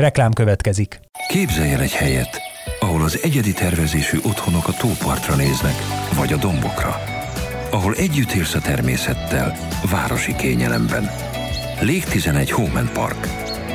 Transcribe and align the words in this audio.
Reklám 0.00 0.32
következik. 0.32 1.00
Képzelj 1.28 1.72
el 1.72 1.80
egy 1.80 1.92
helyet, 1.92 2.40
ahol 2.80 3.02
az 3.02 3.20
egyedi 3.22 3.52
tervezésű 3.52 4.18
otthonok 4.18 4.68
a 4.68 4.72
tópartra 4.72 5.36
néznek, 5.36 5.74
vagy 6.16 6.32
a 6.32 6.36
dombokra. 6.36 6.94
Ahol 7.70 7.94
együtt 7.94 8.30
élsz 8.30 8.54
a 8.54 8.60
természettel, 8.60 9.56
városi 9.90 10.34
kényelemben. 10.34 11.10
Lég 11.80 12.04
11 12.04 12.50
Home 12.50 12.90
Park. 12.92 13.26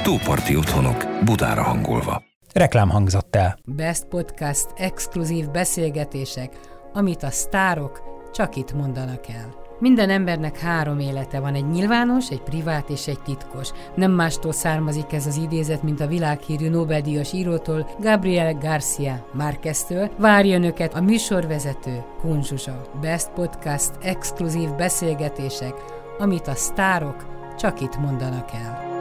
Tóparti 0.04 0.56
otthonok, 0.56 1.06
Budára 1.26 1.64
hangolva. 1.64 2.24
Reklám 2.54 2.90
hangzott 2.90 3.36
el. 3.36 3.58
Best 3.66 4.06
Podcast 4.06 4.68
exkluzív 4.76 5.50
beszélgetések, 5.50 6.60
amit 6.94 7.24
a 7.24 7.30
sztárok 7.30 8.02
csak 8.34 8.56
itt 8.56 8.74
mondanak 8.74 9.28
el. 9.28 9.65
Minden 9.80 10.10
embernek 10.10 10.60
három 10.60 11.00
élete 11.00 11.40
van, 11.40 11.54
egy 11.54 11.68
nyilvános, 11.68 12.30
egy 12.30 12.42
privát 12.42 12.90
és 12.90 13.08
egy 13.08 13.20
titkos. 13.20 13.70
Nem 13.96 14.12
mástól 14.12 14.52
származik 14.52 15.14
ez 15.14 15.26
az 15.26 15.38
idézet, 15.38 15.84
mint 15.84 16.02
a 16.02 16.08
világhírű 16.08 16.70
Nobel-díjas 16.70 17.34
írótól, 17.34 17.90
Gabriel 18.00 18.54
Garcia 18.54 19.26
Márqueztől. 19.34 20.10
Várja 20.18 20.56
önöket 20.56 20.94
a 20.94 21.02
műsorvezető, 21.02 22.04
Kunzsuzsa. 22.22 22.82
Best 23.02 23.30
Podcast 23.30 23.92
exkluzív 24.02 24.70
beszélgetések, 24.70 25.74
amit 26.20 26.48
a 26.48 26.56
sztárok 26.56 27.26
csak 27.58 27.82
itt 27.82 27.98
mondanak 27.98 28.50
el. 28.54 28.94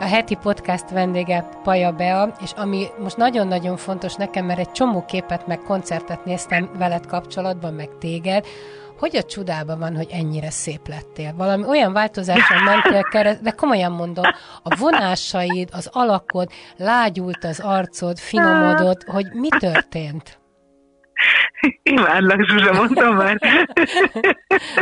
A 0.00 0.04
heti 0.04 0.34
podcast 0.34 0.90
vendége 0.90 1.48
Paja 1.62 1.92
Bea, 1.92 2.34
és 2.42 2.52
ami 2.56 2.86
most 3.02 3.16
nagyon-nagyon 3.16 3.76
fontos 3.76 4.14
nekem, 4.14 4.44
mert 4.46 4.58
egy 4.58 4.72
csomó 4.72 5.04
képet 5.04 5.46
meg 5.46 5.58
koncertet 5.58 6.24
néztem 6.24 6.70
veled 6.78 7.06
kapcsolatban, 7.06 7.74
meg 7.74 7.88
téged, 7.98 8.46
hogy 8.98 9.16
a 9.16 9.22
csodában 9.22 9.78
van, 9.78 9.96
hogy 9.96 10.08
ennyire 10.10 10.50
szép 10.50 10.88
lettél? 10.88 11.34
Valami 11.36 11.64
olyan 11.64 11.92
változáson 11.92 12.62
mentél 12.62 13.02
kereszt, 13.02 13.42
de 13.42 13.50
komolyan 13.50 13.92
mondom, 13.92 14.24
a 14.62 14.76
vonásaid, 14.78 15.68
az 15.72 15.88
alakod, 15.92 16.50
lágyult 16.76 17.44
az 17.44 17.60
arcod, 17.60 18.18
finomodott, 18.18 19.02
hogy 19.02 19.26
mi 19.32 19.48
történt? 19.48 20.38
Imádlak, 21.82 22.44
Zsuzsa, 22.44 22.72
mondtam 22.72 23.16
már. 23.16 23.38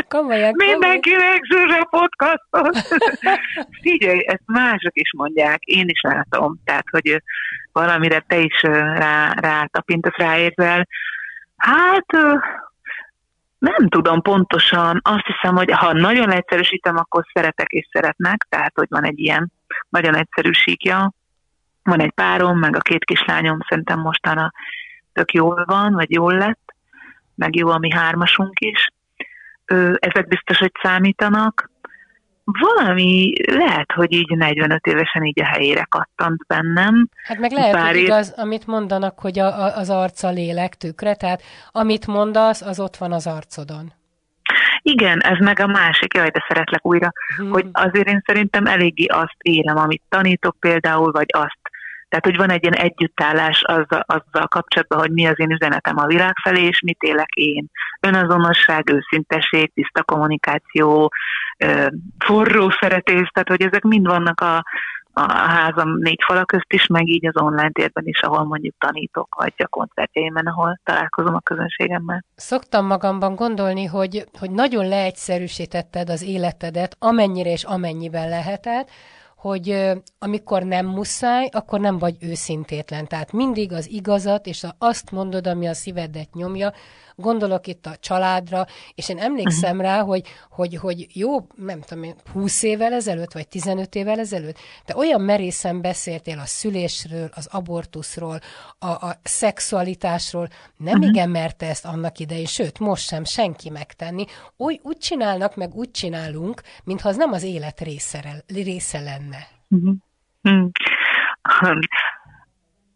Komolyan, 0.09 0.53
Mindenkinek 0.56 1.41
Zsuzsa 1.42 1.84
podcastot. 1.91 2.98
Figyelj, 3.83 4.25
ezt 4.27 4.42
mások 4.44 4.92
is 4.92 5.12
mondják, 5.17 5.62
én 5.62 5.89
is 5.89 6.00
látom. 6.00 6.61
Tehát, 6.64 6.84
hogy 6.91 7.22
valamire 7.72 8.25
te 8.27 8.39
is 8.39 8.62
rá, 8.62 9.33
rá 9.41 9.64
tapintasz, 9.64 10.17
ráérzel. 10.17 10.89
Hát 11.56 12.06
nem 13.59 13.89
tudom 13.89 14.23
pontosan, 14.23 15.01
azt 15.05 15.27
hiszem, 15.27 15.57
hogy 15.57 15.71
ha 15.71 15.93
nagyon 15.93 16.31
egyszerűsítem, 16.31 16.97
akkor 16.97 17.25
szeretek 17.33 17.69
és 17.69 17.89
szeretnek, 17.93 18.47
tehát 18.49 18.73
hogy 18.75 18.87
van 18.89 19.05
egy 19.05 19.19
ilyen 19.19 19.53
nagyon 19.89 20.15
egyszerű 20.15 20.53
síkja. 20.53 21.12
Van 21.83 22.01
egy 22.01 22.12
párom, 22.12 22.59
meg 22.59 22.77
a 22.77 22.81
két 22.81 23.05
kislányom 23.05 23.59
szerintem 23.69 24.01
mostanra 24.01 24.51
tök 25.12 25.33
jól 25.33 25.65
van, 25.67 25.93
vagy 25.93 26.11
jól 26.11 26.34
lett, 26.34 26.75
meg 27.34 27.57
jó 27.57 27.69
a 27.69 27.79
mi 27.79 27.91
hármasunk 27.91 28.61
is. 28.61 28.89
Ezek 29.95 30.29
biztos, 30.29 30.59
hogy 30.59 30.73
számítanak 30.83 31.71
valami 32.47 33.33
lehet, 33.47 33.92
hogy 33.92 34.12
így 34.12 34.36
45 34.36 34.86
évesen 34.86 35.25
így 35.25 35.41
a 35.41 35.44
helyére 35.44 35.86
kattant 35.89 36.47
bennem. 36.47 37.08
Hát 37.25 37.38
meg 37.38 37.53
lehet, 37.53 37.72
Bár 37.72 37.92
hogy 37.92 38.03
igaz, 38.03 38.34
amit 38.36 38.66
mondanak, 38.66 39.19
hogy 39.19 39.38
a, 39.38 39.64
a, 39.64 39.77
az 39.77 39.91
arca 39.91 40.30
lélek 40.30 40.75
tükre, 40.75 41.14
tehát 41.14 41.42
amit 41.72 42.06
mondasz, 42.06 42.62
az 42.62 42.80
ott 42.80 42.97
van 42.97 43.12
az 43.12 43.27
arcodon. 43.27 43.92
Igen, 44.83 45.20
ez 45.20 45.38
meg 45.38 45.61
a 45.61 45.66
másik, 45.66 46.14
jaj, 46.14 46.28
de 46.28 46.44
szeretlek 46.48 46.86
újra, 46.86 47.12
hmm. 47.36 47.50
hogy 47.50 47.66
azért 47.72 48.08
én 48.08 48.22
szerintem 48.27 48.66
eléggé 48.66 49.05
azt 49.05 49.36
élem, 49.38 49.77
amit 49.77 50.03
tanítok 50.08 50.56
például, 50.60 51.12
vagy 51.12 51.27
azt 51.28 51.58
tehát, 52.08 52.25
hogy 52.25 52.36
van 52.36 52.50
egy 52.50 52.62
ilyen 52.62 52.86
együttállás 52.86 53.62
azzal, 53.62 54.05
azzal 54.06 54.47
kapcsolatban, 54.48 54.98
hogy 54.98 55.10
mi 55.10 55.27
az 55.27 55.41
én 55.41 55.50
üzenetem 55.50 55.98
a 55.98 56.06
világ 56.06 56.33
felé, 56.42 56.62
és 56.62 56.81
mit 56.81 57.03
élek 57.03 57.28
én. 57.34 57.66
Önazonosság, 58.00 58.91
őszinteség, 58.91 59.72
tiszta 59.75 60.03
kommunikáció, 60.03 61.10
forró 62.19 62.71
szeretés, 62.81 63.28
tehát 63.28 63.49
hogy 63.49 63.62
ezek 63.62 63.83
mind 63.83 64.06
vannak 64.06 64.41
a, 64.41 64.65
a 65.12 65.33
házam 65.33 65.99
négy 65.99 66.21
fala 66.27 66.44
közt 66.44 66.72
is, 66.72 66.87
meg 66.87 67.09
így 67.09 67.27
az 67.27 67.43
online 67.43 67.71
térben 67.71 68.06
is, 68.06 68.21
ahol 68.21 68.44
mondjuk 68.44 68.75
tanítok, 68.78 69.34
vagy 69.34 69.53
a 69.56 69.66
koncertjeimen, 69.66 70.47
ahol 70.47 70.81
találkozom 70.84 71.34
a 71.34 71.41
közönségemmel. 71.41 72.25
Szoktam 72.34 72.87
magamban 72.87 73.34
gondolni, 73.34 73.84
hogy, 73.84 74.25
hogy 74.39 74.50
nagyon 74.50 74.89
leegyszerűsítetted 74.89 76.09
az 76.11 76.22
életedet, 76.22 76.97
amennyire 76.99 77.50
és 77.50 77.65
amennyiben 77.65 78.28
lehetett, 78.28 78.91
hogy 79.37 79.93
amikor 80.19 80.62
nem 80.62 80.87
muszáj, 80.87 81.49
akkor 81.53 81.81
nem 81.81 81.99
vagy 81.99 82.16
őszintétlen. 82.21 83.06
Tehát 83.06 83.33
mindig 83.33 83.72
az 83.72 83.89
igazat, 83.91 84.47
és 84.47 84.66
azt 84.78 85.11
mondod, 85.11 85.47
ami 85.47 85.66
a 85.66 85.75
szívedet 85.75 86.33
nyomja. 86.33 86.72
Gondolok 87.19 87.66
itt 87.66 87.87
a 87.87 87.97
családra, 87.97 88.66
és 88.94 89.09
én 89.09 89.19
emlékszem 89.19 89.77
uh-huh. 89.77 89.91
rá, 89.91 90.00
hogy, 90.00 90.27
hogy, 90.50 90.77
hogy 90.77 91.06
jó, 91.12 91.47
nem 91.54 91.81
tudom 91.81 92.15
20 92.32 92.62
évvel 92.62 92.93
ezelőtt, 92.93 93.32
vagy 93.32 93.49
15 93.49 93.94
évvel 93.94 94.19
ezelőtt, 94.19 94.59
te 94.84 94.97
olyan 94.97 95.21
merészen 95.21 95.81
beszéltél 95.81 96.38
a 96.38 96.44
szülésről, 96.44 97.28
az 97.34 97.49
abortuszról, 97.53 98.38
a, 98.78 98.87
a 98.87 99.19
szexualitásról, 99.22 100.49
nem 100.77 100.94
uh-huh. 100.94 101.09
igen 101.09 101.31
merte 101.31 101.69
ezt 101.69 101.84
annak 101.84 102.19
idején, 102.19 102.47
sőt, 102.47 102.78
most 102.78 103.06
sem 103.06 103.25
senki 103.25 103.71
megtenni. 103.71 104.25
Úgy, 104.56 104.81
úgy 104.83 104.98
csinálnak, 104.98 105.56
meg 105.56 105.75
úgy 105.75 105.91
csinálunk, 105.91 106.62
mintha 106.84 107.09
az 107.09 107.16
nem 107.16 107.33
az 107.33 107.43
élet 107.43 107.81
része, 107.81 108.44
része 108.47 109.00
lenne? 109.00 109.48
Uh-huh. 109.69 109.97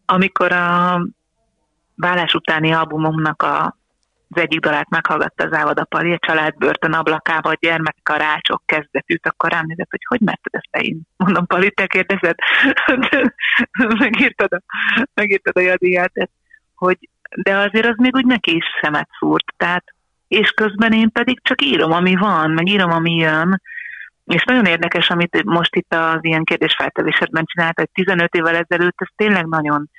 Amikor 0.05 0.53
a 0.53 1.01
vállás 1.95 2.35
utáni 2.35 2.73
albumomnak 2.73 3.43
a 3.43 3.79
az 4.31 4.41
egyik 4.41 4.61
dalát 4.61 4.89
meghallgatta 4.89 5.45
az 5.45 5.53
Ávada 5.53 5.85
Pali, 5.85 6.13
a 6.13 6.19
család 6.27 6.57
börtön 6.57 6.93
ablakába, 6.93 7.51
a 7.51 7.59
gyermekkarácsok 7.61 8.63
kezdetűt, 8.67 9.27
akkor 9.27 9.51
rám 9.51 9.65
nézett, 9.67 9.91
hogy 9.91 10.05
hogy 10.09 10.21
merted 10.21 10.55
ezt 10.55 10.85
én? 10.87 11.01
Mondom, 11.17 11.47
Pali, 11.47 11.71
te 11.71 11.87
kérdezed? 11.87 12.35
megírtad, 13.99 14.53
a, 14.53 14.61
megírtad 15.15 15.57
a 15.57 15.61
jadiát, 15.61 16.13
hogy 16.75 17.09
de 17.43 17.57
azért 17.57 17.87
az 17.87 17.97
még 17.97 18.15
úgy 18.15 18.27
neki 18.27 18.57
is 18.57 18.65
szemet 18.81 19.09
szúrt, 19.19 19.45
tehát 19.57 19.85
és 20.29 20.51
közben 20.51 20.93
én 20.93 21.11
pedig 21.13 21.41
csak 21.43 21.63
írom, 21.63 21.93
ami 21.93 22.17
van, 22.17 22.51
meg 22.51 22.69
írom, 22.69 22.91
ami 22.91 23.15
jön, 23.17 23.63
és 24.25 24.45
nagyon 24.45 24.65
érdekes, 24.65 25.09
amit 25.09 25.45
most 25.45 25.75
itt 25.77 25.95
az 25.95 26.19
ilyen 26.21 26.45
kérdésfeltevésedben 26.45 27.45
csinált, 27.45 27.79
hogy 27.79 27.91
15 27.93 28.35
évvel 28.35 28.57
ezelőtt 28.57 29.01
ez 29.01 29.09
tényleg 29.17 29.47
nagyon 29.47 29.91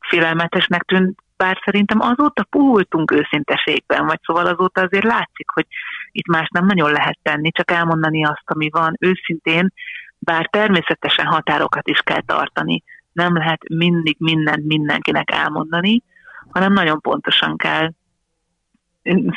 félelmetesnek 0.00 0.82
tűnt, 0.82 1.18
bár 1.42 1.58
szerintem 1.64 2.00
azóta 2.00 2.44
puhultunk 2.50 3.10
őszinteségben, 3.10 4.06
vagy 4.06 4.18
szóval 4.22 4.46
azóta 4.46 4.80
azért 4.80 5.04
látszik, 5.04 5.50
hogy 5.54 5.66
itt 6.12 6.26
más 6.26 6.48
nem 6.48 6.66
nagyon 6.66 6.90
lehet 6.92 7.18
tenni, 7.22 7.50
csak 7.50 7.70
elmondani 7.70 8.24
azt, 8.24 8.42
ami 8.44 8.68
van 8.70 8.96
őszintén, 9.00 9.72
bár 10.18 10.48
természetesen 10.50 11.26
határokat 11.26 11.88
is 11.88 11.98
kell 11.98 12.22
tartani. 12.26 12.82
Nem 13.12 13.36
lehet 13.36 13.68
mindig 13.68 14.16
mindent 14.18 14.66
mindenkinek 14.66 15.30
elmondani, 15.30 16.02
hanem 16.50 16.72
nagyon 16.72 17.00
pontosan 17.00 17.56
kell 17.56 17.90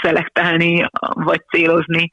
szelektálni, 0.01 0.85
vagy 1.13 1.41
célozni 1.49 2.09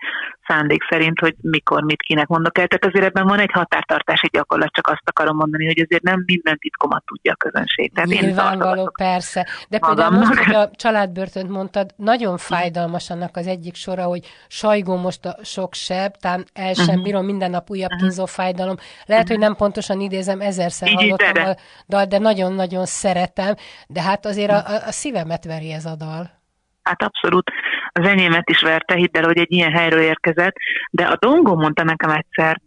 szándék 0.47 0.83
szerint, 0.91 1.19
hogy 1.19 1.35
mikor 1.41 1.83
mit 1.83 2.03
kinek 2.03 2.27
mondok 2.27 2.59
el. 2.59 2.67
Tehát 2.67 2.85
azért 2.85 3.05
ebben 3.05 3.27
van 3.27 3.39
egy 3.39 3.51
határtartási 3.53 4.29
gyakorlat, 4.33 4.73
csak 4.73 4.87
azt 4.87 5.03
akarom 5.05 5.37
mondani, 5.37 5.67
hogy 5.67 5.81
azért 5.81 6.03
nem 6.03 6.23
minden 6.27 6.59
titkomat 6.59 7.05
tudja 7.05 7.33
a 7.33 7.37
közönség. 7.37 7.93
Tehát 7.93 8.11
Nyilvánvaló, 8.11 8.93
persze. 8.99 9.49
De 9.69 9.79
például 9.79 10.19
most, 10.19 10.35
hogy 10.45 10.55
a 10.55 10.71
családbörtönt 10.75 11.51
mondtad, 11.51 11.91
nagyon 11.97 12.37
fájdalmas 12.37 13.11
annak 13.11 13.37
az 13.37 13.47
egyik 13.47 13.75
sora, 13.75 14.05
hogy 14.05 14.27
sajgó 14.49 14.97
most 14.97 15.25
a 15.25 15.37
sok 15.43 15.75
seb, 15.75 16.17
tán 16.17 16.45
el 16.53 16.75
sem 16.75 16.87
uh-huh. 16.87 17.03
bírom, 17.03 17.25
minden 17.25 17.51
nap 17.51 17.71
újabb 17.71 17.91
uh-huh. 17.91 18.01
kínzó 18.01 18.27
fájdalom. 18.27 18.77
Lehet, 19.07 19.25
uh-huh. 19.25 19.39
hogy 19.39 19.39
nem 19.39 19.57
pontosan 19.57 20.01
idézem, 20.01 20.41
ezerszer 20.41 20.89
Így 20.89 20.95
hallottam 20.95 21.45
a 21.45 21.57
dal, 21.89 22.05
de 22.05 22.19
nagyon-nagyon 22.19 22.87
szeretem, 22.87 23.55
de 23.87 24.03
hát 24.03 24.26
azért 24.26 24.50
a, 24.50 24.65
a 24.87 24.93
szívemet 24.93 25.44
veri 25.44 25.73
ez 25.73 25.85
a 25.85 25.94
dal. 25.97 26.42
Hát 26.82 27.02
abszolút 27.02 27.50
az 27.93 28.06
enyémet 28.06 28.50
is 28.50 28.61
verte, 28.61 28.94
hidd 28.94 29.17
el, 29.17 29.25
hogy 29.25 29.38
egy 29.38 29.52
ilyen 29.52 29.73
helyről 29.73 30.00
érkezett, 30.00 30.55
de 30.90 31.05
a 31.05 31.17
Dongó 31.19 31.55
mondta 31.55 31.84
nekem 31.84 32.11
egyszer, 32.11 32.61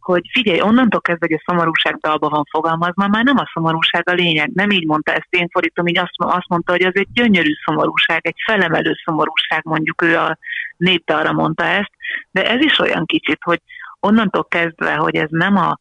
hogy 0.00 0.22
figyelj, 0.32 0.60
onnantól 0.60 1.00
kezdve, 1.00 1.26
hogy 1.26 1.38
a 1.40 1.50
szomorúság 1.50 1.94
dalba 1.96 2.28
van 2.28 2.44
fogalmazva, 2.50 3.08
már 3.08 3.24
nem 3.24 3.36
a 3.36 3.50
szomorúság 3.52 4.08
a 4.08 4.12
lényeg. 4.12 4.50
Nem 4.54 4.70
így 4.70 4.86
mondta 4.86 5.12
ezt, 5.12 5.26
én 5.30 5.48
fordítom, 5.48 5.86
így 5.86 5.98
azt, 5.98 6.12
azt 6.16 6.48
mondta, 6.48 6.72
hogy 6.72 6.82
az 6.82 6.96
egy 6.96 7.08
gyönyörű 7.12 7.52
szomorúság, 7.64 8.26
egy 8.26 8.36
felemelő 8.46 8.92
szomorúság, 9.04 9.60
mondjuk 9.64 10.02
ő 10.02 10.16
a 10.16 10.38
népdalra 10.76 11.32
mondta 11.32 11.64
ezt, 11.64 11.90
de 12.30 12.50
ez 12.50 12.64
is 12.64 12.78
olyan 12.78 13.06
kicsit, 13.06 13.38
hogy 13.40 13.60
onnantól 14.00 14.44
kezdve, 14.44 14.94
hogy 14.94 15.14
ez 15.14 15.28
nem 15.30 15.56
a, 15.56 15.78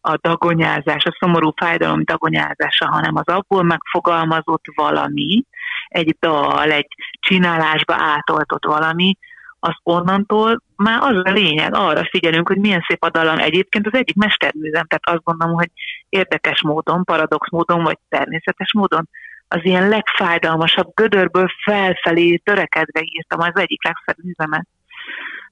a 0.00 0.16
dagonyázás, 0.16 1.04
a 1.04 1.16
szomorú 1.18 1.52
fájdalom 1.56 2.04
dagonyázása, 2.04 2.88
hanem 2.88 3.16
az 3.16 3.26
abból 3.26 3.62
megfogalmazott 3.62 4.64
valami, 4.74 5.44
egy 5.90 6.16
dal, 6.20 6.70
egy 6.70 6.88
csinálásba 7.20 7.94
átoltott 7.98 8.64
valami, 8.64 9.18
az 9.60 9.74
onnantól 9.82 10.62
már 10.76 11.02
az 11.02 11.20
a 11.24 11.30
lényeg, 11.30 11.74
arra 11.74 12.08
figyelünk, 12.10 12.48
hogy 12.48 12.58
milyen 12.58 12.84
szép 12.88 13.04
a 13.04 13.10
dallam. 13.10 13.38
Egyébként 13.38 13.86
az 13.86 13.94
egyik 13.94 14.16
mesterműzem, 14.16 14.86
tehát 14.86 15.08
azt 15.08 15.24
gondolom, 15.24 15.54
hogy 15.54 15.70
érdekes 16.08 16.62
módon, 16.62 17.04
paradox 17.04 17.50
módon, 17.50 17.82
vagy 17.82 17.98
természetes 18.08 18.72
módon 18.72 19.08
az 19.48 19.60
ilyen 19.62 19.88
legfájdalmasabb 19.88 20.94
gödörből 20.94 21.48
felfelé 21.64 22.36
törekedve 22.36 23.00
írtam 23.02 23.40
az 23.40 23.52
egyik 23.54 23.84
legszebb 23.84 24.16
művemet. 24.24 24.66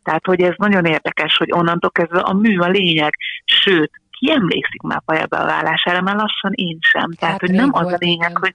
Tehát, 0.02 0.26
hogy 0.26 0.42
ez 0.42 0.54
nagyon 0.56 0.84
érdekes, 0.84 1.36
hogy 1.36 1.52
onnantól 1.52 1.90
kezdve 1.90 2.20
a 2.20 2.32
mű 2.32 2.58
a 2.58 2.68
lényeg, 2.68 3.14
sőt, 3.44 3.90
ki 4.18 4.30
emlékszik 4.30 4.82
már 4.82 5.02
a 5.06 5.26
vállására, 5.28 6.00
mert 6.00 6.20
lassan 6.20 6.52
én 6.54 6.78
sem. 6.80 7.12
Tehát, 7.12 7.40
hát 7.40 7.40
hogy 7.40 7.50
nem 7.50 7.70
az 7.72 7.92
a 7.92 7.96
lényeg, 7.98 8.30
igen. 8.30 8.40
hogy 8.40 8.54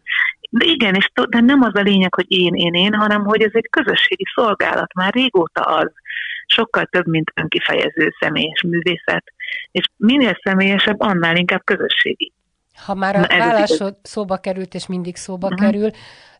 de 0.49 0.65
igen, 0.65 0.95
és 0.95 1.11
de 1.29 1.39
nem 1.39 1.61
az 1.61 1.75
a 1.75 1.81
lényeg, 1.81 2.15
hogy 2.15 2.25
én, 2.27 2.53
én, 2.53 2.73
én, 2.73 2.93
hanem 2.93 3.23
hogy 3.23 3.41
ez 3.41 3.51
egy 3.53 3.69
közösségi 3.69 4.25
szolgálat, 4.35 4.93
már 4.93 5.13
régóta 5.13 5.61
az. 5.61 5.91
Sokkal 6.45 6.85
több, 6.85 7.07
mint 7.07 7.31
önkifejező 7.35 8.13
személyes 8.19 8.61
művészet. 8.61 9.23
És 9.71 9.85
minél 9.97 10.39
személyesebb, 10.43 10.99
annál 10.99 11.35
inkább 11.35 11.63
közösségi. 11.63 12.31
Ha 12.85 12.93
már 12.93 13.15
a 13.15 13.27
vállás 13.37 13.77
szóba 14.01 14.37
került, 14.37 14.73
és 14.73 14.87
mindig 14.87 15.15
szóba 15.15 15.47
uh-huh. 15.47 15.61
kerül, 15.61 15.91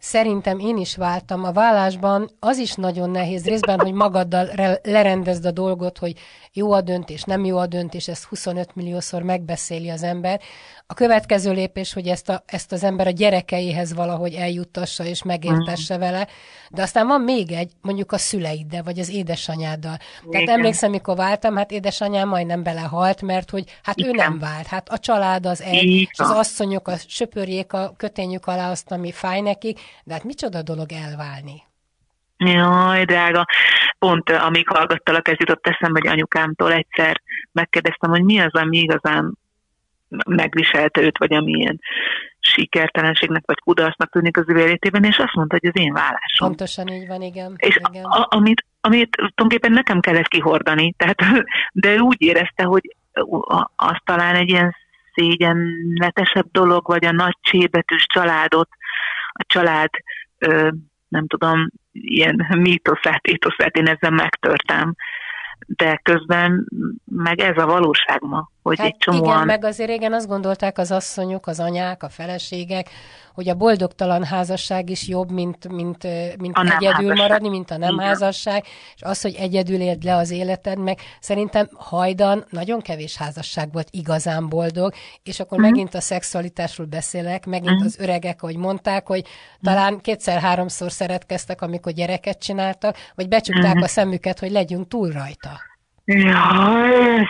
Szerintem 0.06 0.60
én 0.60 0.78
is 0.78 0.96
váltam. 0.96 1.44
A 1.44 1.52
vállásban 1.52 2.30
az 2.40 2.58
is 2.58 2.74
nagyon 2.74 3.10
nehéz 3.10 3.46
részben, 3.46 3.80
hogy 3.80 3.94
magaddal 3.94 4.50
lerendezd 4.84 5.46
a 5.46 5.52
dolgot, 5.52 5.98
hogy 5.98 6.14
jó 6.54 6.72
a 6.72 6.82
döntés, 6.82 7.24
nem 7.24 7.46
jó 7.46 7.58
a 7.58 7.68
döntés, 7.68 8.08
ezt 8.08 8.24
25 8.24 8.76
milliószor 8.76 9.22
megbeszéli 9.22 9.90
az 9.90 10.04
ember. 10.04 10.42
A 10.88 10.94
következő 10.94 11.52
lépés, 11.52 11.94
hogy 11.94 12.08
ezt, 12.08 12.30
a, 12.30 12.44
ezt 12.46 12.72
az 12.72 12.84
ember 12.84 13.08
a 13.08 13.10
gyerekeihez 13.10 13.94
valahogy 13.94 14.34
eljuttassa 14.34 15.06
és 15.06 15.24
megértesse 15.24 15.98
vele, 15.98 16.28
de 16.70 16.82
aztán 16.82 17.08
van 17.08 17.22
még 17.22 17.52
egy, 17.52 17.72
mondjuk 17.82 18.12
a 18.12 18.18
szüleiddel, 18.18 18.84
vagy 18.84 19.00
az 19.00 19.10
édesanyáddal. 19.10 19.98
Tehát 19.98 20.42
Igen. 20.42 20.56
emlékszem, 20.56 20.92
mikor 20.92 21.16
váltam, 21.16 21.56
hát 21.56 21.72
édesanyám 21.72 22.28
majdnem 22.28 22.64
belehalt, 22.64 23.22
mert 23.22 23.50
hogy 23.50 23.64
hát 23.84 23.98
Igen. 23.98 24.10
ő 24.10 24.14
nem 24.16 24.40
vált. 24.40 24.68
Hát 24.68 24.90
a 24.90 24.98
család 24.98 25.46
az 25.46 25.62
egy, 25.62 25.84
Igen. 25.84 26.08
és 26.12 26.20
az 26.30 26.38
asszonyok 26.38 26.88
a 26.88 26.96
söpörjék 27.08 27.74
a 27.74 27.94
kötényük 27.98 28.46
alá 28.46 28.70
azt, 28.70 28.92
ami 28.92 29.12
fáj 29.12 29.42
nekik, 29.42 29.80
de 30.04 30.14
hát 30.14 30.24
micsoda 30.24 30.62
dolog 30.62 30.92
elválni. 30.92 31.64
Jaj, 32.38 33.06
drága. 33.06 33.46
Pont 34.00 34.30
amíg 34.30 34.68
hallgattalak, 34.68 35.28
ez 35.28 35.38
jutott 35.38 35.68
eszembe, 35.68 36.00
hogy 36.00 36.10
anyukámtól 36.10 36.74
egyszer 36.74 37.22
megkérdeztem, 37.52 38.10
hogy 38.10 38.24
mi 38.24 38.40
az, 38.40 38.54
ami 38.54 38.78
igazán 38.78 39.38
megviselte 40.26 41.02
őt, 41.02 41.18
vagy 41.18 41.34
amilyen 41.34 41.80
sikertelenségnek 42.40 43.44
vagy 43.46 43.60
kudarcnak 43.60 44.10
tűnik 44.12 44.38
az 44.38 44.44
ő 44.48 44.58
életében, 44.58 45.04
és 45.04 45.18
azt 45.18 45.34
mondta, 45.34 45.58
hogy 45.60 45.70
az 45.74 45.82
én 45.82 45.94
vállásom. 45.94 46.48
Pontosan 46.48 46.88
így 46.88 47.08
van, 47.08 47.22
igen. 47.22 47.54
És 47.58 47.80
igen. 47.90 48.04
A, 48.04 48.28
amit, 48.30 48.66
amit 48.82 49.10
tulajdonképpen 49.16 49.72
nekem 49.72 50.00
kellett 50.00 50.28
kihordani, 50.28 50.94
tehát, 50.98 51.18
de 51.84 51.94
ő 51.94 51.98
úgy 51.98 52.22
érezte, 52.22 52.64
hogy 52.64 52.96
az 53.76 53.96
talán 54.04 54.36
egy 54.36 54.50
ilyen 54.50 54.76
szégyenletesebb 55.14 56.52
dolog, 56.52 56.88
vagy 56.88 57.06
a 57.06 57.12
nagy 57.12 57.38
csébetűs 57.42 58.06
családot 58.14 58.70
a 59.34 59.44
család, 59.48 59.90
nem 61.08 61.28
tudom, 61.28 61.70
ilyen 61.92 62.48
mítoszát, 62.58 63.26
étoszát 63.26 63.76
én 63.76 63.88
ezzel 63.88 64.12
megtörtem, 64.12 64.96
de 65.68 66.00
közben 66.04 66.68
meg 67.06 67.40
ez 67.40 67.58
a 67.58 67.66
valóság 67.66 68.22
ma, 68.22 68.50
hogy 68.64 68.78
hát 68.78 68.88
egy 68.88 68.98
csomóan... 68.98 69.24
Igen, 69.24 69.46
meg 69.46 69.64
azért 69.64 69.90
régen 69.90 70.14
azt 70.14 70.28
gondolták 70.28 70.78
az 70.78 70.92
asszonyok, 70.92 71.48
az 71.48 71.60
anyák, 71.60 72.04
a 72.04 72.10
feleségek, 72.10 72.90
hogy 73.34 73.50
a 73.50 73.54
boldogtalan 73.54 74.24
házasság 74.24 74.90
is 74.90 75.08
jobb, 75.08 75.32
mint, 75.32 75.68
mint, 75.68 76.04
mint 76.38 76.58
egyedül 76.58 76.92
házasság. 76.92 77.18
maradni, 77.18 77.50
mint 77.50 77.72
a 77.72 77.78
nem 77.78 77.94
Igen. 77.94 78.06
házasság, 78.06 78.66
és 78.96 79.02
az, 79.02 79.22
hogy 79.22 79.36
egyedül 79.36 79.82
éld 79.82 80.04
le 80.04 80.16
az 80.16 80.32
életed, 80.32 80.78
meg 80.78 81.00
szerintem 81.20 81.70
hajdan 81.74 82.46
nagyon 82.50 82.82
kevés 82.82 83.18
házasság 83.18 83.72
volt 83.72 83.88
igazán 83.92 84.50
boldog, 84.50 84.94
és 85.24 85.40
akkor 85.40 85.58
mm. 85.58 85.62
megint 85.62 85.96
a 85.96 86.02
szexualitásról 86.02 86.88
beszélek, 86.88 87.46
megint 87.46 87.82
mm. 87.82 87.86
az 87.86 88.00
öregek, 88.00 88.44
ahogy 88.44 88.58
mondták, 88.58 89.08
hogy 89.08 89.26
talán 89.62 90.00
kétszer-háromszor 90.02 90.92
szeretkeztek, 90.92 91.62
amikor 91.62 91.92
gyereket 91.92 92.40
csináltak, 92.40 92.98
vagy 93.16 93.28
becsukták 93.28 93.78
mm. 93.78 93.82
a 93.82 93.88
szemüket, 93.88 94.40
hogy 94.40 94.52
legyünk 94.52 94.88
túl 94.88 95.12
rajta. 95.12 95.72
Jaj, 96.06 97.28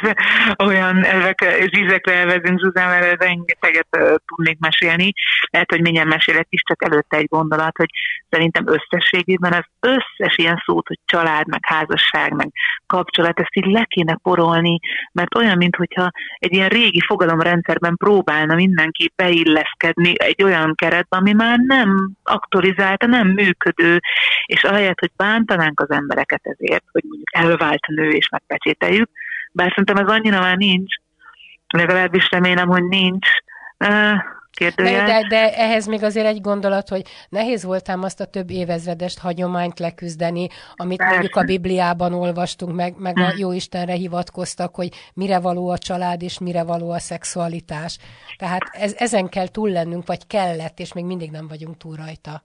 olyan 0.63 1.05
elvekre, 1.05 1.67
zsízekre 1.67 2.13
elvezünk 2.13 2.59
Zsuzán, 2.59 2.89
mert 2.89 3.23
rengeteget 3.23 3.87
uh, 3.97 4.15
tudnék 4.25 4.59
mesélni. 4.59 5.13
Lehet, 5.49 5.69
hogy 5.69 5.81
mindjárt 5.81 6.09
mesélek 6.09 6.47
is, 6.49 6.61
csak 6.65 6.83
előtte 6.83 7.17
egy 7.17 7.27
gondolat, 7.27 7.77
hogy 7.77 7.89
szerintem 8.29 8.65
összességében 8.67 9.53
az 9.53 9.65
összes 9.79 10.37
ilyen 10.37 10.63
szót, 10.65 10.87
hogy 10.87 10.99
család, 11.05 11.47
meg 11.47 11.59
házasság, 11.65 12.31
meg 12.31 12.51
kapcsolat, 12.87 13.39
ezt 13.39 13.55
így 13.55 13.65
le 13.65 13.85
kéne 13.85 14.17
porolni, 14.23 14.79
mert 15.11 15.35
olyan, 15.35 15.57
mintha 15.57 16.11
egy 16.37 16.53
ilyen 16.53 16.69
régi 16.69 17.01
fogalomrendszerben 17.07 17.95
próbálna 17.95 18.55
mindenki 18.55 19.11
beilleszkedni 19.15 20.13
egy 20.17 20.43
olyan 20.43 20.75
keretbe, 20.75 21.17
ami 21.17 21.33
már 21.33 21.57
nem 21.57 22.11
aktualizálta, 22.23 23.05
nem 23.05 23.27
működő, 23.27 23.99
és 24.45 24.63
ahelyett, 24.63 24.99
hogy 24.99 25.11
bántanánk 25.17 25.79
az 25.79 25.89
embereket 25.89 26.41
ezért, 26.43 26.83
hogy 26.91 27.03
mondjuk 27.03 27.35
elvált 27.35 27.87
nő 27.87 28.09
és 28.09 28.29
megpecsételjük, 28.63 29.09
bár 29.51 29.69
szerintem 29.69 30.05
ez 30.05 30.13
annyira 30.13 30.39
már 30.39 30.57
nincs, 30.57 30.95
legalábbis 31.67 32.29
remélem, 32.31 32.67
hogy 32.67 32.83
nincs, 32.83 33.27
kérdőjel. 34.51 35.05
De, 35.05 35.27
de 35.27 35.53
ehhez 35.55 35.85
még 35.87 36.03
azért 36.03 36.25
egy 36.25 36.41
gondolat, 36.41 36.89
hogy 36.89 37.01
nehéz 37.29 37.63
voltám 37.63 38.03
azt 38.03 38.19
a 38.19 38.25
több 38.25 38.49
évezredest 38.49 39.19
hagyományt 39.19 39.79
leküzdeni, 39.79 40.47
amit 40.75 40.97
Persze. 40.97 41.13
mondjuk 41.13 41.35
a 41.35 41.43
Bibliában 41.43 42.13
olvastunk, 42.13 42.75
meg, 42.75 42.93
meg 42.97 43.19
a 43.19 43.29
hm. 43.31 43.37
jó 43.37 43.51
Istenre 43.51 43.93
hivatkoztak, 43.93 44.75
hogy 44.75 44.89
mire 45.13 45.39
való 45.39 45.69
a 45.69 45.77
család, 45.77 46.21
és 46.21 46.39
mire 46.39 46.63
való 46.63 46.91
a 46.91 46.99
szexualitás. 46.99 47.97
Tehát 48.37 48.63
ez, 48.71 48.93
ezen 48.97 49.29
kell 49.29 49.47
túl 49.47 49.69
lennünk, 49.69 50.07
vagy 50.07 50.27
kellett, 50.27 50.79
és 50.79 50.93
még 50.93 51.05
mindig 51.05 51.31
nem 51.31 51.47
vagyunk 51.47 51.77
túl 51.77 51.95
rajta. 51.95 52.43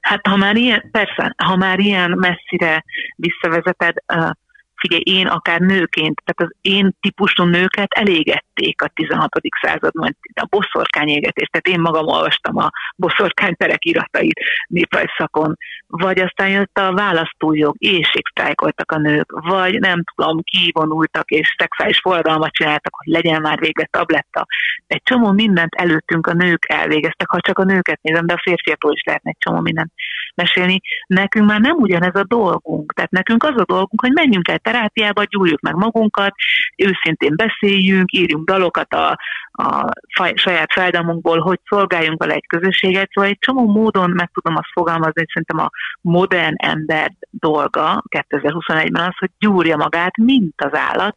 Hát 0.00 0.26
ha 0.26 0.36
már 0.36 0.56
ilyen, 0.56 0.88
persze, 0.90 1.34
ha 1.36 1.56
már 1.56 1.78
ilyen 1.78 2.10
messzire 2.10 2.84
visszavezeted, 3.16 3.94
uh, 4.14 4.30
figyelj, 4.78 5.02
én 5.04 5.26
akár 5.26 5.60
nőként, 5.60 6.22
tehát 6.24 6.52
az 6.52 6.56
én 6.60 6.96
típusú 7.00 7.44
nőket 7.44 7.92
elégették 7.92 8.82
a 8.82 8.88
16. 8.94 9.28
században, 9.60 10.16
a 10.34 10.46
boszorkány 10.50 11.08
égetés, 11.08 11.48
tehát 11.50 11.66
én 11.66 11.80
magam 11.80 12.06
olvastam 12.06 12.56
a 12.56 12.70
boszorkány 12.96 13.56
perek 13.56 13.84
iratait 13.84 14.40
néprajzszakon, 14.68 15.56
vagy 15.86 16.18
aztán 16.20 16.48
jött 16.48 16.78
a 16.78 16.92
választójog, 16.92 17.74
éjségsztrájkoltak 17.78 18.92
a 18.92 18.98
nők, 18.98 19.32
vagy 19.32 19.78
nem 19.78 20.02
tudom, 20.14 20.42
kivonultak 20.42 21.30
és 21.30 21.54
szexuális 21.58 21.98
forradalmat 21.98 22.52
csináltak, 22.52 22.94
hogy 22.94 23.12
legyen 23.12 23.40
már 23.40 23.58
végre 23.58 23.88
tabletta. 23.90 24.46
Egy 24.86 25.02
csomó 25.02 25.32
mindent 25.32 25.74
előttünk 25.74 26.26
a 26.26 26.32
nők 26.32 26.64
elvégeztek, 26.68 27.30
ha 27.30 27.40
csak 27.40 27.58
a 27.58 27.64
nőket 27.64 28.02
nézem, 28.02 28.26
de 28.26 28.32
a 28.32 28.40
férfiakról 28.42 28.92
is 28.92 29.02
lehetne 29.04 29.30
egy 29.30 29.38
csomó 29.38 29.60
mindent 29.60 29.92
mesélni. 30.38 30.80
Nekünk 31.06 31.48
már 31.48 31.60
nem 31.60 31.76
ugyanez 31.76 32.14
a 32.14 32.24
dolgunk. 32.24 32.92
Tehát 32.92 33.10
nekünk 33.10 33.42
az 33.42 33.54
a 33.56 33.64
dolgunk, 33.64 34.00
hogy 34.00 34.12
menjünk 34.12 34.48
el 34.48 34.58
terápiába, 34.58 35.24
gyújjuk 35.24 35.60
meg 35.60 35.74
magunkat, 35.74 36.34
őszintén 36.76 37.34
beszéljünk, 37.36 38.12
írjunk 38.12 38.46
dalokat 38.46 38.94
a, 38.94 39.18
a 39.52 39.90
faj, 40.14 40.32
saját 40.34 40.72
fájdalmunkból, 40.72 41.38
hogy 41.38 41.60
szolgáljunk 41.68 42.18
vele 42.18 42.34
egy 42.34 42.46
közösséget. 42.46 43.10
Szóval 43.12 43.30
egy 43.30 43.38
csomó 43.38 43.66
módon 43.66 44.10
meg 44.10 44.30
tudom 44.32 44.56
azt 44.56 44.72
fogalmazni, 44.72 45.20
hogy 45.20 45.28
szerintem 45.32 45.58
a 45.58 45.70
modern 46.00 46.54
ember 46.56 47.12
dolga 47.30 48.02
2021-ben 48.16 49.02
az, 49.02 49.16
hogy 49.18 49.30
gyúrja 49.38 49.76
magát, 49.76 50.16
mint 50.16 50.62
az 50.62 50.74
állat, 50.74 51.14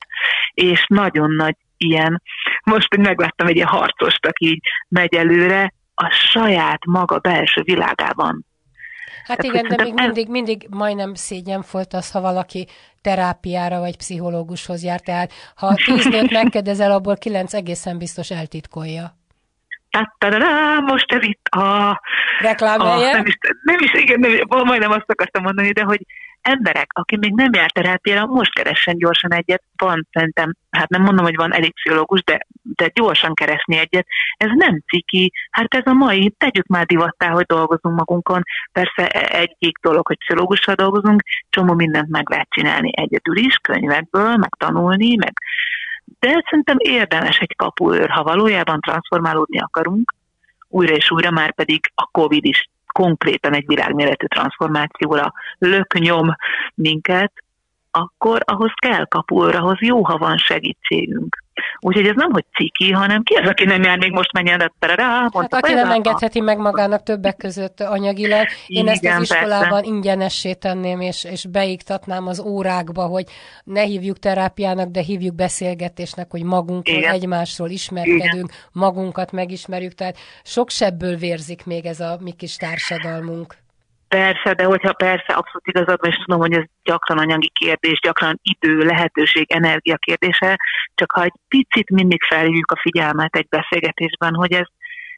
és 0.53 0.85
nagyon 0.87 1.31
nagy 1.31 1.55
ilyen, 1.77 2.21
most, 2.63 2.87
hogy 2.95 3.05
megláttam 3.05 3.47
egy 3.47 3.55
ilyen 3.55 3.67
harcost, 3.67 4.25
aki 4.25 4.45
így 4.45 4.59
megy 4.87 5.15
előre, 5.15 5.73
a 5.95 6.09
saját 6.09 6.85
maga 6.85 7.19
belső 7.19 7.61
világában 7.63 8.45
Hát 9.23 9.37
Tehát, 9.37 9.43
igen, 9.43 9.77
de 9.77 9.83
még 9.83 9.93
mindig, 9.93 10.27
mindig 10.27 10.67
majdnem 10.69 11.13
szégyen 11.13 11.63
volt 11.71 11.93
az, 11.93 12.11
ha 12.11 12.21
valaki 12.21 12.67
terápiára 13.01 13.79
vagy 13.79 13.97
pszichológushoz 13.97 14.83
jár. 14.83 14.99
Tehát 14.99 15.31
ha 15.55 15.75
tíz 15.85 16.05
nőt 16.05 16.31
megkérdezel, 16.31 16.91
abból 16.91 17.17
kilenc 17.17 17.53
egészen 17.53 17.97
biztos 17.97 18.31
eltitkolja. 18.31 19.19
Ta-ta-da-da, 19.91 20.79
most 20.79 21.11
ez 21.11 21.23
itt 21.23 21.47
a... 21.47 21.99
Reklámhelye? 22.39 23.11
Nem 23.11 23.25
is, 23.25 23.37
nem 23.63 23.79
is, 23.79 23.93
igen, 23.93 24.19
nem, 24.19 24.31
majdnem 24.47 24.91
azt 24.91 25.11
akartam 25.11 25.43
mondani, 25.43 25.71
de 25.71 25.83
hogy 25.83 26.01
emberek, 26.41 26.87
aki 26.93 27.17
még 27.17 27.33
nem 27.33 27.53
járt 27.53 27.73
terápiára, 27.73 28.25
most 28.25 28.53
keressen 28.53 28.97
gyorsan 28.97 29.33
egyet. 29.33 29.63
Van 29.75 30.07
szerintem, 30.11 30.55
hát 30.69 30.89
nem 30.89 31.01
mondom, 31.01 31.25
hogy 31.25 31.35
van 31.35 31.53
elég 31.53 31.73
pszichológus, 31.73 32.23
de, 32.23 32.39
de 32.61 32.87
gyorsan 32.93 33.33
keresni 33.33 33.77
egyet. 33.77 34.07
Ez 34.37 34.49
nem 34.53 34.81
ciki, 34.87 35.31
hát 35.51 35.73
ez 35.73 35.85
a 35.85 35.93
mai, 35.93 36.33
tegyük 36.37 36.67
már 36.67 36.85
divattá, 36.85 37.29
hogy 37.29 37.45
dolgozunk 37.45 37.97
magunkon. 37.97 38.43
Persze 38.71 39.07
egyik 39.29 39.77
dolog, 39.81 40.07
hogy 40.07 40.17
pszichológussal 40.17 40.75
dolgozunk, 40.75 41.21
csomó 41.49 41.73
mindent 41.73 42.09
meg 42.09 42.29
lehet 42.29 42.49
csinálni 42.49 42.91
egyedül 42.93 43.37
is, 43.37 43.55
könyvekből, 43.55 44.35
meg 44.35 44.51
tanulni, 44.57 45.15
meg 45.15 45.33
de 46.19 46.43
szerintem 46.49 46.77
érdemes 46.79 47.37
egy 47.37 47.55
kapuőr, 47.55 48.09
ha 48.09 48.23
valójában 48.23 48.79
transformálódni 48.79 49.59
akarunk, 49.59 50.13
újra 50.67 50.93
és 50.93 51.11
újra, 51.11 51.31
már 51.31 51.53
pedig 51.53 51.91
a 51.95 52.05
Covid 52.11 52.45
is 52.45 52.69
konkrétan 52.93 53.53
egy 53.53 53.67
világméretű 53.67 54.25
transformációra 54.25 55.33
löknyom 55.57 56.35
minket, 56.75 57.33
akkor 57.91 58.41
ahhoz 58.45 58.71
kell 58.81 59.05
kapul, 59.05 59.49
ahhoz 59.49 59.77
jó, 59.79 60.03
ha 60.03 60.17
van 60.17 60.37
segítségünk. 60.37 61.37
Úgyhogy 61.79 62.07
ez 62.07 62.15
nem, 62.15 62.31
hogy 62.31 62.45
ciki, 62.53 62.91
hanem 62.91 63.23
ki 63.23 63.33
az, 63.33 63.49
aki 63.49 63.63
nem 63.63 63.83
jár 63.83 63.97
még 63.97 64.11
most 64.11 64.31
menjen, 64.31 64.57
de 64.79 64.95
rá, 64.95 65.29
hát 65.33 65.53
aki 65.53 65.73
nem 65.73 65.91
engedheti 65.91 66.39
meg 66.39 66.57
magának 66.57 67.03
többek 67.03 67.37
között 67.37 67.79
anyagilag. 67.79 68.45
Én 68.67 68.87
Igen, 68.87 68.87
ezt 68.87 69.05
az 69.05 69.21
iskolában 69.21 69.69
persze. 69.69 69.87
ingyenessé 69.87 70.53
tenném, 70.53 71.01
és, 71.01 71.23
és 71.23 71.45
beiktatnám 71.45 72.27
az 72.27 72.39
órákba, 72.39 73.05
hogy 73.05 73.25
ne 73.63 73.81
hívjuk 73.81 74.19
terápiának, 74.19 74.89
de 74.89 75.01
hívjuk 75.01 75.35
beszélgetésnek, 75.35 76.31
hogy 76.31 76.43
magunkról, 76.43 76.97
Igen. 76.97 77.13
egymásról 77.13 77.69
ismerkedünk, 77.69 78.33
Igen. 78.33 78.49
magunkat 78.71 79.31
megismerjük. 79.31 79.93
Tehát 79.93 80.17
sok 80.43 80.69
sebből 80.69 81.15
vérzik 81.15 81.65
még 81.65 81.85
ez 81.85 81.99
a 81.99 82.17
mi 82.19 82.31
kis 82.31 82.55
társadalmunk. 82.55 83.60
Persze, 84.17 84.53
de 84.53 84.63
hogyha 84.63 84.93
persze 84.93 85.33
abszolút 85.33 85.67
igazad 85.67 85.99
és 86.01 86.15
tudom, 86.15 86.39
hogy 86.39 86.53
ez 86.53 86.63
gyakran 86.83 87.17
anyagi 87.17 87.51
kérdés, 87.53 87.99
gyakran 87.99 88.39
idő, 88.41 88.77
lehetőség, 88.77 89.51
energia 89.51 89.97
kérdése, 89.97 90.57
csak 90.95 91.11
ha 91.11 91.23
egy 91.23 91.33
picit 91.47 91.89
mindig 91.89 92.23
felhívjuk 92.23 92.71
a 92.71 92.79
figyelmet 92.81 93.35
egy 93.35 93.47
beszélgetésben, 93.49 94.33
hogy 94.33 94.51
ez, 94.51 94.65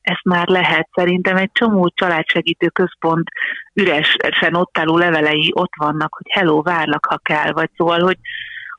ezt 0.01 0.23
már 0.23 0.47
lehet. 0.47 0.89
Szerintem 0.93 1.35
egy 1.35 1.49
csomó 1.53 1.89
családsegítő 1.95 2.67
központ 2.67 3.29
üresen 3.73 4.55
ott 4.55 4.77
álló 4.77 4.97
levelei 4.97 5.51
ott 5.53 5.73
vannak, 5.77 6.13
hogy 6.13 6.31
hello, 6.31 6.61
várlak, 6.61 7.05
ha 7.05 7.17
kell, 7.17 7.51
vagy 7.51 7.69
szóval, 7.77 7.99
hogy, 7.99 8.17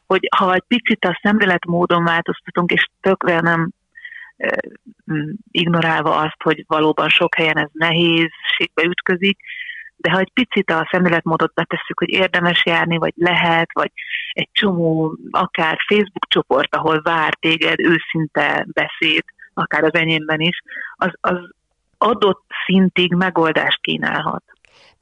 hogy 0.07 0.29
ha 0.37 0.55
egy 0.55 0.65
picit 0.69 1.05
a 1.05 1.21
szemléletmódon 1.23 2.05
változtatunk, 2.05 2.71
és 2.71 2.89
tökre 3.01 3.41
nem 3.41 3.71
ignorálva 5.51 6.17
azt, 6.17 6.43
hogy 6.43 6.65
valóban 6.67 7.09
sok 7.09 7.35
helyen 7.35 7.59
ez 7.59 7.69
nehézségbe 7.73 8.83
ütközik, 8.83 9.39
de 10.05 10.11
ha 10.11 10.19
egy 10.19 10.33
picit 10.33 10.71
a 10.71 10.89
szemléletmódot 10.91 11.55
betesszük, 11.55 11.99
hogy 11.99 12.11
érdemes 12.11 12.65
járni, 12.65 12.97
vagy 12.97 13.13
lehet, 13.17 13.73
vagy 13.73 13.91
egy 14.33 14.49
csomó, 14.53 15.17
akár 15.31 15.79
Facebook 15.89 16.27
csoport, 16.29 16.75
ahol 16.75 17.01
vár 17.03 17.35
téged 17.41 17.81
őszinte 17.81 18.67
beszéd, 18.73 19.25
akár 19.55 19.85
az 19.85 19.95
enyémben 19.95 20.41
is, 20.41 20.63
az, 20.95 21.11
az 21.21 21.39
adott 21.99 22.45
szintig 22.67 23.15
megoldást 23.15 23.81
kínálhat. 23.81 24.43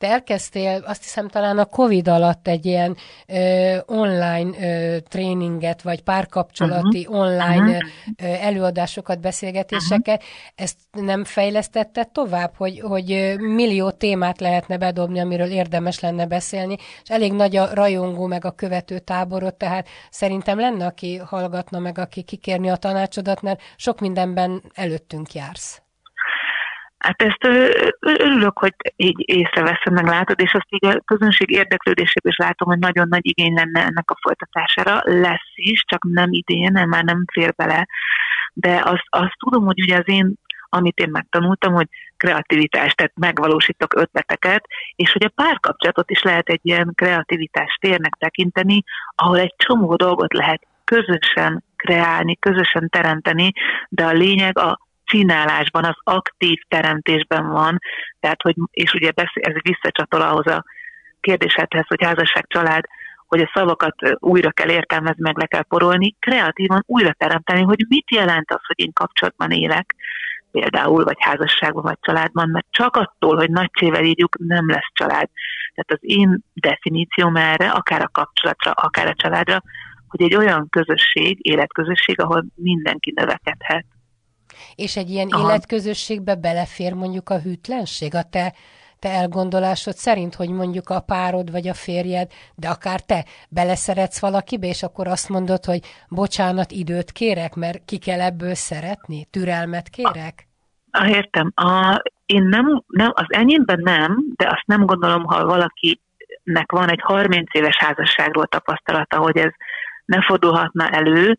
Te 0.02 0.08
elkezdtél 0.08 0.82
azt 0.86 1.02
hiszem 1.02 1.28
talán 1.28 1.58
a 1.58 1.64
Covid 1.64 2.08
alatt 2.08 2.48
egy 2.48 2.66
ilyen 2.66 2.96
ö, 3.26 3.76
online 3.86 4.50
ö, 4.60 4.98
tréninget, 5.00 5.82
vagy 5.82 6.02
párkapcsolati 6.02 7.06
uh-huh. 7.06 7.20
online 7.20 7.76
uh-huh. 7.76 7.88
Ö, 8.22 8.24
előadásokat, 8.24 9.20
beszélgetéseket. 9.20 10.22
Uh-huh. 10.22 10.54
Ezt 10.54 10.76
nem 10.90 11.24
fejlesztette 11.24 12.04
tovább, 12.04 12.52
hogy, 12.56 12.80
hogy 12.80 13.34
millió 13.38 13.90
témát 13.90 14.40
lehetne 14.40 14.78
bedobni, 14.78 15.20
amiről 15.20 15.50
érdemes 15.50 16.00
lenne 16.00 16.26
beszélni, 16.26 16.76
és 17.02 17.08
elég 17.08 17.32
nagy 17.32 17.56
a 17.56 17.74
rajongó 17.74 18.26
meg 18.26 18.44
a 18.44 18.50
követő 18.50 18.98
táborot, 18.98 19.54
tehát 19.54 19.88
szerintem 20.10 20.58
lenne, 20.58 20.86
aki 20.86 21.16
hallgatna 21.16 21.78
meg, 21.78 21.98
aki 21.98 22.22
kikérni 22.22 22.70
a 22.70 22.76
tanácsodat, 22.76 23.42
mert 23.42 23.60
sok 23.76 24.00
mindenben 24.00 24.62
előttünk 24.74 25.32
jársz. 25.34 25.81
Hát 27.02 27.22
ezt 27.22 27.44
örülök, 28.00 28.58
hogy 28.58 28.74
így 28.96 29.16
észreveszem, 29.16 29.92
meg 29.92 30.06
látod, 30.06 30.40
és 30.40 30.54
azt 30.54 30.66
így 30.68 30.86
a 30.86 31.00
közönség 31.04 31.50
érdeklődésében 31.50 32.32
is 32.32 32.36
látom, 32.36 32.68
hogy 32.68 32.78
nagyon 32.78 33.08
nagy 33.08 33.26
igény 33.26 33.54
lenne 33.54 33.80
ennek 33.80 34.10
a 34.10 34.18
folytatására. 34.20 35.00
Lesz 35.04 35.52
is, 35.54 35.84
csak 35.86 36.04
nem 36.04 36.28
idén, 36.32 36.86
már 36.88 37.04
nem 37.04 37.24
fér 37.32 37.54
bele. 37.54 37.86
De 38.52 38.80
azt, 38.84 39.04
azt 39.08 39.36
tudom, 39.38 39.64
hogy 39.64 39.80
ugye 39.80 39.96
az 39.96 40.08
én, 40.08 40.34
amit 40.68 40.98
én 40.98 41.08
megtanultam, 41.10 41.74
hogy 41.74 41.88
kreativitást, 42.16 42.96
tehát 42.96 43.12
megvalósítok 43.14 43.94
ötleteket, 43.94 44.64
és 44.96 45.12
hogy 45.12 45.24
a 45.24 45.42
párkapcsolatot 45.42 46.10
is 46.10 46.22
lehet 46.22 46.48
egy 46.48 46.60
ilyen 46.62 46.92
kreativitás 46.94 47.78
térnek 47.80 48.14
tekinteni, 48.18 48.82
ahol 49.14 49.38
egy 49.38 49.54
csomó 49.56 49.96
dolgot 49.96 50.32
lehet 50.32 50.66
közösen 50.84 51.64
kreálni, 51.76 52.36
közösen 52.36 52.88
teremteni, 52.88 53.52
de 53.88 54.04
a 54.04 54.12
lényeg 54.12 54.58
a 54.58 54.78
csinálásban, 55.12 55.84
az 55.84 55.96
aktív 56.04 56.60
teremtésben 56.68 57.48
van, 57.48 57.78
tehát 58.20 58.42
hogy, 58.42 58.54
és 58.70 58.92
ugye 58.92 59.10
ez 59.32 59.54
visszacsatol 59.62 60.20
ahhoz 60.20 60.46
a 60.46 60.64
kérdésedhez, 61.20 61.86
hogy 61.86 62.02
házasság, 62.02 62.44
család, 62.48 62.84
hogy 63.26 63.40
a 63.40 63.50
szavakat 63.54 63.94
újra 64.18 64.50
kell 64.50 64.70
értelmezni, 64.70 65.22
meg 65.22 65.38
le 65.38 65.46
kell 65.46 65.62
porolni, 65.62 66.16
kreatívan 66.18 66.82
újra 66.86 67.12
teremteni, 67.12 67.62
hogy 67.62 67.84
mit 67.88 68.10
jelent 68.10 68.50
az, 68.50 68.60
hogy 68.66 68.80
én 68.80 68.92
kapcsolatban 68.92 69.50
élek, 69.50 69.94
például, 70.50 71.04
vagy 71.04 71.16
házasságban, 71.18 71.82
vagy 71.82 71.98
családban, 72.00 72.48
mert 72.48 72.66
csak 72.70 72.96
attól, 72.96 73.36
hogy 73.36 73.50
nagycsével 73.50 74.04
írjuk, 74.04 74.36
nem 74.38 74.68
lesz 74.68 74.90
család. 74.92 75.28
Tehát 75.74 75.90
az 75.90 75.98
én 76.00 76.38
definícióm 76.54 77.36
erre, 77.36 77.70
akár 77.70 78.02
a 78.02 78.08
kapcsolatra, 78.12 78.70
akár 78.70 79.06
a 79.06 79.14
családra, 79.14 79.62
hogy 80.08 80.22
egy 80.22 80.34
olyan 80.34 80.68
közösség, 80.68 81.38
életközösség, 81.40 82.20
ahol 82.20 82.44
mindenki 82.54 83.12
növekedhet. 83.16 83.84
És 84.74 84.96
egy 84.96 85.10
ilyen 85.10 85.28
Aha. 85.30 85.48
életközösségbe 85.48 86.34
belefér 86.34 86.92
mondjuk 86.92 87.28
a 87.28 87.40
hűtlenség, 87.40 88.14
a 88.14 88.22
te, 88.22 88.54
te 88.98 89.08
elgondolásod 89.08 89.94
szerint, 89.94 90.34
hogy 90.34 90.50
mondjuk 90.50 90.88
a 90.88 91.00
párod 91.00 91.50
vagy 91.50 91.68
a 91.68 91.74
férjed, 91.74 92.30
de 92.54 92.68
akár 92.68 93.00
te 93.00 93.24
beleszeretsz 93.48 94.20
valakibe, 94.20 94.66
és 94.66 94.82
akkor 94.82 95.06
azt 95.06 95.28
mondod, 95.28 95.64
hogy 95.64 95.80
bocsánat, 96.08 96.70
időt 96.70 97.12
kérek, 97.12 97.54
mert 97.54 97.84
ki 97.84 97.98
kell 97.98 98.20
ebből 98.20 98.54
szeretni, 98.54 99.26
türelmet 99.30 99.88
kérek? 99.88 100.46
Ah, 100.90 101.10
értem. 101.10 101.52
A, 101.54 102.02
én 102.26 102.42
nem, 102.42 102.82
nem, 102.86 103.10
az 103.14 103.26
enyémben 103.28 103.80
nem, 103.82 104.24
de 104.36 104.46
azt 104.46 104.66
nem 104.66 104.86
gondolom, 104.86 105.24
ha 105.24 105.44
valakinek 105.44 106.72
van 106.72 106.90
egy 106.90 107.00
30 107.02 107.54
éves 107.54 107.76
házasságról 107.76 108.46
tapasztalata, 108.46 109.18
hogy 109.18 109.36
ez 109.36 109.50
ne 110.04 110.22
fordulhatna 110.22 110.88
elő. 110.88 111.38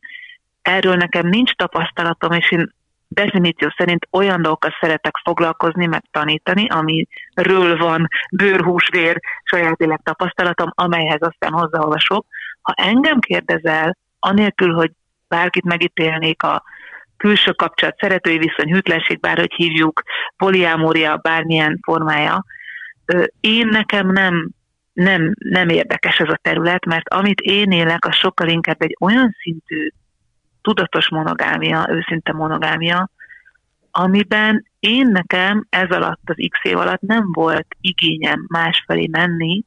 Erről 0.62 0.96
nekem 0.96 1.28
nincs 1.28 1.52
tapasztalatom, 1.52 2.32
és 2.32 2.52
én 2.52 2.74
definíció 3.14 3.74
szerint 3.78 4.08
olyan 4.12 4.42
dolgokkal 4.42 4.78
szeretek 4.80 5.18
foglalkozni, 5.24 5.86
meg 5.86 6.04
tanítani, 6.12 6.68
amiről 6.68 7.78
van 7.78 8.08
bőrhúsvér 8.32 9.20
saját 9.44 9.80
élet 9.80 10.04
tapasztalatom, 10.04 10.70
amelyhez 10.74 11.22
aztán 11.22 11.52
hozzáolvasok. 11.52 12.26
Ha 12.62 12.74
engem 12.78 13.20
kérdezel, 13.20 13.98
anélkül, 14.20 14.74
hogy 14.74 14.92
bárkit 15.28 15.64
megítélnék 15.64 16.44
a 16.44 16.64
külső 17.18 17.52
kapcsolat, 17.52 18.00
szeretői 18.00 18.38
viszony, 18.38 18.72
hűtlenség, 18.74 19.20
bárhogy 19.20 19.54
hívjuk, 19.56 20.02
poliámória, 20.38 21.18
bármilyen 21.18 21.80
formája, 21.82 22.46
én 23.40 23.68
nekem 23.68 24.08
nem, 24.08 24.50
nem, 24.94 25.34
nem 25.38 25.70
érdekes 25.70 26.18
ez 26.18 26.30
a 26.30 26.40
terület, 26.42 26.86
mert 26.86 27.10
amit 27.10 27.40
én 27.40 27.72
élek, 27.72 28.06
az 28.06 28.16
sokkal 28.16 28.48
inkább 28.48 28.82
egy 28.82 28.96
olyan 29.00 29.36
szintű 29.42 29.90
tudatos 30.64 31.10
monogámia, 31.10 31.88
őszinte 31.90 32.34
monogámia, 32.34 33.10
amiben 33.92 34.66
én 34.80 35.08
nekem 35.08 35.66
ez 35.70 35.90
alatt, 35.90 36.22
az 36.26 36.36
x 36.50 36.60
év 36.62 36.78
alatt 36.78 37.02
nem 37.02 37.32
volt 37.32 37.68
igényem 37.82 38.46
másfelé 38.48 39.08
menni, 39.12 39.64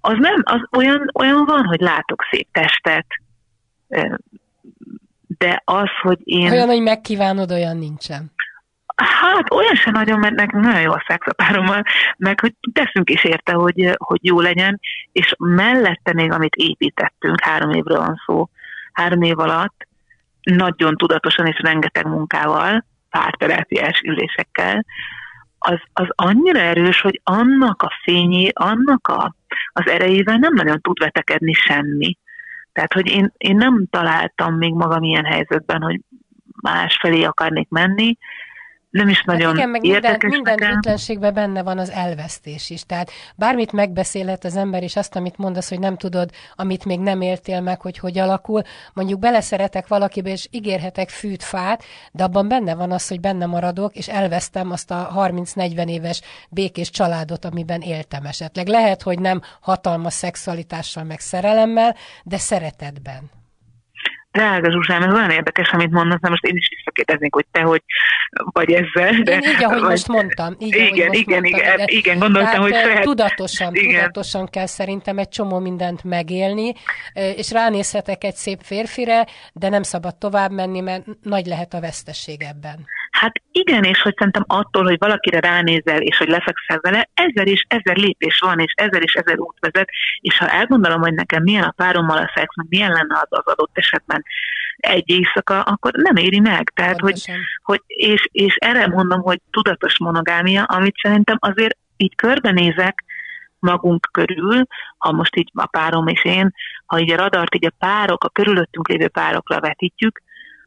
az 0.00 0.16
nem, 0.18 0.42
az 0.44 0.60
olyan, 0.76 1.10
olyan 1.14 1.44
van, 1.44 1.64
hogy 1.64 1.80
látok 1.80 2.22
szép 2.30 2.48
testet, 2.52 3.06
de 5.38 5.62
az, 5.64 5.88
hogy 6.02 6.18
én... 6.24 6.50
Olyan, 6.50 6.68
hogy 6.68 6.82
megkívánod, 6.82 7.50
olyan 7.50 7.76
nincsen. 7.76 8.30
Hát 8.96 9.52
olyan 9.52 9.74
sem 9.74 9.92
nagyon, 9.92 10.18
mert 10.18 10.34
nekem 10.34 10.60
nagyon 10.60 10.80
jó 10.80 10.92
a 10.92 11.04
szex 11.06 11.26
a 11.26 11.32
párommal, 11.32 11.82
meg 12.16 12.40
hogy 12.40 12.54
teszünk 12.72 13.10
is 13.10 13.24
érte, 13.24 13.52
hogy, 13.52 13.94
hogy 13.96 14.18
jó 14.22 14.40
legyen, 14.40 14.80
és 15.12 15.34
mellette 15.38 16.12
még, 16.12 16.32
amit 16.32 16.54
építettünk, 16.54 17.40
három 17.40 17.70
évről 17.70 17.98
van 17.98 18.22
szó, 18.26 18.48
három 18.92 19.22
év 19.22 19.38
alatt, 19.38 19.88
nagyon 20.54 20.96
tudatosan 20.96 21.46
és 21.46 21.58
rengeteg 21.62 22.06
munkával, 22.06 22.84
párterápiás 23.10 24.00
ülésekkel, 24.00 24.84
az, 25.58 25.80
az 25.92 26.06
annyira 26.14 26.58
erős, 26.58 27.00
hogy 27.00 27.20
annak 27.24 27.82
a 27.82 27.92
fényé, 28.02 28.50
annak 28.52 29.08
a, 29.08 29.34
az 29.72 29.88
erejével 29.88 30.36
nem 30.36 30.54
nagyon 30.54 30.80
tud 30.80 30.98
vetekedni 30.98 31.52
semmi. 31.52 32.18
Tehát, 32.72 32.92
hogy 32.92 33.06
én, 33.06 33.32
én 33.36 33.56
nem 33.56 33.86
találtam 33.90 34.54
még 34.54 34.74
magam 34.74 35.02
ilyen 35.02 35.24
helyzetben, 35.24 35.82
hogy 35.82 36.00
másfelé 36.62 37.22
akarnék 37.22 37.68
menni, 37.68 38.16
nem 38.90 39.08
is 39.08 39.24
nagyon 39.24 39.46
hát 39.46 39.56
igen, 39.56 39.68
meg 39.68 39.80
minden, 39.80 40.16
minden 40.20 40.58
hűtlenségben 40.58 41.34
benne 41.34 41.62
van 41.62 41.78
az 41.78 41.90
elvesztés 41.90 42.70
is. 42.70 42.82
Tehát 42.82 43.10
bármit 43.36 43.72
megbeszélhet 43.72 44.44
az 44.44 44.56
ember, 44.56 44.82
és 44.82 44.96
azt, 44.96 45.16
amit 45.16 45.36
mondasz, 45.36 45.68
hogy 45.68 45.78
nem 45.78 45.96
tudod, 45.96 46.30
amit 46.56 46.84
még 46.84 47.00
nem 47.00 47.20
éltél 47.20 47.60
meg, 47.60 47.80
hogy 47.80 47.98
hogy 47.98 48.18
alakul. 48.18 48.62
Mondjuk 48.92 49.18
beleszeretek 49.18 49.88
valakibe, 49.88 50.30
és 50.30 50.48
ígérhetek 50.50 51.08
fűt, 51.08 51.42
fát, 51.42 51.84
de 52.12 52.24
abban 52.24 52.48
benne 52.48 52.74
van 52.74 52.92
az, 52.92 53.08
hogy 53.08 53.20
benne 53.20 53.46
maradok, 53.46 53.94
és 53.96 54.08
elvesztem 54.08 54.70
azt 54.70 54.90
a 54.90 55.12
30-40 55.16 55.88
éves 55.88 56.20
békés 56.48 56.90
családot, 56.90 57.44
amiben 57.44 57.80
éltem 57.80 58.26
esetleg. 58.26 58.66
Lehet, 58.66 59.02
hogy 59.02 59.18
nem 59.18 59.40
hatalmas 59.60 60.12
szexualitással, 60.12 61.04
meg 61.04 61.20
szerelemmel, 61.20 61.96
de 62.22 62.38
szeretetben 62.38 63.35
Drága 64.36 64.70
Zsuzsám, 64.70 65.02
ez 65.02 65.12
olyan 65.12 65.30
érdekes, 65.30 65.68
amit 65.68 65.90
mondasz, 65.90 66.20
de 66.20 66.28
most 66.28 66.44
én 66.44 66.56
is 66.56 66.68
visszakérdeznék, 66.76 67.34
hogy 67.34 67.46
te 67.50 67.60
hogy 67.60 67.82
vagy 68.44 68.72
ezzel. 68.72 69.22
De, 69.22 69.32
én 69.32 69.40
így, 69.42 69.64
ahogy 69.64 69.80
vagy, 69.80 69.90
most 69.90 70.08
mondtam. 70.08 70.56
Így, 70.58 70.74
igen, 70.74 70.86
ahogy 70.86 71.06
most 71.06 71.20
igen, 71.20 71.40
mondtam, 71.40 71.60
igen, 71.60 71.86
igen, 71.86 72.18
gondoltam, 72.18 72.50
Tehát, 72.50 72.62
hogy 72.62 72.74
saját... 72.74 73.02
Tudatosan, 73.02 73.74
igen. 73.74 74.00
tudatosan 74.00 74.48
kell 74.48 74.66
szerintem 74.66 75.18
egy 75.18 75.28
csomó 75.28 75.58
mindent 75.58 76.04
megélni, 76.04 76.74
és 77.12 77.50
ránézhetek 77.50 78.24
egy 78.24 78.34
szép 78.34 78.60
férfire, 78.62 79.26
de 79.52 79.68
nem 79.68 79.82
szabad 79.82 80.16
tovább 80.16 80.50
menni, 80.50 80.80
mert 80.80 81.04
nagy 81.22 81.46
lehet 81.46 81.74
a 81.74 81.80
vesztesség 81.80 82.42
ebben. 82.42 82.86
Hát 83.20 83.42
igen, 83.52 83.84
és 83.84 84.02
hogy 84.02 84.14
szerintem 84.16 84.44
attól, 84.46 84.84
hogy 84.84 84.98
valakire 84.98 85.40
ránézel, 85.40 86.00
és 86.00 86.16
hogy 86.16 86.28
lefekszel 86.28 86.78
vele, 86.80 87.08
ezer 87.14 87.46
és 87.46 87.64
ezer 87.68 87.96
lépés 87.96 88.38
van, 88.38 88.58
és 88.58 88.72
ezer 88.76 89.02
és 89.02 89.14
ezer 89.14 89.38
út 89.38 89.56
vezet, 89.60 89.88
és 90.20 90.38
ha 90.38 90.48
elgondolom, 90.48 91.00
hogy 91.00 91.14
nekem 91.14 91.42
milyen 91.42 91.62
a 91.62 91.74
párommal 91.76 92.16
a 92.16 92.32
szex, 92.34 92.56
meg 92.56 92.66
milyen 92.68 92.92
lenne 92.92 93.14
az 93.14 93.38
az 93.38 93.46
adott 93.46 93.78
esetben 93.78 94.24
egy 94.76 95.10
éjszaka, 95.10 95.62
akkor 95.62 95.92
nem 95.92 96.16
éri 96.16 96.40
meg. 96.40 96.72
Tehát, 96.74 97.00
hogy, 97.00 97.30
hogy 97.62 97.80
és, 97.86 98.28
és 98.32 98.56
erre 98.58 98.86
mondom, 98.86 99.20
hogy 99.20 99.40
tudatos 99.50 99.98
monogámia, 99.98 100.62
amit 100.62 100.96
szerintem 101.02 101.36
azért 101.40 101.76
így 101.96 102.14
körbenézek 102.14 103.04
magunk 103.58 104.08
körül, 104.12 104.66
ha 104.98 105.12
most 105.12 105.36
így 105.36 105.50
a 105.54 105.66
párom 105.66 106.06
és 106.06 106.24
én, 106.24 106.52
ha 106.86 106.98
így 106.98 107.10
a 107.10 107.16
radart 107.16 107.54
így 107.54 107.66
a 107.66 107.74
párok, 107.78 108.24
a 108.24 108.28
körülöttünk 108.28 108.88
lévő 108.88 109.08
párokra 109.08 109.60
vetítjük, 109.60 110.22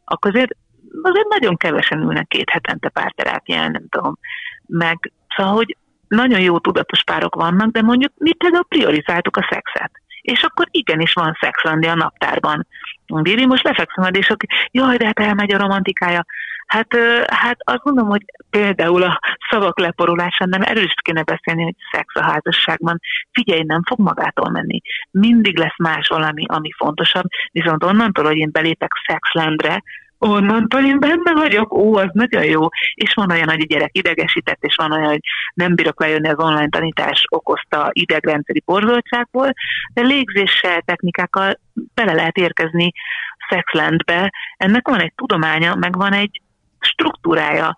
akkor 0.05 0.35
azért 0.35 0.55
azért 1.01 1.27
nagyon 1.27 1.57
kevesen 1.57 2.01
ülnek 2.01 2.27
két 2.27 2.49
hetente 2.49 2.89
párterápián, 2.89 3.71
nem 3.71 3.87
tudom. 3.89 4.17
Meg, 4.65 5.11
szóval, 5.35 5.53
hogy 5.53 5.77
nagyon 6.07 6.39
jó 6.39 6.59
tudatos 6.59 7.03
párok 7.03 7.35
vannak, 7.35 7.71
de 7.71 7.81
mondjuk 7.81 8.11
mi 8.17 8.33
például 8.33 8.65
priorizáltuk 8.67 9.37
a 9.37 9.47
szexet. 9.49 9.91
És 10.21 10.43
akkor 10.43 10.67
igenis 10.71 11.13
van 11.13 11.37
szexlandi 11.39 11.87
a 11.87 11.95
naptárban. 11.95 12.67
Bibi, 13.07 13.45
most 13.45 13.63
lefekszem, 13.63 14.13
és 14.13 14.29
akkor, 14.29 14.49
jaj, 14.71 14.97
de 14.97 15.05
hát 15.05 15.19
elmegy 15.19 15.53
a 15.53 15.57
romantikája. 15.57 16.25
Hát, 16.65 16.95
hát 17.27 17.57
azt 17.63 17.83
mondom, 17.83 18.07
hogy 18.07 18.25
például 18.49 19.03
a 19.03 19.19
szavak 19.49 19.79
leporulásán 19.79 20.49
nem 20.49 20.61
erről 20.61 20.83
is 20.83 20.93
kéne 21.01 21.23
beszélni, 21.23 21.63
hogy 21.63 21.75
szex 21.91 22.15
a 22.15 22.23
házasságban. 22.23 22.99
Figyelj, 23.31 23.63
nem 23.63 23.83
fog 23.83 23.99
magától 23.99 24.49
menni. 24.49 24.81
Mindig 25.11 25.57
lesz 25.57 25.77
más 25.77 26.07
valami, 26.07 26.45
ami 26.47 26.69
fontosabb, 26.77 27.25
viszont 27.51 27.83
onnantól, 27.83 28.25
hogy 28.25 28.37
én 28.37 28.51
belépek 28.51 28.91
szexlandre, 29.07 29.83
onnantól 30.19 30.83
én 30.83 30.99
benne 30.99 31.33
vagyok, 31.33 31.73
ó, 31.73 31.95
az 31.95 32.09
nagyon 32.13 32.43
jó. 32.43 32.67
És 32.93 33.13
van 33.13 33.31
olyan, 33.31 33.49
hogy 33.49 33.61
a 33.61 33.65
gyerek 33.65 33.97
idegesített, 33.97 34.63
és 34.63 34.75
van 34.75 34.91
olyan, 34.91 35.07
hogy 35.07 35.21
nem 35.53 35.75
bírok 35.75 35.99
lejönni 35.99 36.29
az 36.29 36.39
online 36.39 36.69
tanítás 36.69 37.25
okozta 37.29 37.89
idegrendszeri 37.91 38.61
borzoltságból, 38.65 39.53
de 39.93 40.01
légzéssel, 40.01 40.81
technikákkal 40.81 41.59
bele 41.93 42.13
lehet 42.13 42.37
érkezni 42.37 42.91
Sexlandbe. 43.49 44.33
Ennek 44.57 44.87
van 44.87 44.99
egy 44.99 45.13
tudománya, 45.15 45.75
meg 45.75 45.95
van 45.95 46.13
egy 46.13 46.41
struktúrája. 46.79 47.75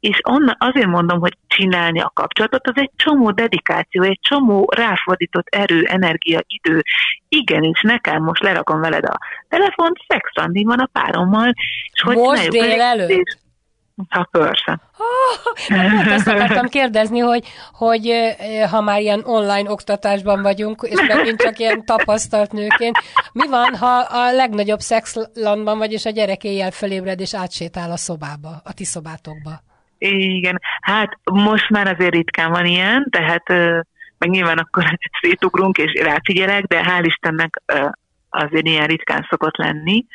És 0.00 0.20
onna, 0.22 0.56
azért 0.58 0.86
mondom, 0.86 1.20
hogy 1.20 1.36
csinálni 1.46 2.00
a 2.00 2.10
kapcsolatot, 2.14 2.66
az 2.66 2.76
egy 2.76 2.90
csomó 2.96 3.30
dedikáció, 3.30 4.02
egy 4.02 4.18
csomó 4.22 4.68
ráfordított 4.76 5.46
erő, 5.48 5.84
energia, 5.84 6.40
idő. 6.46 6.82
Igenis, 7.28 7.80
nekem 7.80 8.22
most 8.22 8.42
lerakom 8.42 8.80
veled 8.80 9.04
a 9.04 9.18
telefont, 9.48 9.96
szexrandi 10.08 10.64
van 10.64 10.78
a 10.78 10.88
párommal. 10.92 11.52
És 11.92 12.00
hogy 12.00 12.16
most 12.16 12.48
délelőtt? 12.48 13.46
Ha 14.08 14.28
persze. 14.30 14.80
Oh, 14.98 16.12
azt 16.12 16.28
akartam 16.28 16.66
kérdezni, 16.66 17.18
hogy, 17.18 17.46
hogy 17.72 18.12
ha 18.70 18.80
már 18.80 19.00
ilyen 19.00 19.22
online 19.24 19.70
oktatásban 19.70 20.42
vagyunk, 20.42 20.82
és 20.90 21.00
megint 21.08 21.40
csak 21.40 21.58
ilyen 21.58 21.84
tapasztalt 21.84 22.52
nőként, 22.52 22.96
mi 23.32 23.48
van, 23.48 23.76
ha 23.76 23.98
a 23.98 24.32
legnagyobb 24.32 24.78
szexlandban 24.78 25.78
vagy, 25.78 25.92
és 25.92 26.04
a 26.04 26.10
gyerek 26.10 26.44
éjjel 26.44 26.70
fölébred, 26.70 27.20
és 27.20 27.34
átsétál 27.34 27.90
a 27.90 27.96
szobába, 27.96 28.60
a 28.64 28.72
ti 28.72 28.84
szobátokba? 28.84 29.50
Igen, 29.98 30.60
hát 30.80 31.18
most 31.24 31.70
már 31.70 31.86
azért 31.86 32.14
ritkán 32.14 32.50
van 32.50 32.66
ilyen, 32.66 33.06
tehát 33.10 33.48
meg 34.18 34.30
nyilván 34.30 34.58
akkor 34.58 34.98
szétugrunk 35.20 35.78
és 35.78 36.02
ráfigyelek, 36.02 36.64
de 36.64 36.82
hál' 36.82 37.04
Istennek 37.04 37.62
azért 38.30 38.66
ilyen 38.66 38.86
ritkán 38.86 39.26
szokott 39.30 39.56
lenni 39.56 40.06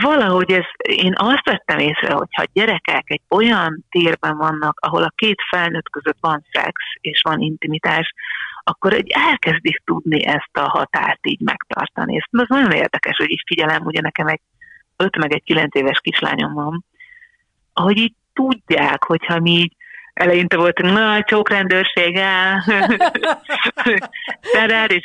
valahogy 0.00 0.52
ez, 0.52 0.64
én 0.76 1.12
azt 1.16 1.44
vettem 1.44 1.78
észre, 1.78 2.12
hogy 2.12 2.28
ha 2.30 2.44
gyerekek 2.52 3.02
egy 3.06 3.22
olyan 3.28 3.84
térben 3.90 4.36
vannak, 4.36 4.78
ahol 4.80 5.02
a 5.02 5.12
két 5.14 5.38
felnőtt 5.50 5.90
között 5.90 6.18
van 6.20 6.44
szex 6.52 6.72
és 7.00 7.20
van 7.22 7.40
intimitás, 7.40 8.12
akkor 8.62 8.92
egy 8.92 9.10
elkezdik 9.30 9.82
tudni 9.84 10.24
ezt 10.26 10.56
a 10.56 10.68
határt 10.68 11.26
így 11.26 11.40
megtartani. 11.40 12.16
Ez 12.16 12.40
az 12.40 12.48
nagyon 12.48 12.70
érdekes, 12.70 13.16
hogy 13.16 13.30
így 13.30 13.42
figyelem, 13.46 13.84
ugye 13.84 14.00
nekem 14.00 14.26
egy 14.26 14.40
5 14.96 15.16
meg 15.16 15.32
egy 15.32 15.42
9 15.42 15.74
éves 15.74 15.98
kislányom 16.00 16.52
van, 16.52 16.84
ahogy 17.72 17.98
így 17.98 18.14
tudják, 18.32 19.04
hogyha 19.04 19.40
mi 19.40 19.50
így 19.50 19.76
eleinte 20.16 20.56
volt 20.56 20.78
nagy 20.78 21.24
csókrendőrség 21.24 22.16
el, 22.16 22.64
Terár 24.52 24.90
és 24.96 25.02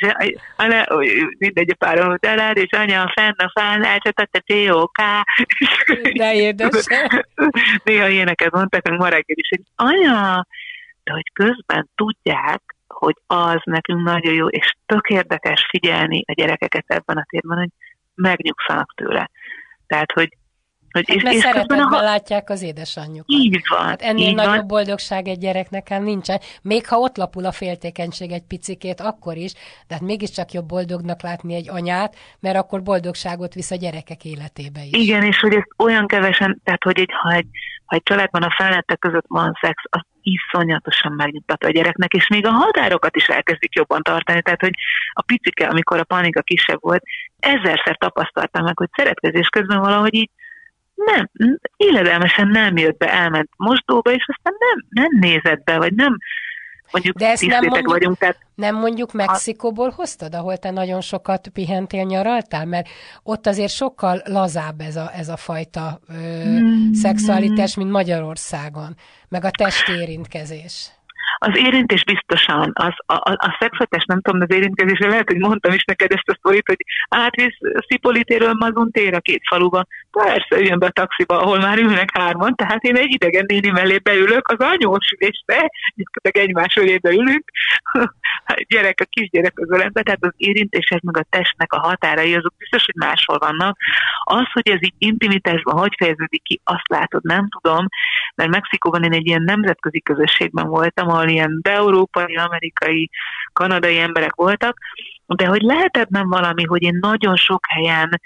anya, 0.56 0.84
mindegy 1.38 1.70
a 1.70 1.74
párom, 1.78 2.16
Terár 2.16 2.56
és 2.56 2.70
anya 2.70 3.12
fenn 3.14 3.34
a 3.36 3.50
fán, 3.60 3.84
elcsatott 3.84 4.34
a 4.34 4.42
TOK. 4.46 4.98
De 6.14 6.34
édes. 6.34 6.84
Néha 7.84 8.08
ilyeneket 8.08 8.52
mondtak, 8.52 8.88
ma 8.88 9.08
reggel 9.08 9.36
is, 9.36 9.48
hogy 9.48 9.62
anya, 9.74 10.46
de 11.04 11.12
hogy 11.12 11.32
közben 11.32 11.88
tudják, 11.94 12.62
hogy 12.86 13.16
az 13.26 13.60
nekünk 13.64 14.02
nagyon 14.02 14.34
jó, 14.34 14.48
és 14.48 14.74
tök 14.86 15.08
érdekes 15.08 15.66
figyelni 15.68 16.24
a 16.26 16.32
gyerekeket 16.32 16.84
ebben 16.86 17.16
a 17.16 17.26
térben, 17.28 17.58
hogy 17.58 17.70
megnyugszanak 18.14 18.94
tőle. 18.94 19.30
Tehát, 19.86 20.12
hogy 20.12 20.36
hogy 20.92 21.04
hát 21.08 21.16
és, 21.16 21.22
mert 21.22 21.36
és 21.36 21.42
szeretetben 21.42 21.80
a... 21.80 22.02
látják 22.02 22.50
az 22.50 22.62
édesanyjukat. 22.62 23.36
Így 23.38 23.60
van. 23.68 23.86
Hát 23.86 24.02
ennél 24.02 24.28
így 24.28 24.34
nagyobb 24.34 24.54
van. 24.54 24.66
boldogság 24.66 25.28
egy 25.28 25.38
gyereknek 25.38 25.88
hát 25.88 26.02
nincsen. 26.02 26.40
Még 26.62 26.86
ha 26.86 26.96
ott 26.96 27.16
lapul 27.16 27.44
a 27.44 27.52
féltékenység 27.52 28.30
egy 28.30 28.46
picikét, 28.48 29.00
akkor 29.00 29.36
is, 29.36 29.52
de 29.88 29.94
hát 29.94 30.00
mégiscsak 30.00 30.52
jobb 30.52 30.66
boldognak 30.66 31.22
látni 31.22 31.54
egy 31.54 31.68
anyát, 31.68 32.16
mert 32.40 32.56
akkor 32.56 32.82
boldogságot 32.82 33.54
visz 33.54 33.70
a 33.70 33.76
gyerekek 33.76 34.24
életébe 34.24 34.80
is. 34.84 34.98
Igen, 34.98 35.22
és 35.22 35.38
hogy 35.38 35.54
ez 35.54 35.62
olyan 35.78 36.06
kevesen, 36.06 36.60
tehát 36.64 36.82
hogy 36.82 36.98
egy, 36.98 37.10
ha, 37.22 37.32
egy, 37.32 37.46
ha 37.84 37.96
egy 37.96 38.02
családban 38.02 38.42
a 38.42 38.54
felnőttek 38.56 38.98
között 38.98 39.26
van 39.28 39.58
szex, 39.60 39.82
az 39.90 40.00
iszonyatosan 40.22 41.12
megnyugtató 41.12 41.66
a 41.68 41.70
gyereknek, 41.70 42.12
és 42.12 42.28
még 42.28 42.46
a 42.46 42.50
határokat 42.50 43.16
is 43.16 43.26
elkezdik 43.26 43.74
jobban 43.74 44.02
tartani. 44.02 44.42
Tehát, 44.42 44.60
hogy 44.60 44.74
a 45.12 45.22
picike, 45.22 45.66
amikor 45.66 45.98
a 45.98 46.04
panika 46.04 46.42
kisebb 46.42 46.80
volt, 46.80 47.02
ezerszer 47.38 47.96
tapasztaltam 47.96 48.64
meg, 48.64 48.78
hogy 48.78 48.88
szeretkezés 48.92 49.48
közben 49.48 49.80
valahogy 49.80 50.14
így 50.14 50.30
nem, 51.04 51.30
illedelmesen 51.76 52.48
nem 52.48 52.76
jött 52.76 52.96
be, 52.96 53.12
elment 53.12 53.50
mosdóba, 53.56 54.12
és 54.12 54.24
aztán 54.26 54.54
nem, 54.58 55.04
nem 55.04 55.20
nézett 55.20 55.64
be, 55.64 55.78
vagy 55.78 55.94
nem, 55.94 56.18
mondjuk 56.92 57.16
De 57.16 57.28
ezt 57.28 57.46
nem 57.46 57.64
mondjuk, 57.64 57.88
vagyunk. 57.88 58.18
Tehát 58.18 58.38
nem 58.54 58.76
mondjuk 58.76 59.12
Mexikóból 59.12 59.90
hoztad, 59.90 60.34
ahol 60.34 60.56
te 60.56 60.70
nagyon 60.70 61.00
sokat 61.00 61.48
pihentél, 61.48 62.04
nyaraltál? 62.04 62.64
Mert 62.64 62.88
ott 63.22 63.46
azért 63.46 63.72
sokkal 63.72 64.22
lazább 64.24 64.80
ez 64.80 64.96
a, 64.96 65.10
ez 65.14 65.28
a 65.28 65.36
fajta 65.36 66.00
ö, 66.08 66.14
mm. 66.44 66.92
szexualitás, 66.92 67.76
mint 67.76 67.90
Magyarországon, 67.90 68.96
meg 69.28 69.44
a 69.44 69.50
testérintkezés. 69.50 70.90
Az 71.44 71.56
érintés 71.56 72.04
biztosan, 72.04 72.72
az, 72.74 72.94
a, 73.06 73.14
a, 73.14 73.32
a 73.32 73.56
szexualitás 73.58 74.04
nem 74.04 74.20
tudom, 74.20 74.40
az 74.40 74.54
érintkezésre 74.56 75.08
lehet, 75.08 75.26
hogy 75.26 75.38
mondtam 75.38 75.72
is 75.72 75.84
neked 75.84 76.12
ezt 76.12 76.28
a 76.28 76.34
sztorit, 76.38 76.66
hogy 76.66 76.84
átvisz 77.08 77.56
Szipolitéről 77.88 78.52
Mazuntér 78.52 79.14
a 79.14 79.20
két 79.20 79.42
faluba. 79.48 79.84
Persze, 80.10 80.58
jön 80.58 80.78
be 80.78 80.86
a 80.86 80.90
taxiba, 80.90 81.40
ahol 81.40 81.58
már 81.58 81.78
ülnek 81.78 82.18
hárman, 82.18 82.54
tehát 82.54 82.82
én 82.82 82.96
egy 82.96 83.12
idegen 83.12 83.44
néni 83.48 83.70
mellé 83.70 83.98
beülök 83.98 84.48
az 84.48 84.58
anyós 84.58 85.10
ülésre, 85.10 85.70
gyakorlatilag 85.94 86.48
egymás 86.48 86.76
ölébe 86.76 87.10
ülünk, 87.10 87.44
gyerek, 88.68 89.00
a 89.00 89.04
kisgyerek 89.10 89.58
az 89.58 89.70
ölembe, 89.70 90.02
tehát 90.02 90.24
az 90.24 90.32
érintések 90.36 91.00
meg 91.00 91.16
a 91.16 91.26
testnek 91.30 91.72
a 91.72 91.80
határai, 91.80 92.34
azok 92.34 92.54
biztos, 92.58 92.84
hogy 92.84 92.94
máshol 92.94 93.38
vannak. 93.38 93.78
Az, 94.24 94.52
hogy 94.52 94.68
ez 94.68 94.82
így 94.82 94.94
intimitásban 94.98 95.78
hogy 95.78 95.94
fejeződik 95.96 96.42
ki, 96.42 96.60
azt 96.64 96.88
látod, 96.88 97.22
nem 97.22 97.48
tudom, 97.48 97.86
mert 98.34 98.50
Mexikóban 98.50 99.02
én 99.02 99.12
egy 99.12 99.26
ilyen 99.26 99.42
nemzetközi 99.42 100.00
közösségben 100.00 100.66
voltam, 100.66 101.08
ahol 101.08 101.28
ilyen 101.28 101.60
európai, 101.62 102.36
amerikai, 102.36 103.10
kanadai 103.52 103.98
emberek 103.98 104.34
voltak, 104.34 104.78
de 105.26 105.46
hogy 105.46 105.62
lehetett 105.62 106.08
nem 106.08 106.28
valami, 106.28 106.64
hogy 106.64 106.82
én 106.82 106.98
nagyon 107.00 107.36
sok 107.36 107.64
helyen 107.68 108.20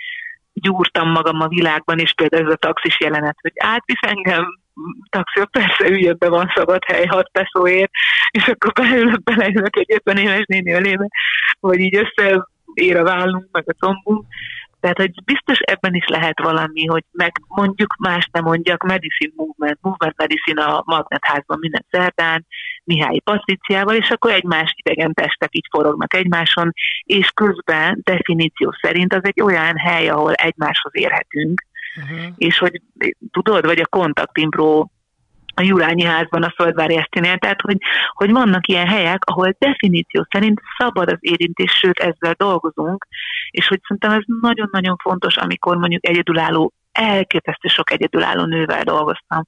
gyúrtam 0.52 1.10
magam 1.10 1.40
a 1.40 1.48
világban, 1.48 1.98
és 1.98 2.12
például 2.12 2.46
ez 2.46 2.52
a 2.52 2.56
taxis 2.56 3.00
jelenet, 3.00 3.36
hogy 3.40 3.52
átvisz 3.54 4.00
engem 4.00 4.58
taxi, 5.08 5.40
persze 5.50 5.88
üljön 5.88 6.16
be, 6.18 6.28
van 6.28 6.52
szabad 6.54 6.84
hely, 6.84 7.06
6 7.06 7.30
peszóért, 7.32 7.90
és 8.30 8.48
akkor 8.48 8.72
beülök, 8.72 9.22
beleülök 9.22 9.76
egy 9.76 9.92
50 9.92 10.16
éves 10.16 10.44
néni 10.46 10.72
ölébe, 10.72 11.08
vagy 11.60 11.78
így 11.78 11.96
össze 11.96 12.34
a 12.98 13.02
vállunk, 13.02 13.48
meg 13.52 13.64
a 13.66 13.86
combunk, 13.86 14.24
Tehát, 14.80 14.96
hogy 14.96 15.24
biztos 15.24 15.58
ebben 15.58 15.94
is 15.94 16.06
lehet 16.06 16.40
valami, 16.40 16.86
hogy 16.86 17.04
meg 17.12 17.32
mondjuk 17.48 17.96
más 17.98 18.28
nem 18.32 18.44
mondjak, 18.44 18.82
Medicine 18.82 19.32
Movement, 19.36 19.78
Movement 19.80 20.16
Medicine 20.16 20.64
a 20.64 20.82
Magnetházban 20.86 21.58
minden 21.60 21.84
szerdán, 21.90 22.46
Mihály 22.84 23.18
Patriciával, 23.18 23.94
és 23.94 24.10
akkor 24.10 24.30
egymás 24.30 24.74
idegen 24.76 25.12
testek 25.12 25.48
így 25.56 25.66
forognak 25.70 26.14
egymáson, 26.14 26.72
és 27.02 27.30
közben 27.34 28.00
definíció 28.04 28.74
szerint 28.80 29.14
az 29.14 29.24
egy 29.24 29.40
olyan 29.42 29.76
hely, 29.76 30.08
ahol 30.08 30.32
egymáshoz 30.32 30.92
érhetünk, 30.94 31.62
uh-huh. 31.96 32.32
és 32.36 32.58
hogy 32.58 32.80
tudod, 33.30 33.64
vagy 33.64 33.80
a 33.80 33.86
Contact 33.86 34.38
Impro 34.38 34.86
a 35.58 35.62
Jurányi 35.62 36.02
házban, 36.02 36.42
a 36.42 36.52
Földvári 36.56 36.96
Esztinél, 36.96 37.38
tehát 37.38 37.60
hogy, 37.60 37.76
hogy 38.12 38.30
vannak 38.30 38.66
ilyen 38.66 38.86
helyek, 38.86 39.24
ahol 39.24 39.56
definíció 39.58 40.26
szerint 40.30 40.60
szabad 40.78 41.08
az 41.08 41.18
érintés, 41.20 41.72
sőt 41.72 41.98
ezzel 41.98 42.34
dolgozunk, 42.36 43.06
és 43.50 43.68
hogy 43.68 43.80
szerintem 43.82 44.10
ez 44.10 44.24
nagyon-nagyon 44.40 44.96
fontos, 44.96 45.36
amikor 45.36 45.76
mondjuk 45.76 46.06
egyedülálló, 46.06 46.72
elképesztő 46.92 47.68
sok 47.68 47.90
egyedülálló 47.90 48.44
nővel 48.44 48.82
dolgoztam, 48.82 49.46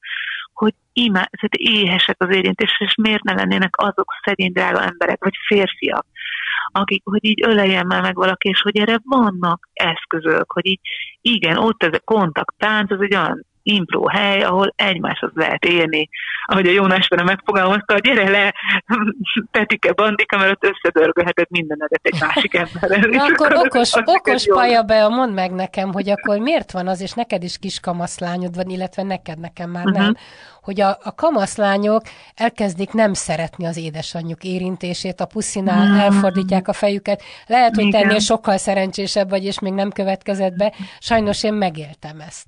hogy 0.52 0.74
imá, 0.92 1.28
éhesek 1.50 2.16
az 2.18 2.34
érintés, 2.34 2.76
és 2.78 2.94
miért 2.94 3.22
ne 3.22 3.34
lennének 3.34 3.74
azok 3.76 4.12
szegény 4.24 4.52
drága 4.52 4.84
emberek, 4.84 5.24
vagy 5.24 5.34
férfiak, 5.46 6.06
akik, 6.72 7.02
hogy 7.04 7.24
így 7.24 7.44
öleljen 7.46 7.86
már 7.86 8.00
meg 8.02 8.14
valaki, 8.14 8.48
és 8.48 8.60
hogy 8.60 8.76
erre 8.76 9.00
vannak 9.04 9.68
eszközök, 9.72 10.52
hogy 10.52 10.66
így 10.66 10.80
igen, 11.20 11.56
ott 11.56 11.82
ez 11.82 11.92
a 11.92 12.00
kontakttánc, 12.04 12.90
az 12.90 13.00
egy 13.00 13.14
olyan 13.14 13.46
impro 13.68 14.08
hely, 14.08 14.42
ahol 14.42 14.72
egymáshoz 14.76 15.30
lehet 15.34 15.64
élni. 15.64 16.08
Ahogy 16.46 16.66
a 16.66 16.70
Jónás 16.70 17.08
vele 17.08 17.22
megfogalmazta, 17.22 17.92
hogy 17.92 18.02
gyere 18.02 18.30
le, 18.30 18.54
Petike 19.50 19.92
Bandika, 19.92 20.38
mert 20.38 20.50
ott 20.50 20.74
összedörgölheted 20.74 21.46
mindenedet 21.50 22.00
egy 22.02 22.20
másik 22.20 22.54
emberrel. 22.64 23.08
Na 23.08 23.24
akkor 23.24 23.52
okos, 23.54 23.94
az 23.94 24.02
okos 24.04 24.46
paja 24.46 24.82
be, 24.82 25.08
mondd 25.08 25.32
meg 25.32 25.52
nekem, 25.52 25.92
hogy 25.92 26.10
akkor 26.10 26.38
miért 26.38 26.72
van 26.72 26.88
az, 26.88 27.00
és 27.00 27.12
neked 27.12 27.42
is 27.42 27.58
kis 27.58 27.80
kamaszlányod 27.80 28.54
van, 28.54 28.68
illetve 28.68 29.02
neked, 29.02 29.38
nekem 29.38 29.70
már 29.70 29.84
uh-huh. 29.84 30.02
nem, 30.02 30.16
hogy 30.62 30.80
a, 30.80 30.98
a 31.02 31.14
kamaszlányok 31.14 32.02
elkezdik 32.34 32.92
nem 32.92 33.12
szeretni 33.12 33.66
az 33.66 33.76
édesanyjuk 33.76 34.44
érintését, 34.44 35.20
a 35.20 35.26
puszinál 35.26 35.82
uh-huh. 35.82 36.02
elfordítják 36.02 36.68
a 36.68 36.72
fejüket. 36.72 37.22
Lehet, 37.46 37.74
hogy 37.74 37.88
tennél 37.88 38.18
sokkal 38.18 38.56
szerencsésebb 38.56 39.28
vagy, 39.28 39.44
és 39.44 39.58
még 39.60 39.72
nem 39.72 39.90
következett 39.90 40.56
be. 40.56 40.72
Sajnos 40.98 41.44
én 41.44 41.54
megéltem 41.54 42.20
ezt. 42.20 42.46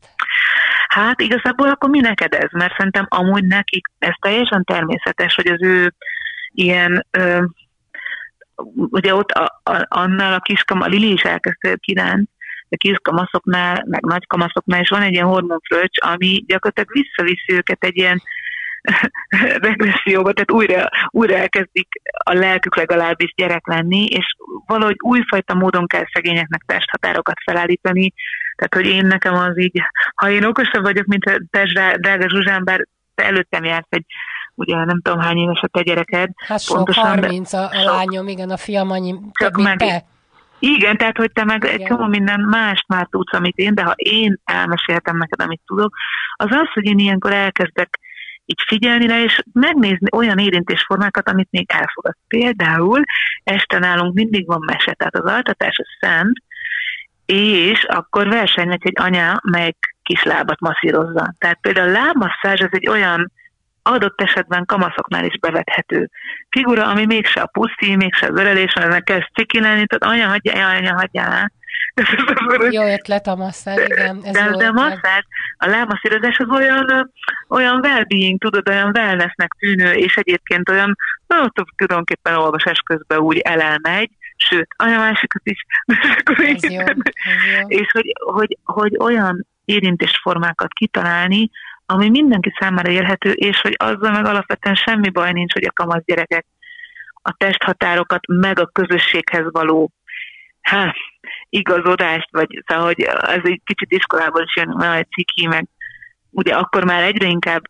Hát 0.90 1.20
igazából 1.20 1.68
akkor 1.68 1.90
mi 1.90 2.00
neked 2.00 2.34
ez? 2.34 2.50
Mert 2.50 2.76
szerintem 2.76 3.06
amúgy 3.08 3.44
nekik 3.44 3.86
ez 3.98 4.12
teljesen 4.20 4.64
természetes, 4.64 5.34
hogy 5.34 5.46
az 5.46 5.62
ő 5.62 5.94
ilyen, 6.52 7.06
ö, 7.10 7.44
ugye 8.74 9.14
ott 9.14 9.30
a, 9.30 9.60
a, 9.62 9.86
annál 9.88 10.32
a 10.32 10.40
kiskam, 10.40 10.80
a 10.80 10.86
Lili 10.86 11.12
is 11.12 11.22
elkezdte 11.22 11.76
kiránc, 11.76 12.28
a 12.68 12.76
kiskamaszoknál, 12.76 13.84
meg 13.86 14.00
nagykamaszoknál, 14.00 14.80
és 14.80 14.88
van 14.88 15.02
egy 15.02 15.12
ilyen 15.12 15.26
hormonfröccs, 15.26 15.98
ami 16.00 16.44
gyakorlatilag 16.46 16.92
visszaviszi 16.92 17.52
őket 17.52 17.84
egy 17.84 17.96
ilyen 17.96 18.22
regresszióba, 19.68 20.32
tehát 20.32 20.52
újra, 20.52 20.88
újra 21.10 21.36
elkezdik 21.36 21.88
a 22.24 22.32
lelkük 22.32 22.76
legalábbis 22.76 23.32
gyerek 23.36 23.66
lenni, 23.66 24.04
és 24.04 24.34
valahogy 24.66 24.96
újfajta 24.98 25.54
módon 25.54 25.86
kell 25.86 26.04
szegényeknek 26.12 26.62
testhatárokat 26.66 27.36
felállítani, 27.44 28.12
tehát 28.60 28.86
hogy 28.86 28.94
én 28.94 29.06
nekem 29.06 29.34
az 29.34 29.58
így, 29.58 29.82
ha 30.14 30.30
én 30.30 30.44
okosabb 30.44 30.82
vagyok, 30.82 31.06
mint 31.06 31.24
a 31.24 31.40
te 31.50 31.64
drága 31.96 32.28
Zsuzsán, 32.28 32.64
bár 32.64 32.86
te 33.14 33.24
előttem 33.24 33.64
jársz 33.64 33.86
egy 33.88 34.04
ugye 34.54 34.84
nem 34.84 35.00
tudom 35.02 35.20
hány 35.20 35.38
éves 35.38 35.60
a 35.60 35.66
te 35.66 35.82
gyereked. 35.82 36.30
Hát 36.36 36.60
sok, 36.60 36.76
pontosan, 36.76 37.04
30 37.04 37.52
a, 37.52 37.70
a 37.72 37.82
lányom, 37.84 38.28
igen, 38.28 38.50
a 38.50 38.56
fiam 38.56 38.90
annyi 38.90 39.12
mint 39.12 39.56
meg, 39.56 39.78
te. 39.78 40.04
Igen, 40.58 40.96
tehát 40.96 41.16
hogy 41.16 41.32
te 41.32 41.44
meg 41.44 41.64
egy 41.64 41.82
csomó 41.82 42.06
minden 42.06 42.40
mást 42.40 42.88
már 42.88 43.06
tudsz, 43.10 43.32
amit 43.32 43.56
én, 43.56 43.74
de 43.74 43.82
ha 43.82 43.92
én 43.96 44.40
elmeséltem 44.44 45.16
neked, 45.16 45.42
amit 45.42 45.60
tudok, 45.66 45.96
az 46.36 46.48
az, 46.50 46.72
hogy 46.72 46.84
én 46.84 46.98
ilyenkor 46.98 47.32
elkezdek 47.32 47.98
így 48.44 48.62
figyelni 48.66 49.06
rá, 49.06 49.22
és 49.22 49.42
megnézni 49.52 50.08
olyan 50.12 50.38
érintésformákat, 50.38 51.28
amit 51.28 51.48
még 51.50 51.70
elfogad. 51.72 52.14
Például 52.28 53.02
este 53.44 53.78
nálunk 53.78 54.14
mindig 54.14 54.46
van 54.46 54.62
mese, 54.66 54.92
tehát 54.92 55.16
az 55.16 55.32
altatás 55.32 55.78
a 55.78 55.84
szent, 56.00 56.38
és 57.30 57.84
akkor 57.84 58.28
versenynek 58.28 58.84
egy 58.84 59.00
anya, 59.00 59.40
melyik 59.42 59.96
kislábat 60.02 60.60
masszírozza. 60.60 61.34
Tehát 61.38 61.58
például 61.60 61.88
a 61.88 61.92
lábmasszázs 61.92 62.60
az 62.60 62.68
egy 62.70 62.88
olyan 62.88 63.32
adott 63.82 64.20
esetben 64.20 64.64
kamaszoknál 64.64 65.24
is 65.24 65.38
bevethető 65.38 66.10
figura, 66.48 66.86
ami 66.86 67.06
mégse 67.06 67.40
a 67.40 67.46
puszi, 67.46 67.96
mégse 67.96 68.26
az 68.26 68.38
ölelés, 68.38 68.72
hanem 68.72 69.00
kezd 69.00 69.26
ciki 69.34 69.60
lenni, 69.60 69.86
tehát 69.86 70.14
anya 70.16 70.28
hagyja, 70.28 70.66
anya 70.66 70.94
hagyja 70.94 71.50
jó 72.70 72.86
ötlet 72.86 73.26
a 73.26 73.34
masszázs, 73.34 73.84
igen. 73.84 74.20
Ez 74.24 74.32
de, 74.32 74.44
jó 74.44 74.56
de 74.56 74.66
a 74.66 74.72
masszázs, 74.72 75.24
a 75.56 75.66
lábmasszírozás 75.66 76.38
az 76.38 76.48
olyan, 76.50 77.12
olyan 77.48 77.78
well-being, 77.82 78.38
tudod, 78.38 78.68
olyan 78.68 78.90
wellnessnek 78.94 79.56
tűnő, 79.58 79.92
és 79.92 80.16
egyébként 80.16 80.68
olyan, 80.68 80.96
no, 81.26 81.36
tulajdonképpen 81.76 82.34
olvasás 82.34 82.78
közben 82.78 83.18
úgy 83.18 83.38
elelmegy, 83.38 84.10
sőt, 84.48 84.68
anya 84.76 84.98
másikat 84.98 85.42
is. 85.44 85.64
ez 86.54 86.70
jó, 86.72 86.80
ez 86.80 86.96
jó. 87.60 87.68
És 87.68 87.90
hogy, 87.90 88.12
hogy, 88.24 88.58
hogy 88.64 88.96
olyan 88.98 89.46
érintésformákat 89.64 90.72
kitalálni, 90.72 91.50
ami 91.86 92.10
mindenki 92.10 92.52
számára 92.60 92.90
érhető, 92.90 93.30
és 93.30 93.60
hogy 93.60 93.74
azzal 93.78 94.10
meg 94.10 94.24
alapvetően 94.24 94.74
semmi 94.74 95.10
baj 95.10 95.32
nincs, 95.32 95.52
hogy 95.52 95.64
a 95.64 95.72
kamasz 95.72 96.02
gyerekek 96.04 96.46
a 97.22 97.32
testhatárokat, 97.36 98.26
meg 98.26 98.58
a 98.58 98.66
közösséghez 98.66 99.44
való 99.50 99.92
hát, 100.60 100.94
igazodást, 101.48 102.28
vagy 102.30 102.62
szóval, 102.66 102.84
hogy 102.84 103.00
ez 103.02 103.40
egy 103.42 103.60
kicsit 103.64 103.92
iskolában 103.92 104.42
is 104.42 104.56
jön 104.56 104.74
nagy 104.78 105.06
ciki, 105.08 105.46
meg 105.46 105.68
ugye 106.30 106.54
akkor 106.54 106.84
már 106.84 107.02
egyre 107.02 107.26
inkább 107.26 107.62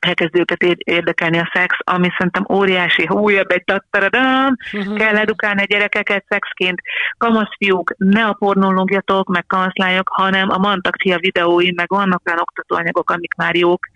elkezd 0.00 0.36
őket 0.36 0.62
érdekelni 0.78 1.38
a 1.38 1.50
szex, 1.52 1.76
ami 1.78 2.08
szerintem 2.16 2.46
óriási, 2.52 3.06
újabb 3.08 3.50
egy 3.50 3.64
tattaradam, 3.64 4.56
uh-huh. 4.72 4.96
kell 4.96 5.16
edukálni 5.16 5.62
a 5.62 5.64
gyerekeket 5.64 6.24
szexként. 6.28 6.80
Kamaszfiúk, 7.18 7.94
ne 7.96 8.24
a 8.24 8.32
pornológjatok, 8.32 9.28
meg 9.28 9.46
kamaszlányok, 9.46 10.08
hanem 10.08 10.50
a 10.50 10.58
mantakcia 10.58 11.18
videói, 11.18 11.72
meg 11.72 11.88
vannak 11.88 12.22
olyan 12.26 12.40
oktatóanyagok, 12.40 13.10
amik 13.10 13.34
már 13.34 13.54
jók. 13.54 13.86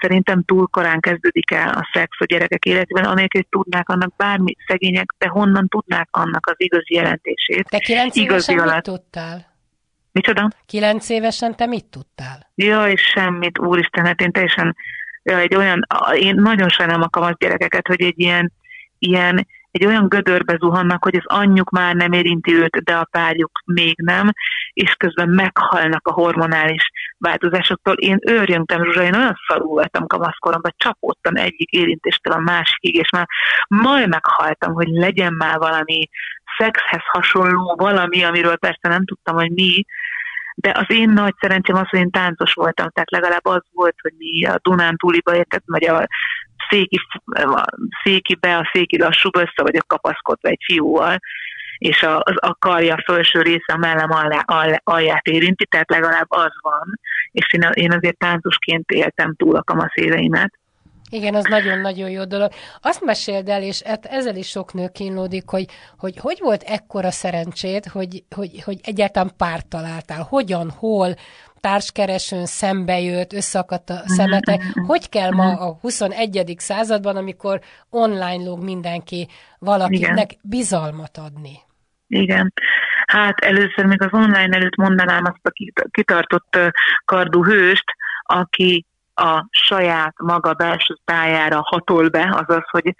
Szerintem 0.00 0.42
túl 0.42 0.66
korán 0.70 1.00
kezdődik 1.00 1.50
el 1.50 1.68
a 1.68 1.90
szex 1.92 2.16
a 2.18 2.24
gyerekek 2.24 2.64
életében, 2.64 3.04
anélkül, 3.04 3.40
hogy 3.40 3.60
tudnák 3.60 3.88
annak 3.88 4.16
bármi 4.16 4.56
szegények, 4.66 5.14
de 5.18 5.28
honnan 5.28 5.68
tudnák 5.68 6.08
annak 6.10 6.46
az 6.46 6.54
igazi 6.56 6.94
jelentését. 6.94 7.68
Te 7.68 7.78
kilenc 7.78 8.16
igazi 8.16 8.52
évesen 8.52 8.68
alatt. 8.68 8.86
mit 8.86 9.00
tudtál? 9.00 9.54
Micsoda? 10.12 10.48
Kilenc 10.66 11.08
évesen 11.08 11.56
te 11.56 11.66
mit 11.66 11.84
tudtál? 11.84 12.50
Jaj, 12.54 12.94
semmit, 12.96 13.58
úristen, 13.58 14.06
hát 14.06 14.20
én 14.20 14.32
teljesen 14.32 14.76
egy 15.26 15.54
olyan, 15.54 15.86
én 16.14 16.34
nagyon 16.34 16.68
sajnálom 16.68 17.02
a 17.02 17.08
kamasz 17.08 17.36
gyerekeket, 17.38 17.86
hogy 17.86 18.02
egy 18.02 18.20
ilyen, 18.20 18.52
ilyen 18.98 19.46
egy 19.76 19.86
olyan 19.86 20.08
gödörbe 20.08 20.56
zuhannak, 20.60 21.04
hogy 21.04 21.16
az 21.16 21.38
anyjuk 21.38 21.70
már 21.70 21.94
nem 21.94 22.12
érinti 22.12 22.54
őt, 22.54 22.76
de 22.84 22.94
a 22.94 23.08
párjuk 23.10 23.50
még 23.64 23.94
nem, 24.02 24.30
és 24.72 24.94
közben 24.94 25.28
meghalnak 25.28 26.06
a 26.06 26.12
hormonális 26.12 26.90
változásoktól. 27.18 27.94
Én 27.94 28.18
őrjöntem, 28.26 28.84
Zsuzsa, 28.84 29.02
én 29.02 29.14
olyan 29.14 29.36
szarú 29.48 29.68
voltam 29.68 30.06
kamaszkoromban, 30.06 30.74
csapódtam 30.76 31.34
egyik 31.34 31.70
érintéstől 31.70 32.32
a 32.34 32.38
másikig, 32.40 32.94
és 32.94 33.10
már 33.10 33.26
majd 33.68 34.08
meghaltam, 34.08 34.72
hogy 34.72 34.88
legyen 34.88 35.32
már 35.32 35.58
valami 35.58 36.08
szexhez 36.58 37.02
hasonló 37.12 37.74
valami, 37.78 38.24
amiről 38.24 38.56
persze 38.56 38.88
nem 38.88 39.04
tudtam, 39.04 39.34
hogy 39.34 39.50
mi, 39.50 39.84
de 40.58 40.72
az 40.76 40.84
én 40.88 41.08
nagy 41.08 41.34
szerencsém 41.40 41.76
az, 41.76 41.88
hogy 41.88 41.98
én 41.98 42.10
táncos 42.10 42.52
voltam, 42.52 42.88
tehát 42.88 43.10
legalább 43.10 43.44
az 43.46 43.62
volt, 43.72 43.94
hogy 44.02 44.12
mi 44.18 44.44
a 44.44 44.58
Dunán 44.62 44.96
túliba 44.96 45.36
értett, 45.36 45.62
vagy 45.66 45.84
a 45.84 46.06
széki, 46.68 47.00
a 47.34 47.64
székibe, 48.04 48.56
a 48.56 48.70
széki 48.72 48.98
lassúba 48.98 49.40
össze 49.40 49.62
vagyok 49.62 49.86
kapaszkodva 49.86 50.48
egy 50.48 50.62
fiúval, 50.64 51.18
és 51.78 52.02
a, 52.02 52.16
a 52.36 52.56
karja 52.58 53.02
felső 53.04 53.42
része 53.42 53.72
a 53.72 53.76
mellem 53.76 54.10
alá, 54.10 54.42
alá, 54.44 54.80
alját 54.84 55.26
érinti, 55.26 55.66
tehát 55.66 55.90
legalább 55.90 56.26
az 56.28 56.52
van, 56.60 57.00
és 57.32 57.52
én, 57.52 57.68
én 57.72 57.92
azért 57.92 58.18
táncosként 58.18 58.90
éltem 58.90 59.34
túl 59.34 59.56
a 59.56 59.62
kamasz 59.62 59.94
éveimet. 59.94 60.52
Igen, 61.10 61.34
az 61.34 61.44
nagyon-nagyon 61.44 62.10
jó 62.10 62.24
dolog. 62.24 62.52
Azt 62.80 63.04
meséld 63.04 63.48
el, 63.48 63.62
és 63.62 63.82
hát 63.82 64.04
ezzel 64.06 64.36
is 64.36 64.48
sok 64.48 64.72
nő 64.72 64.88
kínlódik, 64.88 65.48
hogy 65.48 65.66
hogy, 65.98 66.16
hogy 66.16 66.38
volt 66.40 66.62
ekkora 66.62 67.10
szerencsét, 67.10 67.86
hogy, 67.86 68.24
hogy, 68.34 68.62
hogy 68.64 68.78
egyáltalán 68.82 69.32
párt 69.36 69.66
találtál. 69.68 70.26
Hogyan, 70.28 70.70
hol, 70.70 71.14
társkeresőn 71.60 72.46
szembe 72.46 73.00
jött, 73.00 73.32
összeakadt 73.32 73.90
a 73.90 74.02
szemetek. 74.04 74.62
Hogy 74.86 75.08
kell 75.08 75.30
ma 75.30 75.58
a 75.58 75.78
21. 75.80 76.54
században, 76.56 77.16
amikor 77.16 77.60
online 77.90 78.44
lóg 78.44 78.62
mindenki 78.62 79.28
valakinek 79.58 80.32
Igen. 80.32 80.40
bizalmat 80.42 81.18
adni? 81.18 81.58
Igen. 82.08 82.52
Hát 83.06 83.38
először 83.38 83.84
még 83.84 84.02
az 84.02 84.12
online 84.12 84.56
előtt 84.56 84.76
mondanám 84.76 85.24
azt 85.24 85.46
a 85.46 85.52
kitartott 85.90 86.58
kardú 87.04 87.44
hőst, 87.44 87.84
aki 88.22 88.86
a 89.20 89.46
saját 89.50 90.14
maga 90.16 90.52
belső 90.52 90.96
tájára 91.04 91.60
hatol 91.62 92.08
be, 92.08 92.44
azaz, 92.46 92.62
hogy 92.70 92.94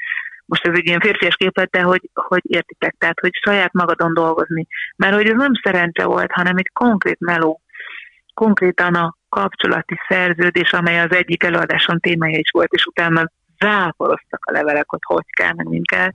most 0.47 0.67
ez 0.67 0.75
egy 0.75 0.87
ilyen 0.87 1.01
férfias 1.01 1.35
képlet, 1.35 1.71
de 1.71 1.83
hogy, 1.83 2.11
hogy 2.15 2.43
értitek, 2.43 2.95
tehát 2.99 3.21
hogy 3.21 3.31
saját 3.33 3.73
magadon 3.73 4.15
dolgozni. 4.15 4.67
Mert 4.97 5.15
hogy 5.15 5.27
ez 5.29 5.37
nem 5.37 5.53
szerencse 5.63 6.05
volt, 6.05 6.33
hanem 6.33 6.57
egy 6.57 6.71
konkrét 6.73 7.21
meló, 7.21 7.61
konkrétan 8.35 8.95
a 8.95 9.17
kapcsolati 9.29 9.99
szerződés, 10.09 10.73
amely 10.73 11.01
az 11.01 11.13
egyik 11.13 11.43
előadáson 11.43 12.01
témája 12.01 12.39
is 12.39 12.51
volt, 12.51 12.73
és 12.73 12.85
utána 12.87 13.31
záporoztak 13.59 14.45
a 14.45 14.53
levelek, 14.53 14.89
hogy 14.89 15.01
hogy 15.03 15.31
kell, 15.37 15.53
meg 15.53 15.67
mint 15.69 15.87
kell. 15.87 16.11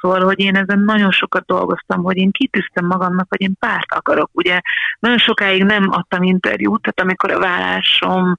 Szóval, 0.00 0.24
hogy 0.24 0.40
én 0.40 0.56
ezen 0.56 0.78
nagyon 0.78 1.10
sokat 1.10 1.46
dolgoztam, 1.46 2.02
hogy 2.02 2.16
én 2.16 2.30
kitűztem 2.30 2.86
magamnak, 2.86 3.26
hogy 3.28 3.40
én 3.40 3.54
párt 3.58 3.94
akarok. 3.94 4.30
Ugye 4.32 4.60
nagyon 4.98 5.18
sokáig 5.18 5.64
nem 5.64 5.86
adtam 5.90 6.22
interjút, 6.22 6.82
tehát 6.82 7.00
amikor 7.00 7.30
a 7.30 7.38
vállásom 7.38 8.36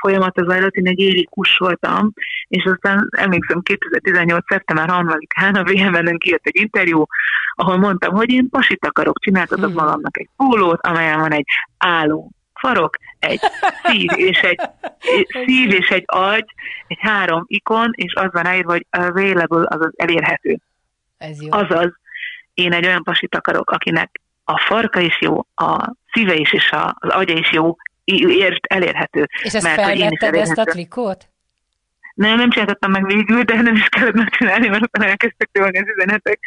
folyamata 0.00 0.44
zajlott, 0.44 0.74
én 0.74 0.86
egy 0.86 0.98
évig 0.98 1.28
kus 1.28 1.56
voltam, 1.56 2.12
és 2.48 2.64
aztán 2.64 3.08
emlékszem 3.16 3.60
2018. 3.60 4.44
szeptember 4.48 4.88
3-án 4.92 5.54
a 5.54 5.62
VMN-en 5.62 6.18
kijött 6.18 6.46
egy 6.46 6.56
interjú, 6.56 7.04
ahol 7.54 7.76
mondtam, 7.76 8.14
hogy 8.14 8.30
én 8.30 8.48
pasit 8.50 8.86
akarok, 8.86 9.18
csináltatok 9.18 9.70
hmm. 9.70 9.84
magamnak 9.84 10.18
egy 10.18 10.28
pólót, 10.36 10.86
amelyen 10.86 11.18
van 11.18 11.32
egy 11.32 11.46
álló 11.78 12.30
farok, 12.60 12.96
egy 13.18 13.40
szív 13.82 14.10
és 14.14 14.38
egy, 14.38 14.60
szív 15.46 15.72
és 15.72 15.88
egy 15.88 16.04
agy, 16.06 16.44
egy 16.86 16.98
három 17.00 17.44
ikon, 17.46 17.90
és 17.94 18.14
az 18.14 18.28
van 18.32 18.42
ráírva, 18.42 18.70
hogy 18.70 18.86
available, 18.90 19.66
azaz 19.68 19.92
elérhető. 19.96 20.58
Ez 21.20 21.42
jó. 21.42 21.48
Azaz, 21.50 21.92
én 22.54 22.72
egy 22.72 22.86
olyan 22.86 23.02
pasit 23.02 23.34
akarok, 23.34 23.70
akinek 23.70 24.20
a 24.44 24.58
farka 24.58 25.00
is 25.00 25.20
jó, 25.20 25.38
a 25.54 25.94
szíve 26.12 26.34
is, 26.34 26.52
és 26.52 26.70
az 26.72 27.10
agya 27.10 27.34
is 27.34 27.52
jó, 27.52 27.76
ért 28.04 28.66
elérhető. 28.66 29.28
És 29.42 29.54
ezt 29.54 29.64
mert, 29.64 29.80
felvetted 29.80 30.34
ezt 30.34 30.58
a 30.58 30.64
trikót? 30.64 31.28
Nem, 32.14 32.36
nem 32.36 32.50
csináltam 32.50 32.90
meg 32.90 33.06
végül, 33.06 33.42
de 33.42 33.62
nem 33.62 33.74
is 33.74 33.88
kellett 33.88 34.14
megcsinálni, 34.14 34.68
mert 34.68 34.82
utána 34.82 35.08
elkezdtek 35.08 35.48
tőlni 35.52 35.78
az 35.78 35.88
üzenetek. 35.96 36.40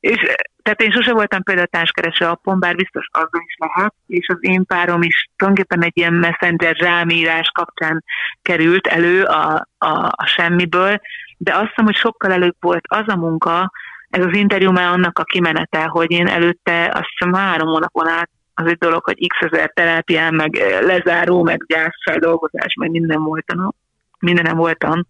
És 0.00 0.16
tehát 0.62 0.82
én 0.82 0.90
sose 0.90 1.12
voltam 1.12 1.42
például 1.42 1.66
társkereső 1.66 2.24
appon, 2.24 2.60
bár 2.60 2.74
biztos 2.74 3.08
azon 3.10 3.42
is 3.46 3.56
lehet, 3.58 3.94
és 4.06 4.28
az 4.28 4.38
én 4.40 4.66
párom 4.66 5.02
is 5.02 5.28
tulajdonképpen 5.36 5.84
egy 5.84 5.96
ilyen 5.96 6.12
messenger 6.12 6.76
rámírás 6.76 7.50
kapcsán 7.54 8.04
került 8.42 8.86
elő 8.86 9.22
a, 9.22 9.68
a, 9.78 10.12
a 10.16 10.26
semmiből, 10.26 11.00
de 11.38 11.54
azt 11.54 11.68
hiszem, 11.68 11.84
hogy 11.84 11.96
sokkal 11.96 12.32
előbb 12.32 12.56
volt 12.60 12.84
az 12.88 13.04
a 13.06 13.16
munka, 13.16 13.70
ez 14.10 14.24
az 14.24 14.36
interjú 14.36 14.70
már 14.70 14.92
annak 14.92 15.18
a 15.18 15.24
kimenete, 15.24 15.84
hogy 15.84 16.10
én 16.10 16.26
előtte 16.26 16.90
azt 16.94 17.08
hiszem 17.08 17.34
három 17.34 17.68
hónapon 17.68 18.08
át 18.08 18.30
az 18.54 18.66
egy 18.66 18.78
dolog, 18.78 19.04
hogy 19.04 19.26
x 19.28 19.36
ezer 19.40 19.72
terápián, 19.74 20.34
meg 20.34 20.54
lezáró, 20.80 21.42
meg 21.42 21.64
gyászfeldolgozás, 21.66 22.74
meg 22.74 22.90
minden 22.90 23.22
voltam, 23.22 23.74
mindenem 24.18 24.56
voltam. 24.56 25.06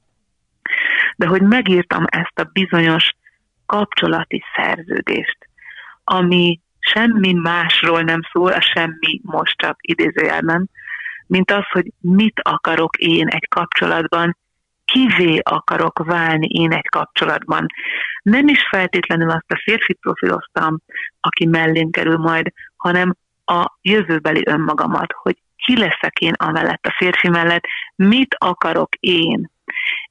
De 1.17 1.27
hogy 1.27 1.43
megírtam 1.43 2.05
ezt 2.07 2.39
a 2.39 2.51
bizonyos 2.53 3.11
kapcsolati 3.67 4.43
szerződést, 4.57 5.39
ami 6.05 6.61
semmi 6.79 7.33
másról 7.33 8.01
nem 8.01 8.21
szól, 8.33 8.53
a 8.53 8.61
semmi 8.61 9.21
most 9.23 9.57
csak 9.57 9.77
idézőjelben, 9.81 10.71
mint 11.27 11.51
az, 11.51 11.65
hogy 11.71 11.93
mit 12.01 12.41
akarok 12.43 12.97
én 12.97 13.27
egy 13.29 13.49
kapcsolatban, 13.49 14.37
kivé 14.93 15.39
akarok 15.43 16.05
válni 16.05 16.47
én 16.47 16.73
egy 16.73 16.89
kapcsolatban. 16.89 17.67
Nem 18.23 18.49
is 18.49 18.67
feltétlenül 18.71 19.31
azt 19.31 19.53
a 19.53 19.61
férfi 19.65 19.95
profiloztam, 19.95 20.79
aki 21.21 21.47
mellén 21.47 21.91
kerül 21.91 22.17
majd, 22.17 22.53
hanem 22.77 23.15
a 23.45 23.73
jövőbeli 23.83 24.43
önmagamat, 24.47 25.13
hogy 25.23 25.37
ki 25.57 25.79
leszek 25.79 26.19
én 26.19 26.33
amellett 26.37 26.87
a 26.87 26.95
férfi 26.97 27.29
mellett, 27.29 27.65
mit 27.97 28.35
akarok 28.39 28.95
én, 29.01 29.51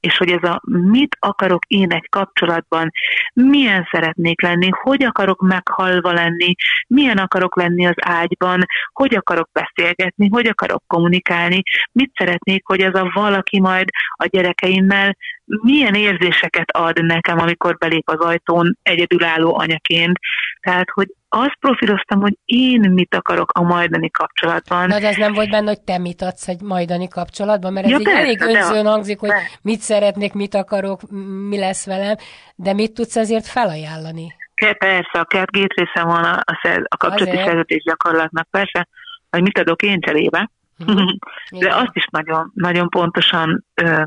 és 0.00 0.16
hogy 0.16 0.30
ez 0.30 0.50
a 0.50 0.60
mit 0.64 1.16
akarok 1.18 1.64
én 1.66 1.92
egy 1.92 2.08
kapcsolatban, 2.08 2.90
milyen 3.32 3.88
szeretnék 3.90 4.42
lenni, 4.42 4.68
hogy 4.70 5.02
akarok 5.02 5.40
meghalva 5.40 6.12
lenni, 6.12 6.54
milyen 6.86 7.18
akarok 7.18 7.56
lenni 7.56 7.86
az 7.86 7.96
ágyban, 7.96 8.64
hogy 8.92 9.14
akarok 9.14 9.48
beszélgetni, 9.52 10.28
hogy 10.28 10.46
akarok 10.46 10.82
kommunikálni, 10.86 11.62
mit 11.92 12.12
szeretnék, 12.14 12.66
hogy 12.66 12.80
ez 12.80 12.94
a 12.94 13.10
valaki 13.14 13.60
majd 13.60 13.88
a 14.10 14.26
gyerekeimmel 14.26 15.16
milyen 15.62 15.94
érzéseket 15.94 16.70
ad 16.70 17.04
nekem, 17.04 17.38
amikor 17.38 17.76
belép 17.78 18.08
az 18.08 18.18
ajtón 18.18 18.78
egyedülálló 18.82 19.58
anyaként. 19.58 20.18
Tehát, 20.60 20.90
hogy 20.90 21.08
azt 21.28 21.56
profiloztam, 21.60 22.20
hogy 22.20 22.36
én 22.44 22.90
mit 22.90 23.14
akarok 23.14 23.50
a 23.52 23.62
majdani 23.62 24.10
kapcsolatban. 24.10 24.86
Na, 24.86 24.98
de 24.98 25.08
ez 25.08 25.16
nem 25.16 25.32
volt 25.32 25.50
benne, 25.50 25.66
hogy 25.66 25.80
te 25.80 25.98
mit 25.98 26.22
adsz 26.22 26.48
egy 26.48 26.60
majdani 26.60 27.08
kapcsolatban, 27.08 27.72
mert 27.72 27.86
ez 27.86 27.92
ja, 27.92 27.98
így 27.98 28.04
persze, 28.04 28.20
elég 28.20 28.40
önzőn 28.40 28.86
hangzik, 28.86 29.18
hogy 29.18 29.28
persze. 29.28 29.58
mit 29.62 29.80
szeretnék, 29.80 30.32
mit 30.32 30.54
akarok, 30.54 31.00
mi 31.48 31.58
lesz 31.58 31.86
velem, 31.86 32.16
de 32.54 32.72
mit 32.72 32.94
tudsz 32.94 33.16
ezért 33.16 33.46
felajánlani? 33.46 34.34
Persze, 34.78 35.18
a 35.20 35.24
két 35.24 35.50
része 35.50 36.02
van 36.02 36.24
a, 36.24 36.40
a, 36.44 36.82
a 36.88 36.96
kapcsolati 36.96 37.36
szerződés 37.36 37.82
gyakorlatnak, 37.82 38.48
persze, 38.50 38.88
hogy 39.30 39.42
mit 39.42 39.58
adok 39.58 39.82
én 39.82 40.00
cserébe, 40.00 40.50
uh-huh. 40.78 41.10
de 41.62 41.74
azt 41.74 41.94
is 41.96 42.06
nagyon, 42.10 42.50
nagyon 42.54 42.88
pontosan 42.88 43.64
ö, 43.74 44.02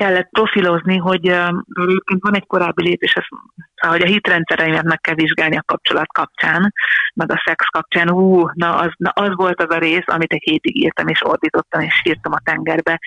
kellett 0.00 0.28
profilozni, 0.30 0.96
hogy 0.96 1.26
egyébként 1.26 2.22
van 2.22 2.34
egy 2.34 2.46
korábbi 2.46 2.82
lépés, 2.82 3.12
ez, 3.12 3.24
hogy 3.88 4.02
a 4.02 4.06
hitrendszereimet 4.06 4.84
meg 4.84 5.00
kell 5.00 5.14
vizsgálni 5.14 5.56
a 5.56 5.62
kapcsolat 5.66 6.12
kapcsán, 6.12 6.72
meg 7.14 7.32
a 7.32 7.42
szex 7.44 7.64
kapcsán. 7.64 8.10
Ú, 8.10 8.50
na 8.54 8.76
az, 8.76 8.90
na 8.96 9.10
az 9.10 9.34
volt 9.34 9.62
az 9.62 9.74
a 9.74 9.78
rész, 9.78 10.04
amit 10.06 10.32
egy 10.32 10.42
hétig 10.42 10.76
írtam, 10.76 11.08
és 11.08 11.24
ordítottam, 11.24 11.80
és 11.80 12.02
írtam 12.04 12.32
a 12.32 12.40
tengerbe. 12.44 13.00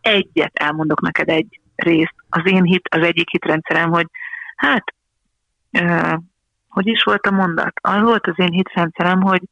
Egyet 0.00 0.56
elmondok 0.56 1.00
neked 1.00 1.28
egy 1.28 1.60
részt. 1.74 2.14
Az 2.28 2.42
én 2.44 2.62
hit, 2.62 2.88
az 2.90 3.06
egyik 3.06 3.30
hitrendszerem, 3.30 3.90
hogy 3.90 4.06
hát, 4.56 4.94
hogy 6.68 6.86
is 6.86 7.02
volt 7.02 7.26
a 7.26 7.30
mondat? 7.30 7.72
Az 7.80 8.00
volt 8.00 8.26
az 8.26 8.34
én 8.36 8.52
hitrendszerem, 8.52 9.20
hogy 9.20 9.42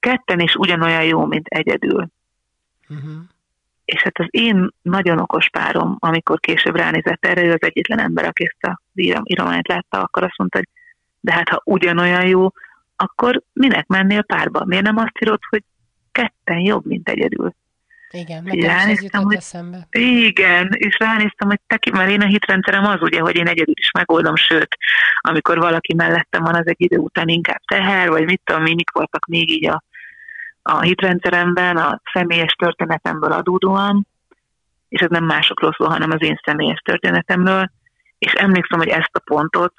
ketten 0.00 0.40
is 0.40 0.54
ugyanolyan 0.54 1.04
jó, 1.04 1.24
mint 1.24 1.46
egyedül. 1.46 2.08
Uh-huh. 2.88 3.12
És 3.88 4.02
hát 4.02 4.18
az 4.18 4.26
én 4.30 4.68
nagyon 4.82 5.18
okos 5.18 5.48
párom, 5.48 5.96
amikor 5.98 6.40
később 6.40 6.76
ránézett 6.76 7.24
erre, 7.24 7.42
ő 7.42 7.52
az 7.52 7.62
egyetlen 7.62 7.98
ember, 7.98 8.24
aki 8.24 8.44
ezt 8.44 8.74
a 8.74 8.80
írományt 9.24 9.68
látta, 9.68 10.00
akkor 10.02 10.22
azt 10.22 10.38
mondta, 10.38 10.58
hogy 10.58 10.68
de 11.20 11.32
hát 11.32 11.48
ha 11.48 11.62
ugyanolyan 11.64 12.26
jó, 12.26 12.48
akkor 12.96 13.42
minek 13.52 13.86
mennél 13.86 14.22
párba? 14.22 14.64
Miért 14.64 14.84
nem 14.84 14.96
azt 14.96 15.22
írod, 15.22 15.38
hogy 15.48 15.62
ketten 16.12 16.58
jobb, 16.58 16.86
mint 16.86 17.08
egyedül? 17.08 17.54
Igen, 18.10 18.42
meg 18.42 18.60
ránéztem, 18.60 19.22
hogy, 19.22 19.36
eszembe. 19.36 19.86
Igen, 19.90 20.68
és 20.72 20.98
ránéztem, 20.98 21.48
hogy 21.48 21.60
teki, 21.66 21.90
mert 21.90 22.10
én 22.10 22.20
a 22.20 22.26
hitrendszerem 22.26 22.84
az 22.84 23.02
ugye, 23.02 23.20
hogy 23.20 23.36
én 23.36 23.48
egyedül 23.48 23.74
is 23.78 23.90
megoldom, 23.90 24.36
sőt, 24.36 24.76
amikor 25.20 25.58
valaki 25.58 25.94
mellettem 25.94 26.42
van, 26.42 26.54
az 26.54 26.66
egy 26.66 26.80
idő 26.80 26.96
után 26.96 27.28
inkább 27.28 27.60
teher, 27.66 28.08
vagy 28.08 28.24
mit 28.24 28.40
tudom, 28.44 28.62
mik 28.62 28.90
voltak 28.90 29.26
még 29.26 29.50
így 29.50 29.66
a 29.66 29.82
a 30.70 30.80
hitrendszeremben, 30.80 31.76
a 31.76 32.00
személyes 32.12 32.52
történetemből 32.52 33.32
adódóan, 33.32 34.06
és 34.88 35.00
ez 35.00 35.10
nem 35.10 35.24
másokról 35.24 35.74
szól, 35.76 35.88
hanem 35.88 36.10
az 36.10 36.22
én 36.22 36.40
személyes 36.44 36.80
történetemről, 36.84 37.70
és 38.18 38.32
emlékszem, 38.32 38.78
hogy 38.78 38.88
ezt 38.88 39.10
a 39.12 39.22
pontot 39.24 39.74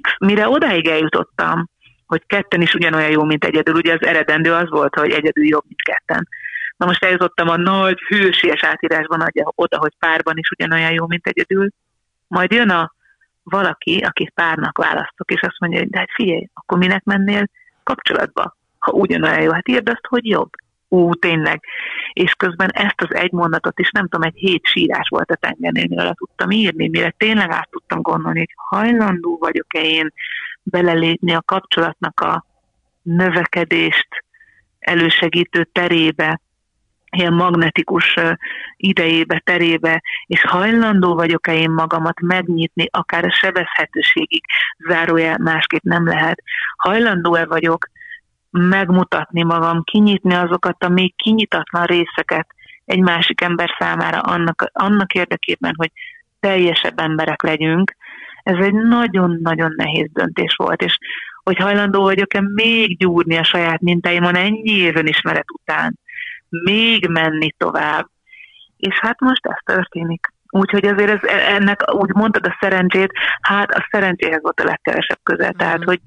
X, 0.00 0.10
mire 0.18 0.48
odáig 0.48 0.86
eljutottam, 0.86 1.68
hogy 2.06 2.22
ketten 2.26 2.60
is 2.60 2.74
ugyanolyan 2.74 3.10
jó, 3.10 3.24
mint 3.24 3.44
egyedül, 3.44 3.74
ugye 3.74 3.92
az 3.92 4.06
eredendő 4.06 4.52
az 4.52 4.70
volt, 4.70 4.94
hogy 4.94 5.10
egyedül 5.10 5.46
jobb, 5.46 5.64
mint 5.66 5.82
ketten. 5.82 6.28
Na 6.76 6.86
most 6.86 7.04
eljutottam 7.04 7.48
a 7.48 7.56
nagy 7.56 7.98
hősies 8.00 8.62
átírásban 8.62 9.26
oda, 9.54 9.78
hogy 9.78 9.92
párban 9.98 10.36
is 10.36 10.50
ugyanolyan 10.50 10.92
jó, 10.92 11.06
mint 11.06 11.26
egyedül. 11.26 11.68
Majd 12.26 12.52
jön 12.52 12.70
a 12.70 12.94
valaki, 13.42 13.98
akit 13.98 14.32
párnak 14.34 14.78
választok, 14.78 15.30
és 15.30 15.40
azt 15.40 15.58
mondja, 15.60 15.78
hogy 15.78 15.90
de 15.90 15.98
hát 15.98 16.12
figyelj, 16.14 16.48
akkor 16.54 16.78
minek 16.78 17.04
mennél 17.04 17.48
kapcsolatba? 17.82 18.56
Ha 18.84 18.92
ugyanolyan 18.92 19.42
jó, 19.42 19.50
hát 19.50 19.68
írd 19.68 19.88
azt, 19.88 20.06
hogy 20.08 20.26
jobb. 20.26 20.50
Ú, 20.88 21.14
tényleg. 21.14 21.64
És 22.12 22.32
közben 22.32 22.70
ezt 22.70 23.00
az 23.00 23.14
egy 23.14 23.32
mondatot 23.32 23.78
is, 23.78 23.90
nem 23.90 24.08
tudom, 24.08 24.26
egy 24.26 24.36
hét 24.36 24.66
sírás 24.66 25.08
volt 25.08 25.30
a 25.30 25.34
tengernél, 25.36 25.86
mire 25.88 26.14
tudtam 26.14 26.50
írni, 26.50 26.88
mire 26.88 27.14
tényleg 27.16 27.50
át 27.50 27.70
tudtam 27.70 28.00
gondolni, 28.00 28.38
hogy 28.38 28.54
hajlandó 28.56 29.36
vagyok-e 29.40 29.80
én 29.80 30.12
belelépni 30.62 31.34
a 31.34 31.42
kapcsolatnak 31.46 32.20
a 32.20 32.44
növekedést 33.02 34.08
elősegítő 34.78 35.68
terébe, 35.72 36.40
ilyen 37.10 37.32
magnetikus 37.32 38.16
idejébe, 38.76 39.42
terébe, 39.44 40.02
és 40.26 40.40
hajlandó 40.40 41.14
vagyok-e 41.14 41.54
én 41.54 41.70
magamat 41.70 42.20
megnyitni, 42.20 42.88
akár 42.90 43.24
a 43.24 43.30
sebezhetőségig, 43.30 44.44
zárójel 44.88 45.38
másképp 45.38 45.82
nem 45.82 46.06
lehet. 46.06 46.42
Hajlandó-e 46.76 47.46
vagyok 47.46 47.88
megmutatni 48.58 49.42
magam, 49.42 49.82
kinyitni 49.82 50.34
azokat 50.34 50.84
a 50.84 50.88
még 50.88 51.16
kinyitatlan 51.16 51.84
részeket 51.84 52.46
egy 52.84 53.00
másik 53.00 53.40
ember 53.40 53.70
számára 53.78 54.18
annak, 54.18 54.70
annak 54.72 55.12
érdekében, 55.12 55.74
hogy 55.76 55.90
teljesebb 56.40 56.98
emberek 56.98 57.42
legyünk. 57.42 57.96
Ez 58.42 58.56
egy 58.56 58.72
nagyon-nagyon 58.72 59.72
nehéz 59.76 60.08
döntés 60.12 60.54
volt, 60.56 60.82
és 60.82 60.98
hogy 61.42 61.56
hajlandó 61.56 62.02
vagyok-e 62.02 62.40
még 62.54 62.98
gyúrni 62.98 63.36
a 63.36 63.44
saját 63.44 63.80
mintáimon 63.80 64.36
ennyi 64.36 64.70
éven 64.70 65.06
ismeret 65.06 65.50
után, 65.52 65.98
még 66.48 67.08
menni 67.08 67.54
tovább. 67.56 68.08
És 68.76 68.98
hát 69.00 69.20
most 69.20 69.46
ez 69.46 69.56
történik. 69.64 70.32
Úgyhogy 70.48 70.86
azért 70.86 71.10
ez, 71.10 71.30
ennek 71.56 71.94
úgy 71.94 72.14
mondtad 72.14 72.46
a 72.46 72.56
szerencsét, 72.60 73.12
hát 73.40 73.70
a 73.70 73.88
szerencséhez 73.90 74.42
volt 74.42 74.60
a 74.60 74.64
legkevesebb 74.64 75.18
közel. 75.22 75.52
Mm. 75.54 75.56
Tehát, 75.56 75.84
hogy 75.84 76.00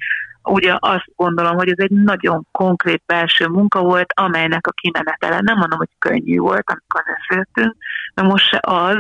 ugye 0.50 0.76
azt 0.80 1.06
gondolom, 1.16 1.56
hogy 1.56 1.70
ez 1.70 1.80
egy 1.80 1.92
nagyon 1.92 2.48
konkrét 2.52 3.04
belső 3.06 3.48
munka 3.48 3.82
volt, 3.82 4.14
amelynek 4.16 4.68
a 4.68 4.72
kimenetele, 4.72 5.40
nem 5.42 5.58
mondom, 5.58 5.78
hogy 5.78 5.90
könnyű 6.00 6.38
volt, 6.38 6.70
amikor 6.70 7.04
beszéltünk, 7.04 7.76
de 8.14 8.22
most 8.22 8.48
se 8.48 8.60
az, 8.62 8.98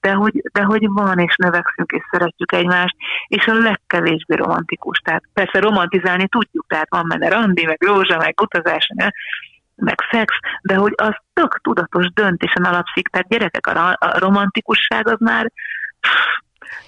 de 0.00 0.12
hogy, 0.12 0.42
de 0.52 0.62
hogy 0.62 0.86
van, 0.88 1.18
és 1.18 1.36
növekszünk, 1.36 1.90
és 1.90 2.02
szeretjük 2.10 2.52
egymást, 2.52 2.96
és 3.26 3.46
a 3.46 3.54
legkevésbé 3.54 4.34
romantikus. 4.34 4.98
Tehát 4.98 5.22
persze 5.32 5.58
romantizálni 5.60 6.28
tudjuk, 6.28 6.64
tehát 6.68 6.88
van 6.90 7.08
benne 7.08 7.28
randi, 7.28 7.64
meg 7.64 7.76
rózsa, 7.80 8.16
meg 8.16 8.40
utazás, 8.40 8.88
meg 9.74 10.00
szex, 10.10 10.34
de 10.62 10.74
hogy 10.74 10.92
az 10.96 11.14
tök 11.32 11.60
tudatos 11.62 12.06
döntésen 12.14 12.64
alapszik, 12.64 13.08
tehát 13.08 13.28
gyerekek, 13.28 13.66
a 13.66 14.18
romantikusság 14.18 15.08
az 15.08 15.18
már 15.18 15.52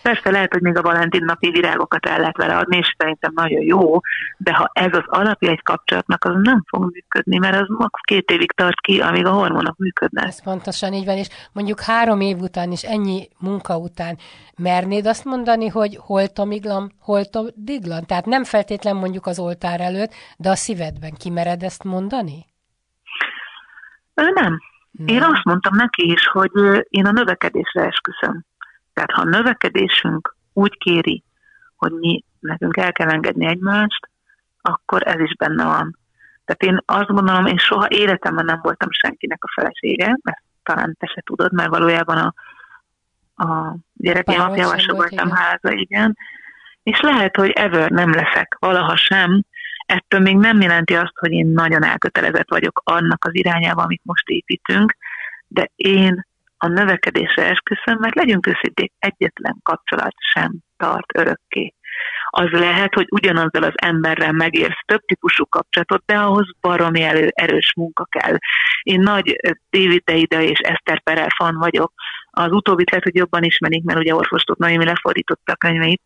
Persze 0.02 0.30
lehet, 0.30 0.52
hogy 0.52 0.62
még 0.62 0.76
a 0.76 0.82
Valentin 0.82 1.24
napi 1.24 1.50
virágokat 1.50 2.06
el 2.06 2.18
lehet 2.18 2.36
vele 2.36 2.56
adni, 2.56 2.76
és 2.76 2.94
szerintem 2.98 3.32
nagyon 3.34 3.62
jó, 3.62 4.00
de 4.36 4.54
ha 4.54 4.70
ez 4.72 4.92
az 4.92 5.04
alapja 5.06 5.50
egy 5.50 5.62
kapcsolatnak, 5.62 6.24
az 6.24 6.34
nem 6.42 6.64
fog 6.66 6.90
működni, 6.92 7.38
mert 7.38 7.60
az 7.60 7.66
max. 7.68 8.00
két 8.02 8.30
évig 8.30 8.52
tart 8.52 8.80
ki, 8.80 9.00
amíg 9.00 9.26
a 9.26 9.30
hormonok 9.30 9.76
működnek. 9.76 10.24
Ez 10.24 10.42
pontosan 10.42 10.92
így 10.92 11.04
van, 11.04 11.16
és 11.16 11.28
mondjuk 11.52 11.80
három 11.80 12.20
év 12.20 12.38
után 12.38 12.70
és 12.70 12.82
ennyi 12.82 13.28
munka 13.38 13.76
után 13.76 14.18
mernéd 14.56 15.06
azt 15.06 15.24
mondani, 15.24 15.68
hogy 15.68 15.96
hol 16.00 16.26
tomiglam, 16.26 16.90
hol 17.00 17.22
diglan? 17.54 18.06
Tehát 18.06 18.26
nem 18.26 18.44
feltétlen 18.44 18.96
mondjuk 18.96 19.26
az 19.26 19.38
oltár 19.38 19.80
előtt, 19.80 20.12
de 20.36 20.50
a 20.50 20.54
szívedben 20.54 21.12
kimered 21.18 21.62
ezt 21.62 21.84
mondani? 21.84 22.46
Nem. 24.14 24.32
nem. 24.34 24.58
Én 25.06 25.22
azt 25.22 25.44
mondtam 25.44 25.76
neki 25.76 26.10
is, 26.10 26.26
hogy 26.26 26.50
én 26.88 27.06
a 27.06 27.12
növekedésre 27.12 27.82
esküszöm. 27.82 28.44
Tehát 28.98 29.12
ha 29.12 29.22
a 29.22 29.38
növekedésünk 29.38 30.36
úgy 30.52 30.78
kéri, 30.78 31.22
hogy 31.76 31.92
mi 31.92 32.24
nekünk 32.40 32.76
el 32.76 32.92
kell 32.92 33.08
engedni 33.08 33.46
egymást, 33.46 34.08
akkor 34.60 35.06
ez 35.06 35.20
is 35.20 35.36
benne 35.36 35.64
van. 35.64 35.98
Tehát 36.44 36.62
én 36.62 36.82
azt 36.84 37.08
gondolom, 37.08 37.46
én 37.46 37.58
soha 37.58 37.86
életemben 37.88 38.44
nem 38.44 38.60
voltam 38.62 38.88
senkinek 38.90 39.44
a 39.44 39.52
felesége, 39.54 40.18
ezt 40.22 40.42
talán 40.62 40.96
te 40.98 41.06
se 41.06 41.20
tudod, 41.24 41.52
mert 41.52 41.68
valójában 41.68 42.16
a, 42.16 42.34
a 43.44 43.76
gyerekeim 43.92 44.40
apjával 44.40 44.78
se 44.78 44.92
voltam 44.92 45.30
háza, 45.30 45.72
igen. 45.72 46.16
És 46.82 47.00
lehet, 47.00 47.36
hogy 47.36 47.50
ever 47.50 47.90
nem 47.90 48.12
leszek, 48.12 48.56
valaha 48.58 48.96
sem, 48.96 49.42
ettől 49.86 50.20
még 50.20 50.36
nem 50.36 50.60
jelenti 50.60 50.94
azt, 50.94 51.18
hogy 51.18 51.32
én 51.32 51.46
nagyon 51.46 51.84
elkötelezett 51.84 52.48
vagyok 52.48 52.80
annak 52.84 53.24
az 53.24 53.34
irányába, 53.34 53.82
amit 53.82 54.04
most 54.04 54.28
építünk, 54.28 54.96
de 55.48 55.70
én 55.76 56.26
a 56.58 56.66
növekedésre 56.66 57.48
esküszöm, 57.48 57.98
mert 57.98 58.14
legyünk 58.14 58.46
őszinték, 58.46 58.92
egyetlen 58.98 59.56
kapcsolat 59.62 60.14
sem 60.32 60.52
tart 60.76 61.18
örökké. 61.18 61.72
Az 62.30 62.50
lehet, 62.50 62.94
hogy 62.94 63.06
ugyanazzal 63.10 63.62
az 63.62 63.72
emberrel 63.74 64.32
megérsz 64.32 64.80
több 64.86 65.00
típusú 65.00 65.44
kapcsolatot, 65.44 66.02
de 66.06 66.14
ahhoz 66.18 66.46
baromi 66.60 67.02
elő, 67.02 67.28
erős 67.34 67.72
munka 67.76 68.04
kell. 68.04 68.36
Én 68.82 69.00
nagy 69.00 69.36
David 69.70 70.02
Deida 70.04 70.40
és 70.40 70.58
Eszter 70.58 71.02
Perel 71.02 71.28
fan 71.36 71.54
vagyok. 71.54 71.92
Az 72.30 72.52
utóbbit 72.52 72.90
lehet, 72.90 73.04
hogy 73.04 73.14
jobban 73.14 73.42
ismerik, 73.42 73.84
mert 73.84 73.98
ugye 73.98 74.14
Orvostot 74.14 74.58
Naimi 74.58 74.84
lefordította 74.84 75.52
a 75.52 75.56
könyveit, 75.56 76.02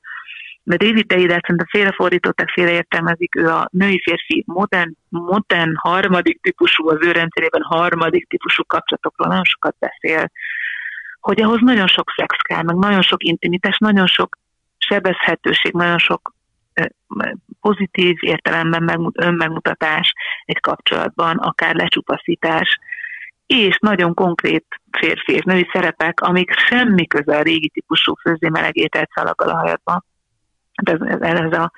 de 0.64 0.77
David 0.77 1.07
Deidát 1.07 1.40
szerintem 1.40 1.66
félrefordították, 1.70 2.48
félreértelmezik, 2.48 3.37
ő 3.37 3.48
a 3.48 3.68
női-férfi 3.70 4.44
modern, 4.46 4.92
modern 5.09 5.72
harmadik 5.75 6.42
típusú, 6.42 6.88
az 6.88 6.98
ő 7.01 7.12
rendszerében 7.12 7.62
harmadik 7.62 8.29
típusú 8.29 8.64
kapcsolatokról 8.66 9.29
nagyon 9.29 9.44
sokat 9.44 9.77
beszél, 9.79 10.31
hogy 11.20 11.42
ahhoz 11.42 11.61
nagyon 11.61 11.87
sok 11.87 12.11
szex 12.16 12.37
kell, 12.37 12.62
meg 12.62 12.77
nagyon 12.77 13.03
sok 13.03 13.25
intimitás, 13.25 13.79
nagyon 13.79 14.07
sok 14.07 14.38
sebezhetőség, 14.79 15.72
nagyon 15.72 15.98
sok 15.98 16.35
pozitív 17.61 18.16
értelemben 18.20 19.12
önmegmutatás 19.12 20.12
egy 20.44 20.61
kapcsolatban, 20.61 21.37
akár 21.37 21.75
lecsupaszítás, 21.75 22.79
és 23.46 23.79
nagyon 23.81 24.14
konkrét 24.14 24.66
férfi 24.98 25.33
és 25.33 25.42
női 25.42 25.68
szerepek, 25.72 26.20
amik 26.20 26.51
semmi 26.57 27.07
köze 27.07 27.37
a 27.37 27.42
régi 27.42 27.68
típusú 27.68 28.14
főzé 28.14 28.48
melegételt 28.48 29.11
szalaggal 29.14 29.48
a 29.48 29.59
hajadban 29.59 30.05
ez, 30.75 31.01
ez, 31.01 31.21
ez 31.21 31.59
a, 31.59 31.73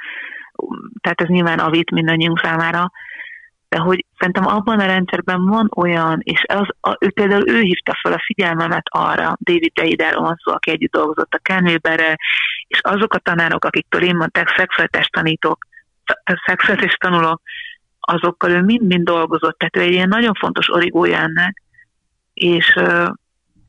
tehát 1.00 1.20
ez 1.20 1.28
nyilván 1.28 1.58
a 1.58 1.70
vit 1.70 1.90
mindannyiunk 1.90 2.38
számára, 2.38 2.90
de 3.68 3.80
hogy 3.80 4.04
szerintem 4.18 4.46
abban 4.46 4.80
a 4.80 4.86
rendszerben 4.86 5.44
van 5.44 5.70
olyan, 5.76 6.20
és 6.22 6.44
az, 6.46 6.68
a, 6.80 6.96
ő 7.00 7.10
például 7.10 7.48
ő 7.48 7.60
hívta 7.60 7.98
fel 8.02 8.12
a 8.12 8.22
figyelmemet 8.24 8.86
arra, 8.88 9.36
David 9.40 9.72
Deidáról 9.72 10.22
van 10.22 10.40
szó, 10.44 10.52
aki 10.52 10.70
együtt 10.70 10.92
dolgozott 10.92 11.34
a 11.34 11.38
Kenőberre, 11.42 12.16
és 12.66 12.80
azok 12.82 13.14
a 13.14 13.18
tanárok, 13.18 13.64
akiktől 13.64 14.02
én 14.02 14.16
mondták, 14.16 14.54
szexuális 14.56 15.06
tanítók, 15.06 15.66
szexuális 16.46 16.94
tanulók, 16.94 17.42
azokkal 18.00 18.50
ő 18.50 18.62
mind-mind 18.62 19.04
dolgozott, 19.04 19.58
tehát 19.58 19.76
ő 19.76 19.80
egy 19.80 19.92
ilyen 19.92 20.08
nagyon 20.08 20.34
fontos 20.34 20.70
origója 20.70 21.18
ennek, 21.18 21.62
és, 22.34 22.74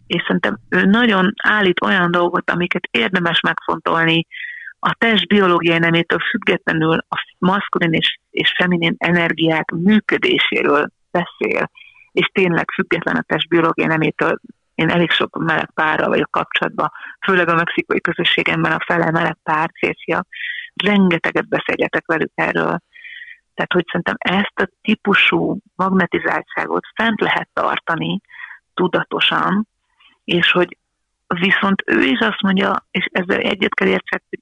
és 0.08 0.22
szerintem 0.22 0.60
ő 0.70 0.82
nagyon 0.82 1.34
állít 1.44 1.82
olyan 1.82 2.12
dolgot, 2.12 2.52
amiket 2.52 2.88
érdemes 2.92 3.40
megfontolni, 3.40 4.28
a 4.88 4.96
test 4.98 5.28
biológiai 5.28 5.78
nemétől 5.78 6.20
függetlenül 6.20 6.98
a 7.10 7.36
maszkulin 7.38 7.94
és, 7.94 8.20
és 8.32 8.54
feminin 8.58 8.96
energiák 8.98 9.72
működéséről 9.72 10.88
beszél, 11.12 11.70
és 12.12 12.30
tényleg 12.34 12.72
független 12.74 13.16
a 13.16 13.24
test 13.28 13.48
biológiai 13.48 13.88
nemétől. 13.88 14.40
Én 14.76 14.90
elég 14.90 15.12
sok 15.12 15.38
meleg 15.38 15.72
párral 15.74 16.10
vagyok 16.10 16.32
kapcsolatban, 16.32 16.92
főleg 17.26 17.48
a 17.48 17.56
mexikai 17.56 18.02
közösségemben 18.02 18.72
a 18.72 18.84
fele 18.86 19.12
meleg 19.12 19.38
pár 19.44 19.70
férfiak. 19.74 20.28
Rengeteget 20.84 21.48
beszélgetek 21.48 22.06
velük 22.06 22.32
erről. 22.36 22.80
Tehát, 23.54 23.74
hogy 23.74 23.86
szerintem 23.86 24.16
ezt 24.18 24.60
a 24.60 24.70
típusú 24.82 25.58
magnetizáltságot 25.76 26.84
fent 26.96 27.22
lehet 27.22 27.50
tartani 27.54 28.22
tudatosan, 28.74 29.68
és 30.24 30.52
hogy 30.52 30.78
viszont 31.28 31.84
ő 31.86 32.02
is 32.02 32.20
azt 32.20 32.42
mondja, 32.42 32.86
és 32.92 33.08
ezzel 33.12 33.40
egyet 33.40 33.74
kell 33.74 33.88
értsek, 33.88 34.24
hogy 34.30 34.40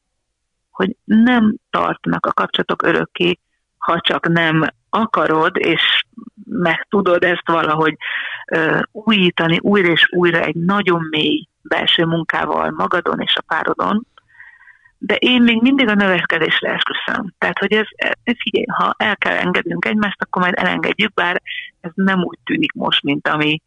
hogy 0.73 0.95
nem 1.03 1.55
tartnak 1.69 2.25
a 2.25 2.33
kapcsolatok 2.33 2.83
örökké, 2.83 3.39
ha 3.77 3.99
csak 4.01 4.27
nem 4.27 4.67
akarod, 4.89 5.55
és 5.57 6.03
meg 6.45 6.87
tudod 6.89 7.23
ezt 7.23 7.47
valahogy 7.49 7.97
ö, 8.51 8.79
újítani 8.91 9.57
újra 9.61 9.87
és 9.87 10.07
újra 10.11 10.39
egy 10.39 10.55
nagyon 10.55 11.07
mély 11.09 11.47
belső 11.61 12.05
munkával 12.05 12.71
magadon 12.71 13.19
és 13.19 13.35
a 13.35 13.43
párodon, 13.47 14.07
de 14.97 15.15
én 15.15 15.41
még 15.41 15.61
mindig 15.61 15.87
a 15.87 15.93
növekedésre 15.93 16.73
esküszöm. 16.73 17.33
Tehát, 17.37 17.57
hogy 17.57 17.71
ez, 17.71 17.85
ez 18.23 18.35
figyelj, 18.37 18.65
ha 18.67 18.93
el 18.97 19.17
kell 19.17 19.37
engednünk 19.37 19.85
egymást, 19.85 20.21
akkor 20.21 20.41
majd 20.41 20.53
elengedjük, 20.57 21.13
bár 21.13 21.41
ez 21.81 21.91
nem 21.95 22.19
úgy 22.19 22.37
tűnik 22.43 22.73
most, 22.73 23.03
mint 23.03 23.27
ami, 23.27 23.61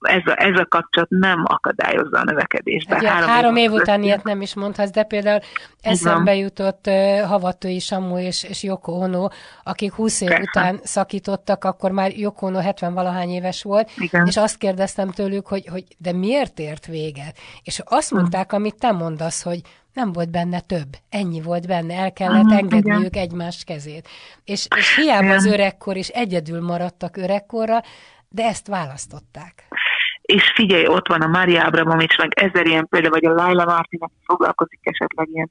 ez 0.00 0.22
a, 0.24 0.42
ez 0.42 0.58
a 0.58 0.66
kapcsolat 0.68 1.08
nem 1.08 1.42
akadályozza 1.44 2.18
a 2.18 2.24
növekedést. 2.24 2.94
Ugye, 2.94 3.08
három, 3.08 3.28
három 3.28 3.56
év 3.56 3.72
után 3.72 4.02
ilyet 4.02 4.24
nem 4.24 4.40
is 4.40 4.54
mondhatsz, 4.54 4.90
de 4.90 5.02
például 5.02 5.40
eszembe 5.80 6.34
jutott 6.34 6.86
uh, 6.86 7.20
Havatői 7.20 7.78
Samu 7.78 8.18
és, 8.18 8.42
és 8.42 8.62
Joko 8.62 8.92
Ono, 8.92 9.28
akik 9.62 9.92
20 9.92 10.20
év 10.20 10.28
Persze. 10.28 10.42
után 10.42 10.80
szakítottak, 10.82 11.64
akkor 11.64 11.90
már 11.90 12.10
Joko 12.16 12.46
Ono 12.46 12.58
70 12.58 12.94
valahány 12.94 13.30
éves 13.30 13.62
volt, 13.62 13.90
Igen. 13.96 14.26
és 14.26 14.36
azt 14.36 14.58
kérdeztem 14.58 15.10
tőlük, 15.10 15.46
hogy, 15.46 15.66
hogy 15.66 15.84
de 15.98 16.12
miért 16.12 16.58
ért 16.58 16.86
véget? 16.86 17.36
És 17.62 17.80
azt 17.84 18.08
hm. 18.08 18.16
mondták, 18.16 18.50
hmm. 18.50 18.60
amit 18.60 18.78
te 18.78 18.92
mondasz, 18.92 19.42
hogy 19.42 19.60
nem 19.92 20.12
volt 20.12 20.30
benne 20.30 20.60
több. 20.60 20.88
Ennyi 21.10 21.40
volt 21.40 21.66
benne, 21.66 21.94
el 21.94 22.12
kellett 22.12 22.44
uh, 22.44 22.56
engedniük 22.56 23.06
igen. 23.06 23.22
egymás 23.22 23.64
kezét. 23.64 24.08
És, 24.44 24.66
és 24.76 24.96
hiába 24.96 25.24
igen. 25.24 25.36
az 25.36 25.46
öregkor 25.46 25.96
is 25.96 26.08
egyedül 26.08 26.60
maradtak 26.60 27.16
öregkorra, 27.16 27.82
de 28.34 28.44
ezt 28.44 28.66
választották. 28.66 29.54
És 30.22 30.52
figyelj, 30.54 30.86
ott 30.86 31.08
van 31.08 31.20
a 31.20 31.26
Mária 31.26 31.64
Abramovics, 31.64 32.16
meg 32.16 32.32
ezer 32.34 32.66
ilyen 32.66 32.88
példa, 32.88 33.10
vagy 33.10 33.24
a 33.24 33.32
Laila 33.32 33.64
Martin, 33.64 34.00
aki 34.02 34.14
foglalkozik 34.24 34.80
esetleg 34.82 35.28
ilyen 35.32 35.50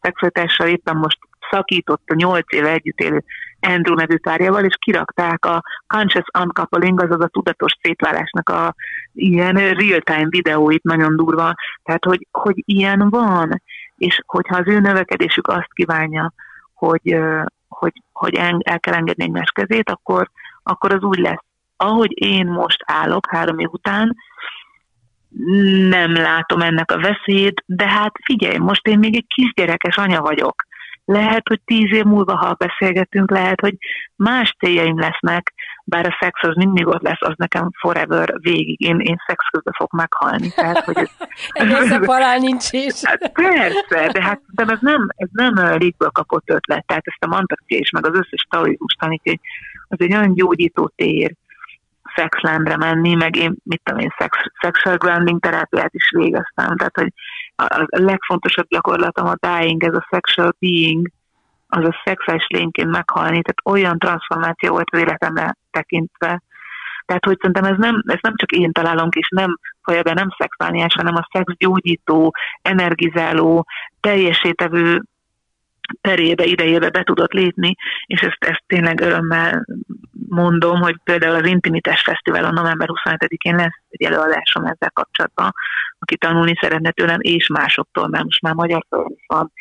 szexualitással, 0.00 0.66
éppen 0.66 0.96
most 0.96 1.18
szakított 1.50 2.02
a 2.06 2.14
nyolc 2.14 2.52
éve 2.52 2.70
együtt 2.70 3.00
élő 3.00 3.24
Andrew 3.60 3.94
nevű 3.94 4.16
párjával, 4.16 4.64
és 4.64 4.76
kirakták 4.78 5.44
a 5.44 5.62
Conscious 5.86 6.26
Uncoupling, 6.38 7.02
azaz 7.02 7.20
a 7.20 7.28
tudatos 7.28 7.72
szétválásnak 7.82 8.48
a 8.48 8.74
ilyen 9.12 9.54
real-time 9.54 10.28
videóit, 10.28 10.82
nagyon 10.82 11.16
durva. 11.16 11.54
Tehát, 11.82 12.04
hogy, 12.04 12.26
hogy 12.30 12.62
ilyen 12.64 13.10
van, 13.10 13.62
és 13.96 14.20
hogyha 14.26 14.56
az 14.56 14.66
ő 14.66 14.80
növekedésük 14.80 15.48
azt 15.48 15.72
kívánja, 15.72 16.32
hogy, 16.74 17.18
hogy, 17.68 18.02
hogy 18.12 18.34
el 18.34 18.80
kell 18.80 18.94
engedni 18.94 19.24
egymás 19.24 19.50
kezét, 19.50 19.90
akkor, 19.90 20.30
akkor 20.62 20.92
az 20.92 21.02
úgy 21.02 21.18
lesz, 21.18 21.44
ahogy 21.76 22.22
én 22.22 22.46
most 22.46 22.82
állok 22.86 23.30
három 23.30 23.58
év 23.58 23.68
után, 23.70 24.16
nem 25.88 26.12
látom 26.12 26.60
ennek 26.60 26.90
a 26.90 27.00
veszélyét, 27.00 27.62
de 27.66 27.88
hát 27.88 28.12
figyelj, 28.24 28.56
most 28.56 28.86
én 28.86 28.98
még 28.98 29.16
egy 29.16 29.26
kisgyerekes 29.34 29.96
anya 29.96 30.20
vagyok. 30.20 30.62
Lehet, 31.06 31.48
hogy 31.48 31.60
tíz 31.64 31.92
év 31.92 32.04
múlva, 32.04 32.36
ha 32.36 32.52
beszélgetünk, 32.52 33.30
lehet, 33.30 33.60
hogy 33.60 33.74
más 34.16 34.56
céljaim 34.58 34.98
lesznek, 34.98 35.52
bár 35.84 36.06
a 36.06 36.16
szex 36.20 36.42
az 36.42 36.54
mindig 36.54 36.86
ott 36.86 37.02
lesz, 37.02 37.20
az 37.20 37.34
nekem 37.36 37.70
forever 37.78 38.34
végig. 38.40 38.80
Én, 38.80 38.98
én 38.98 39.16
szex 39.26 39.44
közben 39.50 39.72
fog 39.76 39.88
meghalni. 39.92 40.50
Tehát, 40.50 40.84
hogy 40.84 40.96
ez, 40.96 41.10
Egészen 41.52 42.04
halál 42.04 42.38
nincs 42.38 42.72
is. 42.72 43.04
Hát 43.04 43.32
persze, 43.32 44.08
de 44.12 44.22
hát 44.22 44.40
de 44.52 44.64
ez 44.72 44.78
nem, 44.80 45.08
ez 45.16 45.28
nem 45.32 45.78
légből 45.78 46.10
kapott 46.10 46.50
ötlet. 46.50 46.86
Tehát 46.86 47.06
ezt 47.06 47.24
a 47.24 47.26
mantakcia 47.26 47.78
is, 47.78 47.90
meg 47.90 48.06
az 48.06 48.14
összes 48.14 48.46
taoizmus 48.50 48.94
tanítja, 48.94 49.32
hogy 49.32 49.40
az 49.88 50.00
egy 50.00 50.14
olyan 50.14 50.34
gyógyító 50.34 50.92
tér, 50.96 51.34
szexlámra 52.16 52.76
menni, 52.76 53.14
meg 53.14 53.36
én, 53.36 53.54
mit 53.62 53.80
tudom 53.84 54.00
én, 54.00 54.14
sex, 54.18 54.38
sexual 54.60 54.96
grounding 54.96 55.40
terápiát 55.40 55.94
is 55.94 56.10
végeztem. 56.16 56.76
Tehát, 56.76 56.96
hogy 56.96 57.12
a, 57.56 57.64
a 57.64 57.86
legfontosabb 57.88 58.66
gyakorlatom 58.68 59.26
a 59.26 59.46
dying, 59.46 59.84
ez 59.84 59.94
a 59.94 60.06
sexual 60.10 60.56
being, 60.58 61.08
az 61.68 61.84
a 61.84 62.00
szexuális 62.04 62.46
lényként 62.48 62.90
meghalni, 62.90 63.42
tehát 63.42 63.78
olyan 63.78 63.98
transformáció 63.98 64.70
volt 64.70 64.88
az 64.90 64.98
életemre 64.98 65.56
tekintve. 65.70 66.42
Tehát, 67.06 67.24
hogy 67.24 67.36
szerintem 67.36 67.72
ez 67.72 67.78
nem, 67.78 68.02
ez 68.06 68.18
nem 68.20 68.34
csak 68.36 68.50
én 68.50 68.72
találom 68.72 69.08
ki, 69.10 69.18
és 69.18 69.28
nem 69.28 69.58
be 69.84 70.12
nem 70.12 70.28
szexuáliás, 70.38 70.94
hanem 70.94 71.14
a 71.14 71.28
szexgyógyító, 71.32 72.34
energizáló, 72.62 73.66
teljesétevő 74.00 75.02
terébe, 76.00 76.44
idejébe 76.44 76.90
be 76.90 77.02
tudott 77.02 77.32
lépni, 77.32 77.74
és 78.06 78.20
ezt, 78.20 78.38
ezt 78.38 78.62
tényleg 78.66 79.00
örömmel 79.00 79.66
mondom, 80.28 80.80
hogy 80.80 80.96
például 81.04 81.34
az 81.34 81.46
Intimitás 81.46 82.02
Fesztiválon 82.02 82.52
november 82.52 82.88
25-én 82.90 83.56
lesz 83.56 83.80
egy 83.90 84.02
előadásom 84.02 84.64
ezzel 84.64 84.90
kapcsolatban, 84.92 85.54
aki 85.98 86.16
tanulni 86.16 86.58
szeretne 86.60 86.90
tőlem, 86.90 87.20
és 87.20 87.46
másoktól, 87.48 88.08
mert 88.08 88.24
most 88.24 88.42
már 88.42 88.54
magyar 88.54 88.86
is 89.08 89.24
van, 89.26 89.52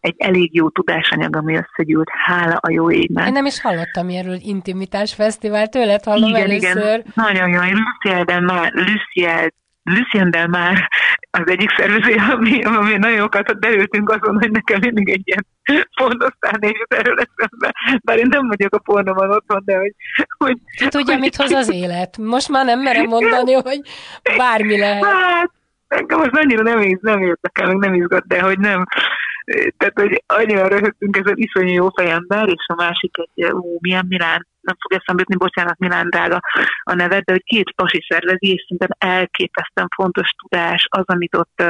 egy 0.00 0.14
elég 0.18 0.54
jó 0.54 0.70
tudásanyag, 0.70 1.36
ami 1.36 1.56
összegyűlt, 1.56 2.08
hála 2.10 2.56
a 2.56 2.70
jó 2.70 2.90
égnek. 2.90 3.26
Én 3.26 3.32
nem 3.32 3.46
is 3.46 3.60
hallottam 3.60 4.08
erről 4.08 4.38
Intimitás 4.40 5.14
Fesztivál, 5.14 5.68
tőled 5.68 6.04
hallom 6.04 6.28
igen, 6.28 6.42
először. 6.42 6.98
Igen, 6.98 7.12
nagyon 7.14 7.50
jó. 7.50 7.60
Luciel 7.60 8.40
már, 8.40 8.72
Luciel, 8.72 9.52
Lucien 9.84 10.30
Del 10.30 10.46
már 10.46 10.88
az 11.30 11.42
egyik 11.44 11.70
szervező, 11.76 12.16
ami, 12.32 12.62
ami 12.62 12.96
nagyon 12.96 13.16
jókat 13.16 13.58
beültünk 13.58 14.10
azon, 14.10 14.38
hogy 14.38 14.50
nekem 14.50 14.78
mindig 14.80 15.08
egy 15.08 15.22
ilyen 15.24 15.46
pornosztár 15.96 16.54
négy 16.58 16.84
erről 16.88 17.18
eszembe. 17.18 17.74
Bár 18.02 18.18
én 18.18 18.26
nem 18.28 18.48
vagyok 18.48 18.74
a 18.74 18.78
pornoban 18.78 19.30
otthon, 19.30 19.62
de 19.64 19.76
hogy... 19.76 19.94
hogy 20.38 20.58
Ki 20.76 20.88
tudja, 20.88 21.12
hogy, 21.12 21.22
mit 21.22 21.36
hoz 21.36 21.50
az 21.50 21.72
élet? 21.72 22.18
Most 22.18 22.48
már 22.48 22.64
nem 22.64 22.80
merem 22.80 23.04
mondani, 23.04 23.52
hogy 23.52 23.80
bármi 24.36 24.78
lehet. 24.78 25.04
Hát, 25.04 25.50
engem 25.88 26.20
az 26.20 26.28
annyira 26.32 26.62
nem, 26.62 26.98
nem 27.00 27.22
érdekel, 27.22 27.66
meg 27.66 27.76
nem 27.76 27.94
izgat, 27.94 28.26
de 28.26 28.40
hogy 28.40 28.58
nem, 28.58 28.84
tehát, 29.76 29.98
hogy 30.00 30.22
annyira 30.26 30.68
röhögtünk 30.68 31.16
ezen 31.16 31.34
iszonyú 31.36 31.72
jó 31.72 31.88
fejember, 31.88 32.48
és 32.48 32.66
a 32.66 32.74
másik 32.74 33.16
egy, 33.16 33.44
ú, 33.52 33.78
milyen 33.80 34.06
Milán, 34.08 34.46
nem 34.64 34.76
fog 34.80 34.92
eszembe 35.00 35.22
jutni, 35.22 35.36
bocsánat, 35.36 35.78
Milán 35.78 36.08
drága 36.10 36.40
a 36.82 36.94
neved, 36.94 37.24
de 37.24 37.32
hogy 37.32 37.44
két 37.44 37.72
pasi 37.74 38.06
szervezi, 38.08 38.52
és 38.52 38.62
szerintem 38.62 39.10
elképesztően 39.18 39.88
fontos 39.94 40.28
tudás 40.28 40.86
az, 40.90 41.04
amit 41.06 41.36
ott 41.36 41.62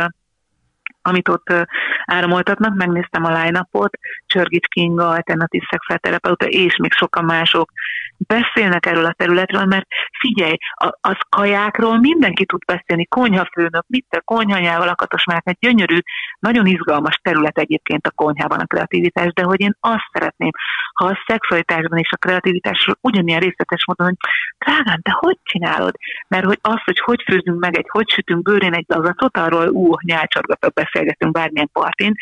amit 1.06 1.28
ott 1.28 1.52
áramoltatnak, 2.04 2.74
megnéztem 2.74 3.24
a 3.24 3.42
line-upot, 3.42 3.98
Csörgics 4.26 4.66
Kinga, 4.66 5.08
alternatív 5.08 5.62
szexuálterapeuta, 5.70 6.46
és 6.46 6.76
még 6.76 6.92
sokan 6.92 7.24
mások 7.24 7.70
beszélnek 8.16 8.86
erről 8.86 9.04
a 9.04 9.12
területről, 9.12 9.64
mert 9.64 9.86
figyelj, 10.18 10.56
az 11.00 11.16
kajákról 11.28 11.98
mindenki 11.98 12.44
tud 12.44 12.64
beszélni, 12.64 13.06
konyhafőnök, 13.06 13.84
mit 13.86 14.06
te 14.08 14.20
konyhanyával 14.24 14.88
akatos 14.88 15.24
már, 15.24 15.42
egy 15.44 15.56
gyönyörű, 15.60 15.98
nagyon 16.38 16.66
izgalmas 16.66 17.18
terület 17.22 17.58
egyébként 17.58 18.06
a 18.06 18.10
konyhában 18.10 18.58
a 18.58 18.66
kreativitás, 18.66 19.32
de 19.32 19.42
hogy 19.42 19.60
én 19.60 19.76
azt 19.80 20.08
szeretném, 20.12 20.50
ha 20.94 21.04
a 21.04 21.22
szexualitásban 21.26 21.98
és 21.98 22.10
a 22.12 22.16
kreativitásról 22.16 22.96
ugyanilyen 23.00 23.40
részletes 23.40 23.84
módon, 23.86 24.06
hogy 24.06 24.16
drágám, 24.58 25.00
te 25.02 25.10
hogy 25.18 25.38
csinálod? 25.42 25.94
Mert 26.28 26.44
hogy 26.44 26.58
az, 26.60 26.82
hogy 26.84 26.98
hogy 26.98 27.22
főzünk 27.26 27.60
meg 27.60 27.76
egy, 27.76 27.86
hogy 27.88 28.10
sütünk 28.10 28.42
bőrén 28.42 28.74
egy 28.74 28.86
dagatot, 28.86 29.36
arról 29.36 29.68
ú, 29.68 29.94
nyálcsorgatok 30.00 30.74
beszélgetünk 30.94 31.32
bármilyen 31.32 31.70
partin, 31.72 32.14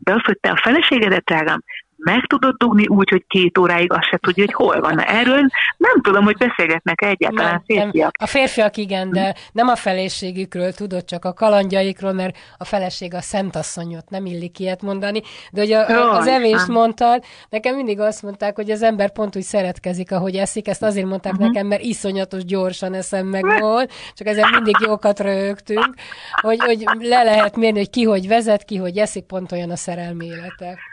de 0.00 0.12
az, 0.12 0.22
hogy 0.24 0.38
te 0.40 0.50
a 0.50 0.60
feleségedet, 0.62 1.24
drágám, 1.24 1.62
meg 2.02 2.26
tudod 2.26 2.56
dugni 2.56 2.86
úgy, 2.86 3.08
hogy 3.08 3.24
két 3.26 3.58
óráig 3.58 3.92
azt 3.92 4.08
se 4.10 4.18
tudja, 4.20 4.44
hogy 4.44 4.54
hol 4.54 4.80
van. 4.80 5.00
Erről 5.00 5.40
nem 5.76 6.00
tudom, 6.02 6.24
hogy 6.24 6.36
beszélgetnek 6.36 7.02
egyáltalán 7.02 7.50
nem, 7.50 7.62
férfiak. 7.66 8.18
Nem. 8.18 8.28
A 8.28 8.30
férfiak 8.30 8.76
igen, 8.76 9.10
de 9.10 9.34
nem 9.52 9.68
a 9.68 9.76
feleségükről 9.76 10.72
tudod, 10.72 11.04
csak 11.04 11.24
a 11.24 11.32
kalandjaikról, 11.32 12.12
mert 12.12 12.36
a 12.58 12.64
feleség 12.64 13.14
a 13.14 13.20
szentasszonyot, 13.20 14.10
nem 14.10 14.26
illik 14.26 14.58
ilyet 14.58 14.82
mondani, 14.82 15.22
de 15.52 15.60
hogy 15.60 15.72
a, 15.72 15.90
Jaj, 15.90 16.18
az 16.18 16.26
evést 16.26 16.66
nem. 16.66 16.76
mondtad, 16.76 17.24
nekem 17.48 17.76
mindig 17.76 18.00
azt 18.00 18.22
mondták, 18.22 18.56
hogy 18.56 18.70
az 18.70 18.82
ember 18.82 19.12
pont 19.12 19.36
úgy 19.36 19.42
szeretkezik, 19.42 20.12
ahogy 20.12 20.36
eszik, 20.36 20.68
ezt 20.68 20.82
azért 20.82 21.06
mondták 21.06 21.32
uh-huh. 21.32 21.46
nekem, 21.46 21.66
mert 21.66 21.82
iszonyatos 21.82 22.44
gyorsan 22.44 22.94
eszem 22.94 23.26
meg 23.26 23.60
volt, 23.60 23.92
csak 24.14 24.26
ezzel 24.26 24.50
mindig 24.50 24.76
jókat 24.80 25.20
rögtünk, 25.20 25.94
hogy, 26.32 26.58
hogy 26.60 26.84
le 26.98 27.22
lehet 27.22 27.56
mérni, 27.56 27.78
hogy 27.78 27.90
ki 27.90 28.02
hogy 28.02 28.28
vezet, 28.28 28.64
ki 28.64 28.76
hogy 28.76 28.96
eszik, 28.98 29.24
pont 29.24 29.52
olyan 29.52 29.70
a 29.70 29.76
szerelmi 29.76 30.26
életek. 30.26 30.89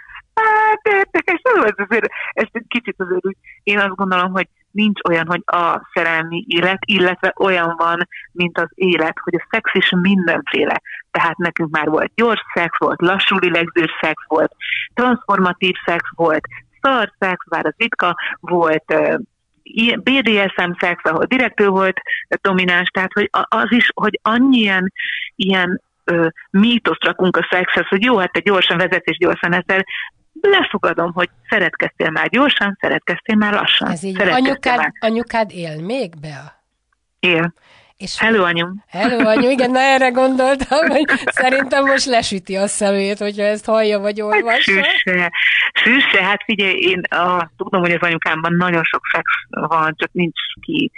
Hát 0.84 0.94
érdekes, 0.94 1.42
nem 1.44 1.64
ez 1.64 1.86
azért, 1.90 2.08
ezt 2.34 2.50
egy 2.52 2.66
kicsit 2.68 2.96
azért 2.98 3.26
úgy, 3.26 3.36
én 3.64 3.80
azt 3.80 3.96
gondolom, 3.96 4.32
hogy 4.32 4.48
nincs 4.72 5.00
olyan, 5.10 5.28
hogy 5.28 5.42
a 5.46 5.90
szerelmi 5.94 6.46
élet, 6.48 6.80
illetve 6.86 7.34
olyan 7.38 7.76
van, 7.78 8.08
mint 8.32 8.58
az 8.58 8.70
élet, 8.74 9.16
hogy 9.24 9.36
a 9.36 9.48
szex 9.50 9.74
is 9.74 9.90
mindenféle. 10.02 10.82
Tehát 11.12 11.38
nekünk 11.38 11.70
már 11.70 11.90
volt 11.90 12.12
gyors 12.16 12.42
szex, 12.54 12.80
volt 12.80 13.02
lassú 13.02 13.38
lélegzős 13.38 13.92
szex, 14.02 14.24
volt 14.28 14.52
transformatív 14.94 15.76
szex, 15.86 16.04
volt 16.16 16.48
szar 16.82 17.12
szex, 17.20 17.46
bár 17.48 17.66
az 17.66 17.74
ritka, 17.78 18.16
volt 18.40 18.94
BDSM 20.04 20.72
szex, 20.80 21.04
ahol 21.04 21.26
direktő 21.26 21.68
volt 21.68 22.02
domináns, 22.42 22.90
tehát 22.90 23.14
hogy 23.14 23.30
az 23.32 23.72
is, 23.72 23.90
hogy 23.94 24.20
annyian 24.22 24.94
ilyen 25.36 25.82
ö, 26.04 26.28
mítoszt 26.50 27.04
rakunk 27.04 27.38
a 27.38 27.48
szexhez, 27.50 27.88
hogy 27.88 28.04
jó, 28.04 28.18
hát 28.18 28.32
te 28.32 28.40
gyorsan 28.40 28.78
vezetsz 28.78 29.10
és 29.10 29.18
gyorsan 29.18 29.54
eszel, 29.54 29.86
lefogadom, 30.42 31.12
hogy 31.14 31.30
szeretkeztél 31.50 32.10
már 32.10 32.30
gyorsan, 32.30 32.78
szeretkeztél 32.82 33.36
már 33.36 33.54
lassan. 33.54 33.92
Ez 33.92 34.04
így. 34.04 34.22
Anyukád, 34.22 34.78
már... 34.78 34.92
anyukád 35.00 35.52
él 35.52 35.82
még, 35.82 36.20
Bea? 36.22 36.64
Él. 37.20 37.54
És 37.98 38.20
Hello, 38.20 38.44
anyum. 38.44 38.84
Hello, 38.88 39.30
anyum. 39.30 39.52
Igen, 39.52 39.72
na 39.72 39.80
erre 39.80 40.10
gondoltam, 40.10 40.90
hogy 40.90 41.06
szerintem 41.42 41.86
most 41.86 42.06
lesüti 42.06 42.56
a 42.56 42.68
szemét, 42.68 43.18
hogyha 43.18 43.44
ezt 43.44 43.66
hallja 43.66 44.00
vagy 44.00 44.20
hát 44.20 44.28
olvassa. 44.28 44.76
Hát, 44.76 44.86
süsse, 44.86 45.32
süsse, 45.74 46.24
hát 46.24 46.44
figyelj, 46.44 46.74
én 46.74 47.02
a, 47.02 47.52
tudom, 47.58 47.82
hogy 47.82 47.92
az 47.92 48.02
anyukámban 48.02 48.54
nagyon 48.54 48.84
sok 48.84 49.02
szex 49.12 49.32
van, 49.50 49.94
csak 49.98 50.10
nincs 50.12 50.40
ki 50.62 50.92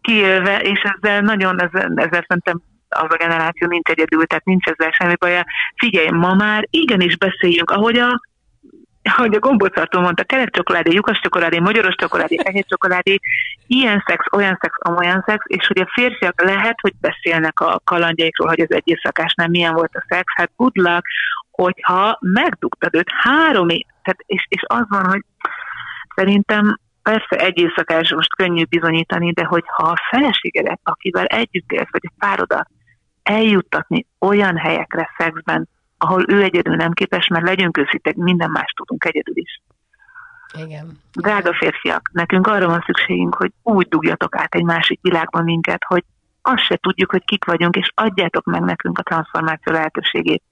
kiélve, 0.00 0.58
és 0.58 0.80
ezzel 0.82 1.20
nagyon, 1.20 1.62
ezzel, 1.62 1.92
ezzel 1.94 2.24
szerintem 2.28 2.62
az 2.88 3.06
a 3.08 3.16
generáció 3.16 3.68
nincs 3.68 3.88
egyedül, 3.88 4.26
tehát 4.26 4.44
nincs 4.44 4.66
ezzel 4.66 4.90
semmi 4.90 5.14
baja. 5.18 5.44
Figyelj, 5.76 6.10
ma 6.10 6.34
már 6.34 6.66
igenis 6.70 7.16
beszéljünk, 7.16 7.70
ahogy 7.70 7.98
a 7.98 8.20
ahogy 9.02 9.34
a 9.34 9.38
gombócartó 9.38 10.00
mondta, 10.00 10.24
kelet 10.24 10.50
csokoládé, 10.50 10.90
lyukas 10.90 11.20
csokoládé, 11.20 11.58
magyaros 11.58 11.94
csokoládé, 11.94 12.36
fehér 12.44 12.64
csokoládé, 12.68 13.18
ilyen 13.66 14.02
szex, 14.06 14.24
olyan 14.32 14.58
szex, 14.60 14.74
amolyan 14.78 15.24
szex, 15.26 15.44
és 15.46 15.66
hogy 15.66 15.80
a 15.80 15.90
férfiak 15.92 16.42
lehet, 16.42 16.80
hogy 16.80 16.92
beszélnek 17.00 17.60
a 17.60 17.80
kalandjaikról, 17.84 18.48
hogy 18.48 18.60
az 18.60 18.72
egy 18.72 18.82
éjszakásnál 18.84 19.48
milyen 19.48 19.74
volt 19.74 19.94
a 19.94 20.04
szex, 20.08 20.24
hát 20.36 20.50
good 20.56 20.76
luck, 20.76 21.06
hogyha 21.50 22.18
megdugtad 22.20 22.94
őt 22.94 23.10
három 23.22 23.68
év, 23.68 23.86
tehát 24.02 24.20
és, 24.26 24.46
és 24.48 24.62
az 24.66 24.84
van, 24.88 25.04
hogy 25.04 25.22
szerintem 26.14 26.78
persze 27.02 27.36
egy 27.36 27.58
éjszakás 27.58 28.12
most 28.14 28.34
könnyű 28.34 28.64
bizonyítani, 28.64 29.32
de 29.32 29.44
hogyha 29.44 29.82
a 29.82 30.00
feleségedet, 30.10 30.80
akivel 30.82 31.24
együtt 31.24 31.72
élsz, 31.72 31.90
vagy 31.90 32.04
a 32.08 32.14
párodat 32.18 32.68
eljuttatni 33.22 34.06
olyan 34.18 34.56
helyekre 34.56 35.10
szexben, 35.16 35.68
ahol 36.02 36.24
ő 36.28 36.42
egyedül 36.42 36.74
nem 36.74 36.92
képes, 36.92 37.26
mert 37.26 37.46
legyünk 37.46 37.78
őszintek, 37.78 38.14
minden 38.14 38.50
más 38.50 38.72
tudunk 38.76 39.04
egyedül 39.04 39.36
is. 39.36 39.62
Igen. 40.58 40.98
Drága 41.12 41.54
férfiak, 41.54 42.10
nekünk 42.12 42.46
arra 42.46 42.66
van 42.66 42.82
szükségünk, 42.86 43.34
hogy 43.34 43.52
úgy 43.62 43.88
dugjatok 43.88 44.36
át 44.36 44.54
egy 44.54 44.64
másik 44.64 44.98
világban 45.02 45.44
minket, 45.44 45.82
hogy 45.86 46.04
azt 46.42 46.64
se 46.64 46.76
tudjuk, 46.76 47.10
hogy 47.10 47.24
kik 47.24 47.44
vagyunk, 47.44 47.76
és 47.76 47.92
adjátok 47.94 48.44
meg 48.44 48.60
nekünk 48.60 48.98
a 48.98 49.02
transformáció 49.02 49.72
lehetőségét 49.72 50.42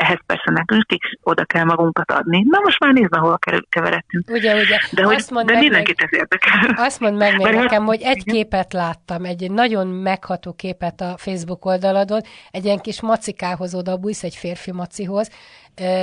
ehhez 0.00 0.18
persze 0.26 0.50
nekünk 0.50 0.92
is 0.92 1.18
oda 1.22 1.44
kell 1.44 1.64
magunkat 1.64 2.10
adni. 2.10 2.44
Na 2.48 2.60
most 2.62 2.78
már 2.80 2.92
nézd, 2.92 3.14
hol 3.14 3.38
keveredtünk. 3.68 4.30
Ugye, 4.30 4.54
ugye. 4.54 4.78
De, 4.92 5.02
hogy, 5.02 5.16
de 5.16 5.42
meg 5.44 5.58
mindenkit 5.58 6.00
ez 6.00 6.08
érdekel. 6.12 6.74
Azt 6.76 7.00
mondd 7.00 7.14
meg 7.14 7.36
még 7.36 7.54
nekem, 7.54 7.84
hogy 7.84 8.00
egy 8.02 8.24
képet 8.24 8.72
láttam, 8.72 9.24
egy 9.24 9.50
nagyon 9.50 9.86
megható 9.86 10.52
képet 10.52 11.00
a 11.00 11.14
Facebook 11.16 11.64
oldaladon, 11.64 12.20
egy 12.50 12.64
ilyen 12.64 12.78
kis 12.78 13.00
macikához 13.00 13.74
odabújsz, 13.74 14.22
egy 14.22 14.34
férfi 14.34 14.72
macihoz. 14.72 15.30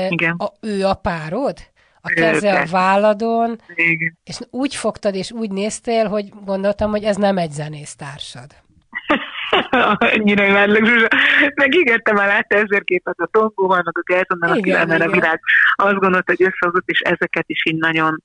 Igen. 0.10 0.36
A, 0.38 0.52
ő 0.62 0.86
a 0.86 0.94
párod? 0.94 1.56
a 2.02 2.10
keze 2.10 2.60
a 2.60 2.66
válladon, 2.66 3.62
Igen. 3.76 4.18
és 4.24 4.40
úgy 4.50 4.76
fogtad, 4.76 5.16
és 5.16 5.32
úgy 5.32 5.52
néztél, 5.52 6.08
hogy 6.08 6.30
gondoltam, 6.46 6.90
hogy 6.90 7.04
ez 7.04 7.16
nem 7.16 7.38
egy 7.38 7.52
zenésztársad. 7.52 8.46
Annyira 10.16 10.46
imádlak, 10.46 10.86
Zsuzsa. 10.86 11.08
Meg 11.56 11.76
ígértem 11.76 12.16
már 12.16 12.28
látta 12.28 12.56
ezer 12.56 12.84
képet 12.84 13.18
a 13.18 13.28
Tongóval, 13.32 13.82
meg 13.84 13.98
a 13.98 14.14
Geltonnal, 14.14 14.52
aki 14.52 14.72
a 14.72 15.12
világ. 15.12 15.42
Azt 15.76 16.00
gondolta, 16.00 16.34
hogy 16.38 16.44
összehozott, 16.44 16.88
és 16.90 17.00
ezeket 17.00 17.46
is 17.48 17.66
így 17.66 17.78
nagyon 17.78 18.24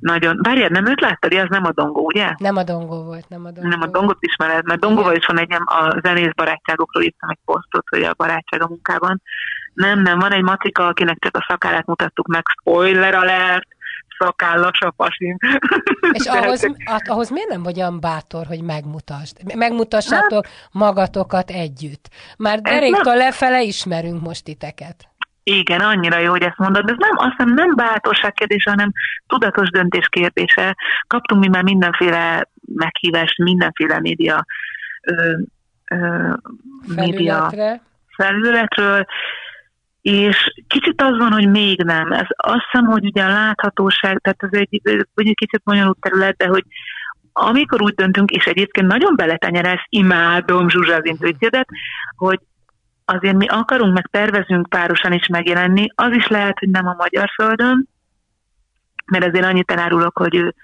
nagyon... 0.00 0.38
Várjál, 0.42 0.68
nem 0.68 0.86
őt 0.86 1.00
láttad? 1.00 1.34
Az 1.34 1.48
nem 1.48 1.64
a 1.64 1.72
Dongó, 1.72 2.04
ugye? 2.04 2.34
Nem 2.38 2.56
a 2.56 2.62
Dongó 2.62 3.02
volt, 3.04 3.28
nem 3.28 3.44
a 3.44 3.50
Dongó. 3.50 3.68
Nem 3.68 3.82
a 3.82 3.86
Dongot 3.86 4.16
ismered, 4.20 4.66
mert 4.66 4.80
Dongóval 4.80 5.14
is 5.14 5.26
van 5.26 5.38
egy, 5.38 5.52
a 5.52 6.00
zenész 6.02 6.32
barátságokról 6.34 7.02
írtam 7.02 7.28
egy 7.28 7.38
posztot, 7.44 7.88
hogy 7.88 8.02
a 8.02 8.14
barátság 8.16 8.62
a 8.62 8.68
munkában. 8.68 9.22
Nem, 9.74 10.02
nem, 10.02 10.18
van 10.18 10.32
egy 10.32 10.42
macika, 10.42 10.86
akinek 10.86 11.18
csak 11.18 11.36
a 11.36 11.46
szakállát 11.48 11.86
mutattuk 11.86 12.26
meg, 12.26 12.42
spoiler 12.60 13.14
alert, 13.14 13.68
szakállas 14.18 14.80
a 14.80 14.90
pasin. 14.90 15.36
És 16.12 16.26
ahhoz, 16.36 16.66
ahhoz 17.04 17.30
miért 17.30 17.48
nem 17.48 17.62
vagy 17.62 17.78
olyan 17.78 18.00
bátor, 18.00 18.46
hogy 18.46 18.62
megmutasd? 18.62 19.54
Megmutassátok 19.54 20.46
hát, 20.46 20.68
magatokat 20.72 21.50
együtt. 21.50 22.08
Már 22.38 22.60
deréktől 22.60 23.16
lefele 23.16 23.62
ismerünk 23.62 24.22
most 24.22 24.44
titeket. 24.44 25.08
Igen, 25.42 25.80
annyira 25.80 26.18
jó, 26.18 26.30
hogy 26.30 26.42
ezt 26.42 26.58
mondod, 26.58 26.84
de 26.84 26.92
ez 26.92 26.98
nem, 26.98 27.16
azt 27.16 27.30
hiszem 27.36 27.54
nem 27.54 27.74
bátorság 27.74 28.32
kérdése, 28.32 28.70
hanem 28.70 28.92
tudatos 29.26 29.70
döntés 29.70 30.08
kérdése. 30.08 30.76
Kaptunk 31.06 31.40
mi 31.40 31.48
már 31.48 31.62
mindenféle 31.62 32.48
meghívást, 32.74 33.38
mindenféle 33.38 34.00
média, 34.00 34.44
ö, 35.02 35.32
ö, 35.90 36.32
média 36.94 37.52
felületről, 38.16 39.06
és 40.06 40.52
kicsit 40.66 41.02
az 41.02 41.16
van, 41.16 41.32
hogy 41.32 41.50
még 41.50 41.82
nem. 41.82 42.12
Ez 42.12 42.26
azt 42.36 42.64
hiszem, 42.70 42.86
hogy 42.86 43.04
ugye 43.04 43.22
a 43.22 43.28
láthatóság, 43.28 44.18
tehát 44.18 44.42
ez 44.42 44.48
egy, 44.52 44.80
egy 45.14 45.34
kicsit 45.34 45.62
bonyolult 45.64 45.98
terület, 46.00 46.36
de 46.36 46.46
hogy 46.46 46.64
amikor 47.32 47.82
úgy 47.82 47.94
döntünk, 47.94 48.30
és 48.30 48.44
egyébként 48.44 48.86
nagyon 48.86 49.16
beletenyeresz, 49.16 49.84
imádom 49.88 50.68
Zsuzsa 50.68 50.94
az 50.94 51.06
intuíciódat, 51.06 51.66
hogy 52.16 52.38
azért 53.04 53.36
mi 53.36 53.46
akarunk, 53.46 53.94
meg 53.94 54.08
tervezünk 54.10 54.68
párosan 54.68 55.12
is 55.12 55.26
megjelenni, 55.26 55.86
az 55.94 56.12
is 56.12 56.26
lehet, 56.26 56.58
hogy 56.58 56.68
nem 56.68 56.86
a 56.86 56.96
magyar 56.98 57.28
földön, 57.34 57.88
mert 59.06 59.26
azért 59.26 59.44
annyit 59.44 59.70
elárulok, 59.70 60.18
hogy 60.18 60.34
ő 60.34 60.54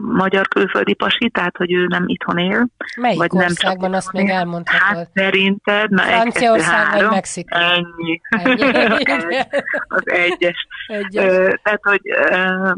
magyar 0.00 0.48
külföldi 0.48 0.94
pasi, 0.94 1.30
tehát 1.30 1.56
hogy 1.56 1.72
ő 1.72 1.86
nem 1.86 2.04
itthon 2.06 2.38
él. 2.38 2.66
Melyik 3.00 3.18
vagy 3.18 3.30
országban 3.32 3.90
nem 3.90 3.98
azt 3.98 4.12
még 4.12 4.28
elmondhatod? 4.28 4.80
Hát 4.80 5.10
szerinted, 5.14 5.90
na 5.90 6.02
Franciaország 6.02 6.92
vagy 6.92 7.10
Mexikó? 7.10 7.56
Ennyi. 7.58 8.20
Ennyi. 8.28 9.36
az 9.96 10.02
egyes. 10.04 10.66
egyes. 10.86 11.24
Ö, 11.24 11.50
tehát, 11.62 11.80
hogy 11.82 12.00
ö, 12.04 12.70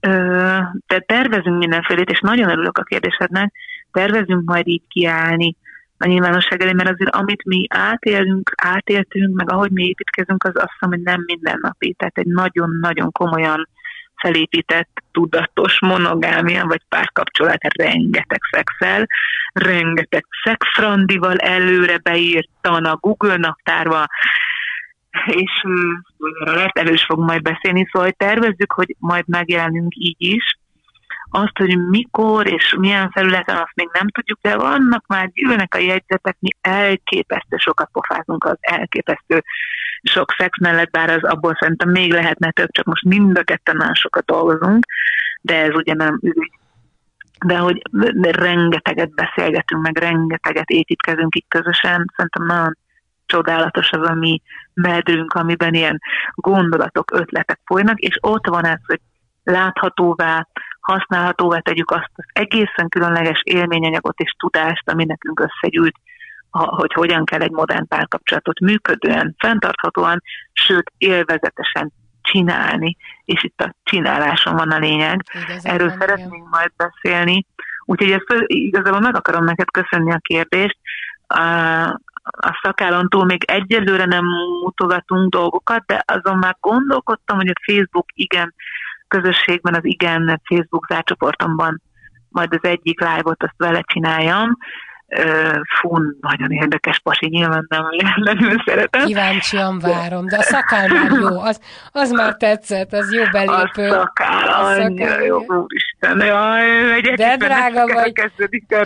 ö, 0.00 0.10
tehát 0.86 1.06
tervezünk 1.06 1.58
mindenfélét, 1.58 2.10
és 2.10 2.20
nagyon 2.20 2.48
örülök 2.48 2.78
a 2.78 2.82
kérdésednek, 2.82 3.52
tervezünk 3.92 4.44
majd 4.44 4.66
így 4.66 4.82
kiállni 4.88 5.56
a 5.98 6.06
nyilvánosság 6.06 6.62
elé, 6.62 6.72
mert 6.72 6.90
azért 6.90 7.14
amit 7.14 7.44
mi 7.44 7.66
átélünk, 7.68 8.52
átéltünk, 8.56 9.36
meg 9.36 9.50
ahogy 9.50 9.70
mi 9.70 9.84
építkezünk, 9.84 10.44
az 10.44 10.52
azt 10.54 10.72
hiszem, 10.72 10.88
hogy 10.88 11.00
nem 11.00 11.22
mindennapi. 11.26 11.94
Tehát 11.98 12.18
egy 12.18 12.26
nagyon-nagyon 12.26 13.12
komolyan 13.12 13.68
felépített, 14.16 15.02
tudatos 15.12 15.80
monogámia 15.80 16.64
vagy 16.66 16.82
párkapcsolat 16.88 17.58
rengeteg 17.76 18.40
szexel, 18.50 19.06
rengeteg 19.52 20.26
szexfrandival 20.44 21.36
előre 21.36 21.98
beírtan 21.98 22.84
a 22.84 22.96
Google 22.96 23.36
naptárba, 23.36 24.06
és 25.26 25.50
lehet 26.44 26.78
erről 26.78 26.94
is 26.94 27.04
fog 27.04 27.18
majd 27.18 27.42
beszélni, 27.42 27.88
szóval 27.92 28.10
tervezzük, 28.10 28.72
hogy 28.72 28.94
majd 28.98 29.24
megjelenünk 29.26 29.94
így 29.96 30.16
is, 30.18 30.58
azt, 31.30 31.58
hogy 31.58 31.78
mikor 31.78 32.46
és 32.46 32.74
milyen 32.78 33.10
felületen, 33.10 33.56
azt 33.56 33.74
még 33.74 33.88
nem 33.92 34.08
tudjuk, 34.08 34.38
de 34.42 34.56
vannak 34.56 35.06
már, 35.06 35.30
jönnek 35.32 35.74
a 35.74 35.78
jegyzetek, 35.78 36.36
mi 36.38 36.48
elképesztő 36.60 37.56
sokat 37.56 37.88
pofázunk 37.92 38.44
az 38.44 38.56
elképesztő 38.60 39.44
sok 40.08 40.34
szex 40.38 40.58
mellett, 40.58 40.90
bár 40.90 41.10
az 41.10 41.22
abból 41.22 41.56
szerintem 41.60 41.90
még 41.90 42.12
lehetne 42.12 42.50
több, 42.50 42.70
csak 42.70 42.84
most 42.84 43.04
mind 43.04 43.38
a 43.38 43.42
ketten 43.42 43.94
sokat 43.94 44.24
dolgozunk, 44.24 44.84
de 45.40 45.62
ez 45.62 45.74
ugye 45.74 45.94
nem 45.94 46.18
ügy. 46.22 46.50
De 47.46 47.58
hogy 47.58 47.82
de 48.14 48.30
rengeteget 48.30 49.14
beszélgetünk, 49.14 49.82
meg 49.82 49.98
rengeteget 49.98 50.68
építkezünk 50.68 51.34
itt 51.34 51.48
közösen, 51.48 52.12
szerintem 52.16 52.46
nagyon 52.46 52.76
csodálatos 53.26 53.90
az 53.90 54.08
a 54.08 54.14
mi 54.14 54.42
medrünk, 54.74 55.32
amiben 55.32 55.74
ilyen 55.74 56.00
gondolatok, 56.34 57.10
ötletek 57.10 57.60
folynak, 57.64 57.98
és 57.98 58.18
ott 58.20 58.46
van 58.46 58.64
ez, 58.64 58.78
hogy 58.86 59.00
láthatóvá, 59.44 60.46
használhatóvá 60.80 61.58
tegyük 61.58 61.90
azt 61.90 62.10
az 62.14 62.24
egészen 62.32 62.88
különleges 62.88 63.40
élményanyagot 63.44 64.18
és 64.18 64.34
tudást, 64.38 64.90
ami 64.90 65.04
nekünk 65.04 65.40
összegyűlt, 65.40 65.94
hogy 66.56 66.92
hogyan 66.92 67.24
kell 67.24 67.40
egy 67.40 67.50
modern 67.50 67.86
párkapcsolatot 67.88 68.60
működően, 68.60 69.34
fenntarthatóan, 69.38 70.22
sőt 70.52 70.92
élvezetesen 70.98 71.92
csinálni, 72.22 72.96
és 73.24 73.44
itt 73.44 73.60
a 73.60 73.74
csináláson 73.82 74.54
van 74.54 74.70
a 74.70 74.78
lényeg. 74.78 75.22
Igazán 75.32 75.74
Erről 75.74 75.88
van, 75.88 75.98
szeretnénk 75.98 76.34
igen. 76.34 76.48
majd 76.50 76.70
beszélni. 76.76 77.46
Úgyhogy 77.84 78.10
ezt 78.10 78.26
igazából 78.46 79.00
meg 79.00 79.16
akarom 79.16 79.44
neked 79.44 79.70
köszönni 79.70 80.12
a 80.12 80.20
kérdést. 80.22 80.78
A, 81.26 81.42
a 82.22 82.60
szakállon 82.62 83.08
túl 83.08 83.24
még 83.24 83.44
egyelőre 83.44 84.04
nem 84.04 84.24
mutogatunk 84.62 85.30
dolgokat, 85.30 85.86
de 85.86 86.04
azon 86.06 86.38
már 86.38 86.56
gondolkodtam, 86.60 87.36
hogy 87.36 87.48
a 87.48 87.72
Facebook 87.72 88.06
igen 88.14 88.54
közösségben, 89.08 89.74
az 89.74 89.84
igen 89.84 90.40
Facebook 90.44 90.86
zárcsoportomban 90.88 91.82
majd 92.28 92.54
az 92.54 92.64
egyik 92.68 93.00
live-ot 93.00 93.42
azt 93.42 93.54
vele 93.56 93.80
csináljam, 93.80 94.56
fú, 95.80 95.98
nagyon 96.20 96.50
érdekes 96.50 96.98
pasi, 96.98 97.26
nyilván 97.28 97.66
nem 97.68 97.86
jelenül 97.90 98.62
szeretem. 98.64 99.04
Kíváncsian 99.04 99.78
várom, 99.78 100.26
de 100.26 100.36
a 100.36 100.42
szakál 100.42 100.88
már 100.88 101.10
jó, 101.10 101.40
az, 101.40 101.60
az 101.92 102.10
már 102.10 102.34
tetszett, 102.34 102.92
az 102.92 103.12
jó 103.12 103.22
belépő. 103.32 103.88
A 103.88 103.92
szakál, 103.92 104.48
a 104.48 104.74
szakál 104.74 105.22
jó, 105.22 105.38
úristen, 105.38 106.26
jaj, 106.26 107.00
De 107.00 107.36
drága 107.36 107.86
vagy, 107.86 108.12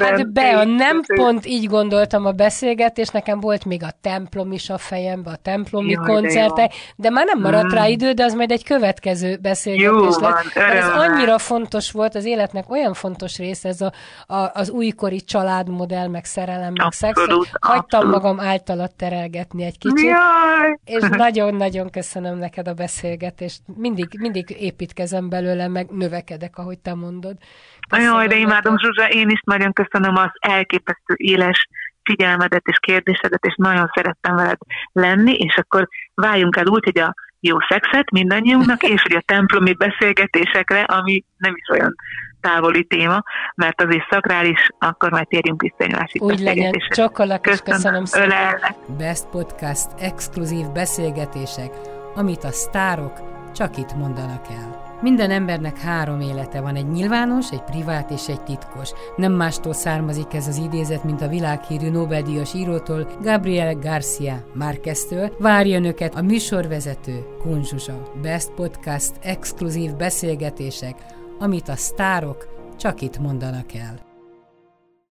hát 0.01 0.33
be, 0.33 0.59
a 0.59 0.64
nem 0.64 1.01
pont 1.14 1.47
így 1.47 1.66
gondoltam 1.66 2.27
a 2.27 2.33
beszélgetés, 2.33 3.09
nekem 3.09 3.41
volt 3.41 3.64
még 3.64 3.83
a 3.83 3.91
templom 4.01 4.53
is 4.53 4.71
a 4.71 4.79
fejembe, 4.79 5.31
a 5.31 5.37
templomi 5.43 5.91
jaj, 5.91 6.07
koncertek, 6.07 6.71
de, 6.71 6.75
de 6.97 7.11
már 7.11 7.27
nem 7.27 7.41
maradt 7.41 7.73
mm. 7.73 7.77
rá 7.77 7.87
idő, 7.87 8.12
de 8.12 8.25
az 8.25 8.35
majd 8.35 8.51
egy 8.51 8.64
következő 8.64 9.37
beszélgetés 9.43 9.87
jó, 9.87 10.05
lesz. 10.05 10.18
Van, 10.18 10.35
ez 10.55 10.89
annyira 10.89 11.39
fontos 11.39 11.91
volt, 11.91 12.14
az 12.14 12.25
életnek 12.25 12.71
olyan 12.71 12.95
fontos 12.95 13.39
része 13.39 13.68
ez 13.68 13.81
a, 13.81 13.93
a, 14.35 14.51
az 14.55 14.71
újkori 14.71 15.21
családmodell, 15.21 16.09
meg 16.11 16.25
szerelem, 16.25 16.73
meg 16.73 16.93
szex. 16.93 17.27
Hagytam 17.61 18.09
magam 18.09 18.41
általat 18.41 18.97
terelgetni 18.97 19.65
egy 19.65 19.79
kicsit. 19.79 20.07
Jaj. 20.07 20.79
És 20.85 21.09
nagyon-nagyon 21.09 21.91
köszönöm 21.91 22.39
neked 22.39 22.69
a 22.69 22.75
beszélgetést. 22.75 23.61
Mindig, 23.77 24.07
mindig 24.19 24.51
építkezem 24.51 25.29
belőle, 25.29 25.69
meg 25.69 25.91
növekedek, 25.91 26.59
ahogy 26.59 26.79
te 26.79 26.95
mondod. 26.95 27.37
Köszönöm 27.89 28.13
Jaj, 28.13 28.27
de 28.27 28.37
imádom, 28.37 28.79
Zsuzsa, 28.79 29.09
én 29.09 29.29
is 29.29 29.41
nagyon 29.45 29.73
köszönöm 29.73 30.17
az 30.17 30.31
elképesztő 30.41 31.15
éles 31.17 31.69
figyelmedet 32.03 32.67
és 32.67 32.77
kérdésedet, 32.81 33.45
és 33.45 33.55
nagyon 33.57 33.91
szerettem 33.95 34.37
veled 34.37 34.59
lenni, 34.93 35.33
és 35.33 35.57
akkor 35.57 35.89
váljunk 36.15 36.57
el 36.57 36.67
úgy, 36.67 36.85
hogy 36.85 36.99
a 36.99 37.15
jó 37.41 37.57
szexet 37.69 38.11
mindannyiunknak, 38.11 38.83
és 38.95 39.03
hogy 39.03 39.17
a 39.17 39.23
templomi 39.27 39.73
beszélgetésekre, 39.73 40.83
ami 40.83 41.25
nem 41.37 41.53
is 41.57 41.69
olyan 41.69 41.95
távoli 42.41 42.84
téma, 42.84 43.22
mert 43.55 43.80
az 43.82 43.95
is 43.95 44.07
szakrális, 44.11 44.68
akkor 44.78 45.11
majd 45.11 45.28
térjünk 45.28 45.62
vissza 45.62 45.74
egy 45.76 45.93
másik 45.93 46.22
Úgy 46.22 46.41
legyen, 46.41 46.72
csokolak, 46.88 47.43
köszönöm, 47.43 47.74
köszönöm 47.74 48.05
szépen. 48.05 48.59
Best 48.99 49.26
Podcast 49.26 49.88
exkluzív 49.99 50.66
beszélgetések, 50.66 51.70
amit 52.14 52.45
a 52.45 52.51
sztárok 52.51 53.12
csak 53.55 53.76
itt 53.76 53.95
mondanak 53.95 54.47
el. 54.51 54.88
Minden 55.03 55.30
embernek 55.30 55.78
három 55.78 56.20
élete 56.20 56.61
van, 56.61 56.76
egy 56.76 56.88
nyilvános, 56.88 57.51
egy 57.51 57.62
privát 57.62 58.11
és 58.11 58.28
egy 58.28 58.43
titkos. 58.43 58.91
Nem 59.16 59.32
mástól 59.32 59.72
származik 59.72 60.34
ez 60.34 60.47
az 60.47 60.57
idézet, 60.57 61.05
mint 61.05 61.20
a 61.20 61.28
világhírű 61.28 61.91
Nobel-díjas 61.91 62.55
írótól, 62.55 63.07
Gabriel 63.22 63.74
Garcia 63.74 64.45
Márqueztől. 64.55 65.36
Várja 65.38 65.76
önöket 65.76 66.14
a 66.14 66.22
műsorvezető 66.22 67.24
Kunzsuzsa. 67.43 68.12
Best 68.22 68.51
Podcast 68.51 69.12
exkluzív 69.22 69.97
beszélgetések, 69.97 70.95
amit 71.41 71.68
a 71.68 71.76
sztárok 71.76 72.49
csak 72.76 73.01
itt 73.01 73.18
mondanak 73.18 73.74
el. 73.74 74.10